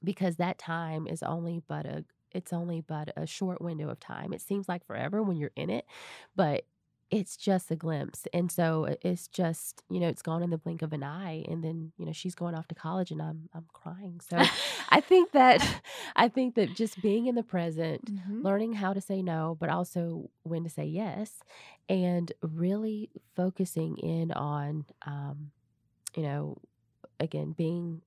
because 0.03 0.37
that 0.37 0.57
time 0.57 1.07
is 1.07 1.23
only 1.23 1.61
but 1.67 1.85
a, 1.85 2.05
it's 2.31 2.53
only 2.53 2.81
but 2.81 3.11
a 3.17 3.25
short 3.25 3.61
window 3.61 3.89
of 3.89 3.99
time. 3.99 4.33
It 4.33 4.41
seems 4.41 4.69
like 4.69 4.85
forever 4.85 5.21
when 5.23 5.37
you're 5.37 5.51
in 5.55 5.69
it, 5.69 5.85
but 6.35 6.65
it's 7.11 7.37
just 7.37 7.71
a 7.71 7.75
glimpse. 7.75 8.27
And 8.33 8.51
so 8.51 8.95
it's 9.01 9.27
just, 9.27 9.83
you 9.89 9.99
know, 9.99 10.07
it's 10.07 10.21
gone 10.21 10.43
in 10.43 10.49
the 10.51 10.57
blink 10.57 10.81
of 10.81 10.93
an 10.93 11.03
eye. 11.03 11.43
And 11.47 11.63
then, 11.63 11.91
you 11.97 12.05
know, 12.05 12.11
she's 12.11 12.35
going 12.35 12.55
off 12.55 12.67
to 12.69 12.75
college 12.75 13.11
and 13.11 13.21
I'm, 13.21 13.49
I'm 13.53 13.65
crying. 13.73 14.21
So 14.27 14.37
I 14.89 15.01
think 15.01 15.31
that, 15.31 15.65
I 16.15 16.27
think 16.27 16.55
that 16.55 16.75
just 16.75 17.01
being 17.01 17.27
in 17.27 17.35
the 17.35 17.43
present, 17.43 18.05
Mm-hmm. 18.05 18.43
learning 18.43 18.73
how 18.73 18.93
to 18.93 19.01
say 19.01 19.21
no, 19.21 19.57
but 19.59 19.69
also 19.69 20.29
when 20.43 20.63
to 20.63 20.69
say 20.69 20.85
yes, 20.85 21.39
and 21.87 22.31
really 22.41 23.09
focusing 23.35 23.97
in 23.97 24.31
on, 24.31 24.85
um, 25.05 25.51
you 26.15 26.23
know, 26.23 26.57
again, 27.19 27.53
being 27.57 28.01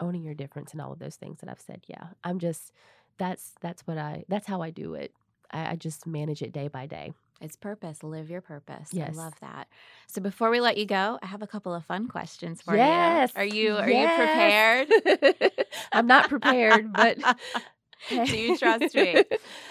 owning 0.00 0.22
your 0.22 0.34
difference 0.34 0.72
and 0.72 0.80
all 0.80 0.92
of 0.92 0.98
those 0.98 1.16
things 1.16 1.38
that 1.40 1.48
I've 1.48 1.60
said. 1.60 1.82
Yeah, 1.86 2.08
I'm 2.24 2.38
just 2.38 2.72
that's 3.18 3.52
that's 3.60 3.86
what 3.86 3.98
I 3.98 4.24
that's 4.28 4.46
how 4.46 4.62
I 4.62 4.70
do 4.70 4.94
it. 4.94 5.12
I, 5.50 5.72
I 5.72 5.76
just 5.76 6.06
manage 6.06 6.42
it 6.42 6.52
day 6.52 6.68
by 6.68 6.86
day. 6.86 7.12
It's 7.40 7.56
purpose. 7.56 8.02
Live 8.02 8.30
your 8.30 8.40
purpose. 8.40 8.88
Yes. 8.92 9.16
I 9.16 9.22
love 9.22 9.34
that. 9.40 9.68
So 10.08 10.20
before 10.20 10.50
we 10.50 10.60
let 10.60 10.76
you 10.76 10.86
go, 10.86 11.18
I 11.22 11.26
have 11.26 11.42
a 11.42 11.46
couple 11.46 11.74
of 11.74 11.84
fun 11.84 12.08
questions 12.08 12.62
for 12.62 12.76
yes. 12.76 13.32
you. 13.34 13.40
Are 13.40 13.44
you 13.44 13.76
are 13.76 13.90
yes. 13.90 14.88
you 14.88 15.14
prepared? 15.14 15.52
I'm 15.92 16.06
not 16.06 16.28
prepared, 16.28 16.92
but 16.92 17.18
Do 18.08 18.38
you 18.38 18.56
trust 18.56 18.94
me? 18.94 19.24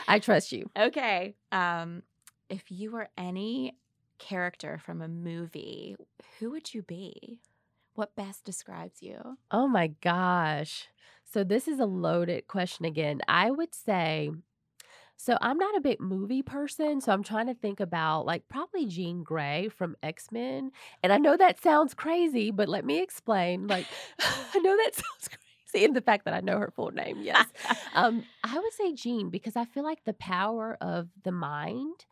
I 0.07 0.19
trust 0.19 0.51
you. 0.51 0.69
Okay. 0.77 1.35
Um, 1.51 2.03
if 2.49 2.69
you 2.69 2.91
were 2.91 3.09
any 3.17 3.77
character 4.19 4.79
from 4.83 5.01
a 5.01 5.07
movie, 5.07 5.95
who 6.39 6.51
would 6.51 6.73
you 6.73 6.81
be? 6.83 7.39
What 7.93 8.15
best 8.15 8.43
describes 8.43 9.01
you? 9.01 9.37
Oh 9.51 9.67
my 9.67 9.87
gosh. 9.87 10.87
So 11.23 11.43
this 11.43 11.67
is 11.67 11.79
a 11.79 11.85
loaded 11.85 12.47
question 12.47 12.85
again. 12.85 13.21
I 13.27 13.51
would 13.51 13.73
say 13.73 14.31
So 15.17 15.37
I'm 15.41 15.57
not 15.57 15.75
a 15.75 15.81
big 15.81 15.99
movie 15.99 16.43
person. 16.43 17.01
So 17.01 17.11
I'm 17.11 17.23
trying 17.23 17.47
to 17.47 17.55
think 17.55 17.79
about 17.79 18.25
like 18.25 18.47
probably 18.47 18.85
Jean 18.85 19.23
Grey 19.23 19.69
from 19.69 19.97
X 20.03 20.31
Men. 20.31 20.71
And 21.03 21.11
I 21.11 21.17
know 21.17 21.35
that 21.35 21.61
sounds 21.61 21.93
crazy, 21.93 22.51
but 22.51 22.69
let 22.69 22.85
me 22.85 23.01
explain. 23.01 23.67
Like, 23.67 23.87
I 24.19 24.59
know 24.59 24.77
that 24.77 24.91
sounds 24.95 25.27
crazy. 25.27 25.85
And 25.85 25.95
the 25.95 26.01
fact 26.01 26.25
that 26.25 26.33
I 26.33 26.39
know 26.39 26.59
her 26.59 26.71
full 26.75 26.91
name, 26.91 27.17
yes. 27.21 27.45
um, 27.93 28.23
I 28.43 28.57
would 28.57 28.73
say 28.73 28.93
Jean 28.93 29.29
because 29.29 29.55
I 29.55 29.65
feel 29.65 29.83
like 29.83 30.03
the 30.05 30.13
power 30.13 30.77
of 30.79 31.09
the 31.23 31.31
mind 31.31 32.05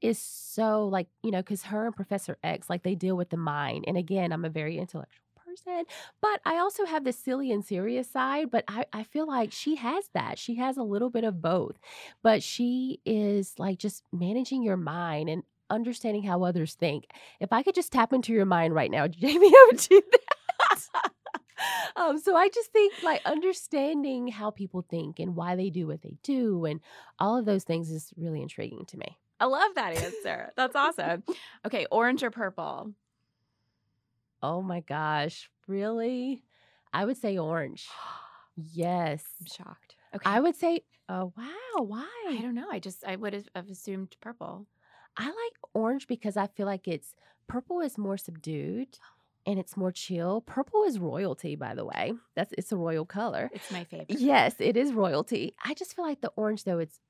is 0.00 0.18
so 0.18 0.86
like, 0.86 1.08
you 1.22 1.30
know, 1.30 1.38
because 1.38 1.64
her 1.64 1.86
and 1.86 1.94
Professor 1.94 2.38
X, 2.42 2.70
like 2.70 2.82
they 2.84 2.94
deal 2.94 3.16
with 3.16 3.30
the 3.30 3.36
mind. 3.36 3.84
And 3.86 3.96
again, 3.96 4.32
I'm 4.32 4.44
a 4.44 4.50
very 4.50 4.78
intellectual 4.78 5.22
person, 5.52 5.84
but 6.20 6.40
I 6.44 6.58
also 6.58 6.84
have 6.84 7.04
the 7.04 7.12
silly 7.12 7.50
and 7.52 7.64
serious 7.64 8.10
side. 8.10 8.50
But 8.50 8.64
I, 8.68 8.84
I 8.92 9.04
feel 9.04 9.26
like 9.26 9.52
she 9.52 9.76
has 9.76 10.08
that. 10.14 10.38
She 10.38 10.56
has 10.56 10.76
a 10.76 10.82
little 10.82 11.10
bit 11.10 11.24
of 11.24 11.42
both, 11.42 11.78
but 12.22 12.42
she 12.42 13.00
is 13.04 13.54
like 13.58 13.78
just 13.78 14.02
managing 14.12 14.62
your 14.62 14.76
mind 14.76 15.28
and 15.28 15.42
understanding 15.70 16.22
how 16.22 16.42
others 16.42 16.74
think. 16.74 17.06
If 17.40 17.52
I 17.52 17.62
could 17.62 17.74
just 17.74 17.92
tap 17.92 18.12
into 18.12 18.32
your 18.32 18.44
mind 18.46 18.74
right 18.74 18.90
now, 18.90 19.06
Jamie, 19.08 19.48
I 19.48 19.68
would 19.70 19.80
do 19.80 20.02
that. 20.10 20.88
um, 21.96 22.18
so 22.18 22.36
I 22.36 22.48
just 22.48 22.72
think 22.72 22.92
like 23.02 23.22
understanding 23.24 24.28
how 24.28 24.50
people 24.50 24.84
think 24.88 25.18
and 25.18 25.34
why 25.34 25.56
they 25.56 25.70
do 25.70 25.86
what 25.86 26.02
they 26.02 26.16
do 26.22 26.64
and 26.64 26.80
all 27.18 27.38
of 27.38 27.44
those 27.44 27.64
things 27.64 27.90
is 27.90 28.12
really 28.16 28.42
intriguing 28.42 28.84
to 28.86 28.98
me. 28.98 29.18
I 29.40 29.46
love 29.46 29.74
that 29.74 29.96
answer. 29.96 30.52
That's 30.56 30.76
awesome. 30.76 31.24
Okay, 31.64 31.86
orange 31.92 32.24
or 32.24 32.30
purple? 32.30 32.92
Oh 34.42 34.62
my 34.62 34.80
gosh, 34.80 35.48
really? 35.68 36.44
I 36.92 37.04
would 37.04 37.16
say 37.16 37.38
orange. 37.38 37.88
Yes. 38.54 39.24
I'm 39.40 39.46
shocked. 39.46 39.96
Okay. 40.14 40.28
I 40.28 40.38
would 40.38 40.54
say, 40.54 40.82
oh, 41.08 41.32
wow. 41.38 41.84
Why? 41.84 42.06
I 42.28 42.38
don't 42.42 42.54
know. 42.54 42.68
I 42.70 42.80
just 42.80 43.02
I 43.02 43.16
would 43.16 43.32
have 43.32 43.48
have 43.56 43.70
assumed 43.70 44.14
purple. 44.20 44.66
I 45.16 45.24
like 45.24 45.56
orange 45.72 46.06
because 46.06 46.36
I 46.36 46.48
feel 46.48 46.66
like 46.66 46.86
it's 46.86 47.14
purple 47.46 47.80
is 47.80 47.96
more 47.96 48.18
subdued 48.18 48.98
and 49.46 49.58
it's 49.58 49.74
more 49.74 49.90
chill. 49.90 50.42
Purple 50.42 50.84
is 50.84 50.98
royalty, 50.98 51.56
by 51.56 51.74
the 51.74 51.86
way. 51.86 52.12
That's 52.36 52.52
it's 52.58 52.72
a 52.72 52.76
royal 52.76 53.06
color. 53.06 53.50
It's 53.54 53.70
my 53.70 53.84
favorite. 53.84 54.20
Yes, 54.20 54.54
it 54.58 54.76
is 54.76 54.92
royalty. 54.92 55.54
I 55.64 55.72
just 55.72 55.96
feel 55.96 56.04
like 56.04 56.20
the 56.20 56.32
orange 56.36 56.64
though 56.64 56.78
it's 56.78 57.00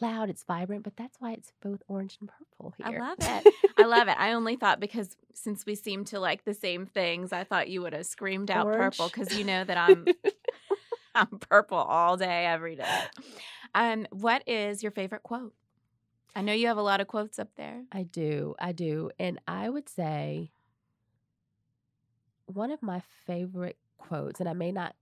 loud, 0.00 0.30
it's 0.30 0.42
vibrant, 0.44 0.82
but 0.82 0.96
that's 0.96 1.20
why 1.20 1.32
it's 1.32 1.52
both 1.62 1.82
orange 1.88 2.18
and 2.20 2.28
purple 2.28 2.74
here. 2.76 3.00
I 3.02 3.08
love 3.08 3.18
it. 3.20 3.54
I 3.78 3.84
love 3.84 4.08
it. 4.08 4.16
I 4.18 4.32
only 4.32 4.56
thought 4.56 4.80
because 4.80 5.16
since 5.34 5.66
we 5.66 5.74
seem 5.74 6.04
to 6.06 6.20
like 6.20 6.44
the 6.44 6.54
same 6.54 6.86
things, 6.86 7.32
I 7.32 7.44
thought 7.44 7.68
you 7.68 7.82
would 7.82 7.92
have 7.92 8.06
screamed 8.06 8.50
out 8.50 8.66
purple 8.66 9.08
because 9.08 9.36
you 9.36 9.44
know 9.44 9.64
that 9.64 9.76
I'm 9.76 10.06
I'm 11.14 11.38
purple 11.38 11.78
all 11.78 12.16
day, 12.16 12.46
every 12.46 12.76
day. 12.76 13.00
Um, 13.74 14.06
what 14.10 14.42
is 14.46 14.82
your 14.82 14.92
favorite 14.92 15.22
quote? 15.22 15.54
I 16.34 16.42
know 16.42 16.52
you 16.52 16.68
have 16.68 16.76
a 16.76 16.82
lot 16.82 17.00
of 17.00 17.08
quotes 17.08 17.38
up 17.38 17.48
there. 17.56 17.82
I 17.90 18.04
do. 18.04 18.54
I 18.58 18.72
do. 18.72 19.10
And 19.18 19.40
I 19.48 19.68
would 19.68 19.88
say 19.88 20.52
one 22.46 22.70
of 22.70 22.82
my 22.82 23.02
favorite 23.26 23.76
quotes, 23.98 24.40
and 24.40 24.48
I 24.48 24.52
may 24.52 24.70
not 24.70 24.94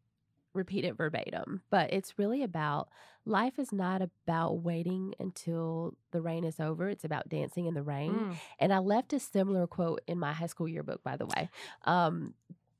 repeat 0.55 0.85
it 0.85 0.97
verbatim, 0.97 1.63
but 1.71 1.93
it's 1.93 2.19
really 2.19 2.43
about 2.43 2.89
life 3.25 3.59
is 3.59 3.73
not 3.73 4.03
about 4.03 4.63
waiting 4.63 5.15
until 5.19 5.95
the 6.13 6.21
rain 6.21 6.45
is 6.45 6.59
over. 6.59 6.89
It's 6.89 7.05
about 7.05 7.29
dancing 7.29 7.67
in 7.67 7.75
the 7.75 7.83
rain. 7.83 8.13
Mm. 8.13 8.37
And 8.59 8.73
I 8.73 8.79
left 8.79 9.13
a 9.13 9.21
similar 9.21 9.67
quote 9.67 10.01
in 10.07 10.19
my 10.19 10.33
high 10.33 10.47
school 10.47 10.69
yearbook, 10.69 11.03
by 11.03 11.17
the 11.17 11.27
way, 11.27 11.51
um, 11.85 12.35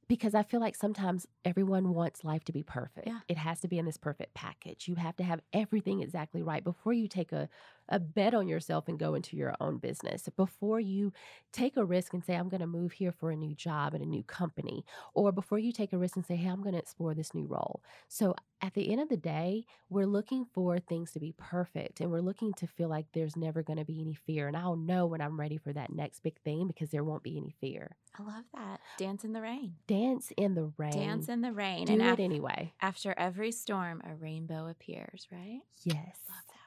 because 0.09 0.35
I 0.35 0.43
feel 0.43 0.61
like 0.61 0.75
sometimes 0.75 1.27
everyone 1.45 1.93
wants 1.93 2.25
life 2.25 2.43
to 2.45 2.53
be 2.53 2.63
perfect. 2.63 3.07
Yeah. 3.07 3.19
It 3.29 3.37
has 3.37 3.61
to 3.61 3.69
be 3.69 3.79
in 3.79 3.85
this 3.85 3.99
perfect 3.99 4.33
package. 4.33 4.89
You 4.89 4.95
have 4.95 5.17
to 5.17 5.25
have 5.25 5.41
everything 5.53 6.01
exactly 6.01 6.43
right 6.43 6.65
before 6.65 6.95
you 6.95 7.09
take 7.09 7.31
a, 7.33 7.49
a 7.89 7.99
bet 7.99 8.35
on 8.35 8.49
yourself 8.49 8.89
and 8.89 8.99
go 8.99 9.15
into 9.15 9.37
your 9.37 9.55
own 9.61 9.79
business. 9.79 10.29
Before 10.37 10.81
you 10.81 11.13
take 11.53 11.77
a 11.77 11.85
risk 11.85 12.13
and 12.15 12.25
say, 12.25 12.35
I'm 12.35 12.49
going 12.49 12.61
to 12.61 12.67
move 12.67 12.93
here 12.93 13.13
for 13.13 13.31
a 13.31 13.37
new 13.37 13.55
job 13.55 13.95
and 13.95 14.03
a 14.03 14.09
new 14.09 14.23
company, 14.23 14.85
or 15.15 15.33
before 15.33 15.59
you 15.59 15.73
take 15.73 15.93
a 15.93 15.99
risk 15.99 16.17
and 16.17 16.27
say, 16.27 16.37
Hey, 16.37 16.49
I'm 16.49 16.63
going 16.63 16.75
to 16.75 16.79
explore 16.79 17.15
this 17.15 17.35
new 17.35 17.47
role. 17.47 17.83
So 18.09 18.35
at 18.61 18.75
the 18.75 18.91
end 18.91 19.01
of 19.01 19.09
the 19.09 19.17
day, 19.17 19.65
we're 19.89 20.07
looking 20.07 20.45
for 20.53 20.79
things 20.79 21.13
to 21.13 21.21
be 21.21 21.35
perfect 21.37 22.01
and 22.01 22.11
we're 22.11 22.21
looking 22.21 22.53
to 22.55 22.67
feel 22.67 22.89
like 22.89 23.07
there's 23.13 23.37
never 23.37 23.63
going 23.63 23.79
to 23.79 23.85
be 23.85 24.01
any 24.01 24.15
fear. 24.15 24.49
And 24.49 24.57
I'll 24.57 24.77
know 24.77 25.07
when 25.07 25.21
I'm 25.21 25.39
ready 25.39 25.57
for 25.57 25.73
that 25.73 25.93
next 25.93 26.23
big 26.23 26.39
thing 26.41 26.67
because 26.67 26.91
there 26.91 27.05
won't 27.05 27.23
be 27.23 27.37
any 27.37 27.55
fear. 27.61 27.97
I 28.19 28.23
love 28.23 28.45
that. 28.55 28.81
Dance 28.97 29.25
in 29.25 29.33
the 29.33 29.41
rain. 29.41 29.75
Dance 29.87 30.33
in 30.37 30.55
the 30.55 30.73
rain. 30.77 30.93
Dance 30.93 31.29
in 31.29 31.41
the 31.41 31.53
rain. 31.53 31.87
Do 31.87 31.93
and 31.93 32.03
it 32.03 32.13
af- 32.13 32.19
anyway. 32.19 32.75
after 32.81 33.15
every 33.17 33.53
storm, 33.53 34.03
a 34.05 34.15
rainbow 34.15 34.67
appears, 34.67 35.29
right? 35.31 35.61
Yes. 35.85 36.19
Love 36.29 36.45
that. 36.49 36.58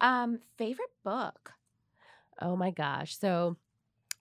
Um, 0.00 0.40
favorite 0.56 0.90
book? 1.04 1.52
Oh 2.40 2.56
my 2.56 2.70
gosh. 2.70 3.16
So, 3.18 3.56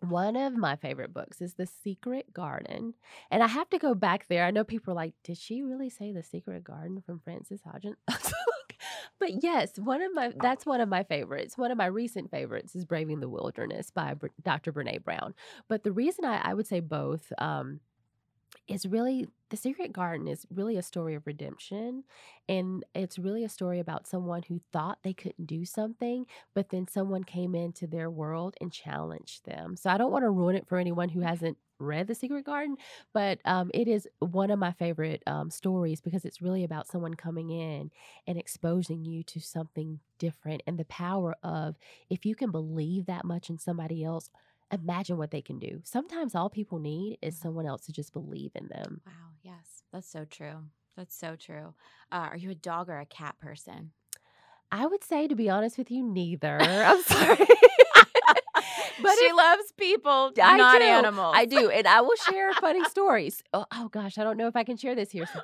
one 0.02 0.38
of 0.38 0.56
my 0.56 0.78
favorite 0.78 1.14
books 1.14 1.42
is 1.42 1.56
The 1.56 1.66
Secret 1.66 2.34
Garden. 2.34 2.94
And 3.32 3.44
I 3.44 3.48
have 3.48 3.70
to 3.72 3.78
go 3.78 3.94
back 3.94 4.28
there. 4.28 4.46
I 4.46 4.52
know 4.52 4.64
people 4.64 4.94
are 4.94 4.96
like, 4.96 5.14
did 5.24 5.38
she 5.38 5.62
really 5.62 5.90
say 5.90 6.14
The 6.14 6.24
Secret 6.24 6.64
Garden 6.64 7.02
from 7.06 7.20
Frances 7.20 7.62
Hodgson? 7.66 7.98
but 9.20 9.44
yes, 9.44 9.78
one 9.78 10.02
of 10.02 10.14
my 10.14 10.32
that's 10.42 10.66
one 10.66 10.80
of 10.80 10.88
my 10.88 11.04
favorites. 11.04 11.58
One 11.58 11.72
of 11.72 11.78
my 11.78 11.88
recent 11.88 12.32
favorites 12.32 12.76
is 12.76 12.86
Braving 12.86 13.20
the 13.20 13.30
Wilderness 13.30 13.92
by 13.92 14.16
Dr. 14.42 14.72
Brene 14.72 15.04
Brown. 15.04 15.34
But 15.68 15.84
the 15.84 15.92
reason 15.92 16.24
I, 16.24 16.38
I 16.38 16.54
would 16.54 16.68
say 16.68 16.80
both 16.80 17.32
um, 17.38 17.82
is 18.70 18.86
really 18.86 19.28
The 19.50 19.58
Secret 19.58 19.92
Garden 19.92 20.28
is 20.28 20.46
really 20.54 20.78
a 20.78 20.84
story 20.84 21.16
of 21.16 21.26
redemption. 21.26 22.04
And 22.48 22.86
it's 22.94 23.20
really 23.20 23.44
a 23.44 23.50
story 23.50 23.80
about 23.80 24.08
someone 24.08 24.44
who 24.48 24.62
thought 24.72 25.00
they 25.04 25.14
couldn't 25.14 25.48
do 25.48 25.66
something, 25.66 26.26
but 26.54 26.70
then 26.70 26.88
someone 26.88 27.24
came 27.24 27.56
into 27.56 27.88
their 27.88 28.10
world 28.10 28.56
and 28.62 28.72
challenged 28.72 29.46
them. 29.46 29.76
So 29.76 29.90
I 29.90 29.98
don't 29.98 30.12
want 30.12 30.24
to 30.24 30.30
ruin 30.30 30.56
it 30.56 30.68
for 30.68 30.78
anyone 30.78 31.10
who 31.10 31.22
hasn't 31.22 31.58
read 31.80 32.08
The 32.08 32.16
Secret 32.16 32.46
Garden, 32.46 32.76
but 33.14 33.40
um, 33.46 33.72
it 33.74 33.88
is 33.88 34.08
one 34.20 34.52
of 34.52 34.60
my 34.60 34.74
favorite 34.74 35.24
um, 35.26 35.50
stories 35.50 36.02
because 36.02 36.26
it's 36.26 36.42
really 36.42 36.64
about 36.64 36.88
someone 36.88 37.14
coming 37.14 37.50
in 37.50 37.90
and 38.28 38.38
exposing 38.38 39.06
you 39.06 39.24
to 39.24 39.40
something 39.40 40.00
different 40.18 40.62
and 40.68 40.78
the 40.78 40.86
power 40.86 41.36
of 41.42 41.78
if 42.10 42.26
you 42.26 42.36
can 42.36 42.52
believe 42.52 43.06
that 43.06 43.26
much 43.26 43.50
in 43.50 43.58
somebody 43.58 44.04
else. 44.04 44.30
Imagine 44.72 45.18
what 45.18 45.32
they 45.32 45.42
can 45.42 45.58
do. 45.58 45.82
Sometimes 45.84 46.36
all 46.36 46.50
people 46.50 46.78
need 46.80 47.18
is 47.22 47.38
someone 47.38 47.66
else 47.66 47.86
to 47.86 47.92
just 47.92 48.14
believe 48.14 48.52
in 48.56 48.68
them. 48.68 49.02
Wow. 49.06 49.14
Yes, 49.42 49.84
that's 49.92 50.08
so 50.10 50.26
true. 50.26 50.58
That's 50.96 51.16
so 51.16 51.36
true. 51.36 51.74
Uh, 52.12 52.30
are 52.32 52.38
you 52.38 52.52
a 52.52 52.56
dog 52.56 52.90
or 52.90 53.00
a 53.00 53.06
cat 53.06 53.36
person? 53.40 53.92
I 54.72 54.86
would 54.86 55.04
say, 55.04 55.28
to 55.28 55.36
be 55.36 55.50
honest 55.50 55.78
with 55.80 55.90
you, 55.90 56.04
neither. 56.04 56.58
I'm 56.62 57.02
sorry. 57.02 57.38
but 59.02 59.18
she 59.18 59.26
if- 59.26 59.36
loves 59.36 59.72
people, 59.78 60.32
I 60.42 60.58
not 60.58 60.80
do. 60.80 60.86
animals. 60.86 61.34
I 61.36 61.46
do, 61.46 61.70
and 61.70 61.88
I 61.88 62.02
will 62.02 62.16
share 62.30 62.54
funny 62.54 62.84
stories. 62.90 63.42
Oh, 63.54 63.66
oh 63.74 63.88
gosh, 63.90 64.18
I 64.18 64.24
don't 64.24 64.38
know 64.38 64.48
if 64.48 64.56
I 64.56 64.64
can 64.64 64.78
share 64.78 64.94
this 64.96 65.10
here. 65.12 65.26
so- 65.34 65.42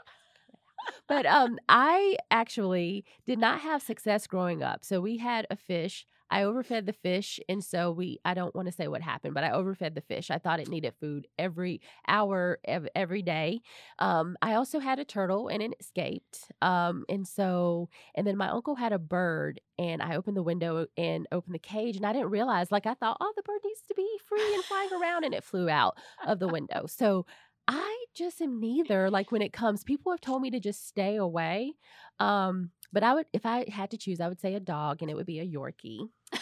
But 1.07 1.26
um, 1.26 1.57
I 1.67 2.17
actually 2.30 3.05
did 3.26 3.39
not 3.39 3.61
have 3.61 3.82
success 3.82 4.28
growing 4.28 4.61
up. 4.61 4.86
So 4.86 5.01
we 5.01 5.17
had 5.17 5.47
a 5.49 5.55
fish. 5.55 6.05
I 6.30 6.43
overfed 6.43 6.86
the 6.86 6.93
fish, 6.93 7.39
and 7.47 7.63
so 7.63 7.91
we. 7.91 8.19
I 8.26 8.34
don't 8.34 8.55
want 8.55 8.67
to 8.67 8.71
say 8.71 8.88
what 8.88 9.01
happened, 9.01 9.34
but 9.34 9.43
I 9.43 9.51
overfed 9.51 9.95
the 9.95 10.01
fish. 10.01 10.32
I 10.32 10.38
thought 10.38 10.59
it 10.59 10.69
needed 10.69 10.93
food 10.99 11.28
every 11.38 11.82
hour, 12.07 12.59
ev- 12.65 12.88
every 12.95 13.21
day. 13.21 13.61
Um, 13.99 14.36
I 14.41 14.55
also 14.55 14.80
had 14.80 14.99
a 14.99 15.05
turtle, 15.05 15.47
and 15.47 15.61
it 15.61 15.73
escaped. 15.80 16.51
Um, 16.61 17.05
and 17.09 17.28
so, 17.28 17.89
and 18.15 18.26
then 18.26 18.38
my 18.38 18.49
uncle 18.49 18.76
had 18.76 18.93
a 18.93 18.99
bird, 18.99 19.61
and 19.78 20.01
I 20.01 20.15
opened 20.15 20.38
the 20.38 20.43
window 20.43 20.88
and 20.97 21.28
opened 21.32 21.55
the 21.55 21.59
cage, 21.59 21.95
and 21.95 22.05
I 22.05 22.13
didn't 22.13 22.30
realize. 22.30 22.71
Like 22.71 22.86
I 22.86 22.95
thought, 22.95 23.17
oh, 23.21 23.34
the 23.36 23.43
bird 23.43 23.61
needs 23.63 23.82
to 23.88 23.95
be 23.95 24.07
free 24.28 24.53
and 24.53 24.63
flying 24.63 24.89
around, 24.93 25.23
and 25.26 25.34
it 25.34 25.43
flew 25.43 25.69
out 25.69 25.97
of 26.26 26.39
the 26.39 26.47
window. 26.47 26.86
So 26.88 27.26
I 27.67 28.05
just 28.13 28.41
am 28.41 28.59
neither. 28.59 29.09
Like 29.09 29.32
when 29.32 29.41
it 29.41 29.53
comes, 29.53 29.84
people 29.84 30.11
have 30.11 30.21
told 30.21 30.41
me 30.41 30.51
to 30.51 30.59
just 30.59 30.88
stay 30.88 31.15
away. 31.15 31.73
Um, 32.19 32.71
but 32.96 33.04
I 33.04 33.14
would, 33.14 33.26
if 33.34 33.46
I 33.46 33.66
had 33.70 33.91
to 33.91 33.98
choose, 33.98 34.22
I 34.22 34.30
would 34.30 34.39
say 34.39 34.56
a 34.56 34.60
dog, 34.62 35.02
and 35.02 35.12
it 35.12 35.16
would 35.16 35.26
be 35.26 35.41
a 35.41 35.46
Yorkie. 35.46 36.08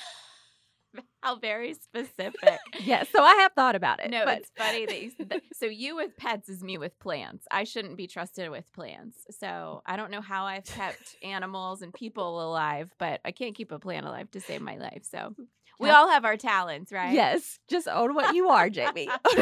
How 1.23 1.37
very 1.37 1.73
specific. 1.73 2.59
Yes, 2.79 3.07
so 3.09 3.23
I 3.23 3.33
have 3.35 3.53
thought 3.53 3.75
about 3.75 3.99
it. 4.01 4.11
no, 4.11 4.23
but 4.23 4.37
it's 4.39 4.51
funny 4.55 4.85
that 4.85 5.01
you 5.01 5.09
said 5.17 5.29
that. 5.29 5.41
So 5.53 5.65
you 5.65 5.95
with 5.95 6.15
pets 6.15 6.49
is 6.49 6.61
me 6.63 6.77
with 6.77 6.99
plants. 6.99 7.47
I 7.49 7.63
shouldn't 7.63 7.97
be 7.97 8.05
trusted 8.05 8.51
with 8.51 8.71
plants. 8.71 9.17
So 9.39 9.81
I 9.87 9.95
don't 9.95 10.11
know 10.11 10.21
how 10.21 10.45
I've 10.45 10.65
kept 10.65 11.15
animals 11.23 11.81
and 11.81 11.91
people 11.91 12.47
alive, 12.47 12.93
but 12.99 13.19
I 13.25 13.31
can't 13.31 13.55
keep 13.55 13.71
a 13.71 13.79
plant 13.79 14.05
alive 14.05 14.29
to 14.31 14.41
save 14.41 14.61
my 14.61 14.75
life. 14.75 15.07
So 15.09 15.33
we 15.79 15.89
all 15.89 16.09
have 16.09 16.23
our 16.23 16.37
talents, 16.37 16.91
right? 16.91 17.13
yes, 17.13 17.57
just 17.67 17.87
own 17.87 18.13
what 18.13 18.35
you 18.35 18.49
are, 18.49 18.69
Jamie. 18.69 19.09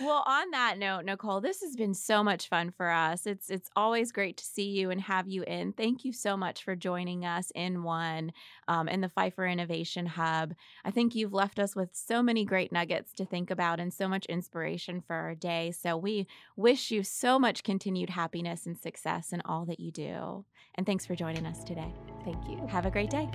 well, 0.00 0.22
on 0.26 0.50
that 0.50 0.78
note, 0.78 1.04
Nicole, 1.04 1.40
this 1.40 1.60
has 1.60 1.76
been 1.76 1.94
so 1.94 2.22
much 2.22 2.48
fun 2.48 2.70
for 2.70 2.88
us. 2.90 3.26
It's 3.26 3.50
it's 3.50 3.70
always 3.76 4.12
great 4.12 4.36
to 4.38 4.44
see 4.44 4.68
you 4.68 4.90
and 4.90 5.00
have 5.00 5.28
you 5.28 5.42
in. 5.44 5.72
Thank 5.72 6.04
you 6.04 6.12
so 6.12 6.36
much 6.36 6.64
for 6.64 6.76
joining 6.76 7.24
us 7.24 7.52
in 7.54 7.82
one 7.82 8.32
um, 8.68 8.88
in 8.88 9.00
the 9.00 9.08
Pfeiffer 9.08 9.46
Innovation 9.46 10.06
Hub. 10.06 10.54
I 10.84 10.90
think 10.90 11.14
you've 11.14 11.32
left 11.32 11.58
us 11.58 11.74
with 11.74 11.90
so 11.92 12.22
many 12.22 12.44
great 12.44 12.72
nuggets 12.72 13.12
to 13.14 13.24
think 13.24 13.50
about 13.50 13.80
and 13.80 13.92
so 13.92 14.08
much 14.08 14.26
inspiration 14.26 15.02
for 15.06 15.16
our 15.16 15.34
day. 15.34 15.72
So 15.72 15.96
we 15.96 16.26
wish 16.56 16.90
you 16.90 17.02
so 17.02 17.38
much 17.38 17.62
continued 17.62 18.10
happiness 18.10 18.66
and 18.66 18.78
success 18.78 19.32
in 19.32 19.42
all 19.44 19.64
that 19.66 19.80
you 19.80 19.90
do. 19.90 20.44
And 20.74 20.86
thanks 20.86 21.06
for 21.06 21.14
joining 21.14 21.46
us 21.46 21.64
today. 21.64 21.92
Thank 22.24 22.48
you. 22.48 22.66
Have 22.66 22.86
a 22.86 22.90
great 22.90 23.10
day. 23.10 23.28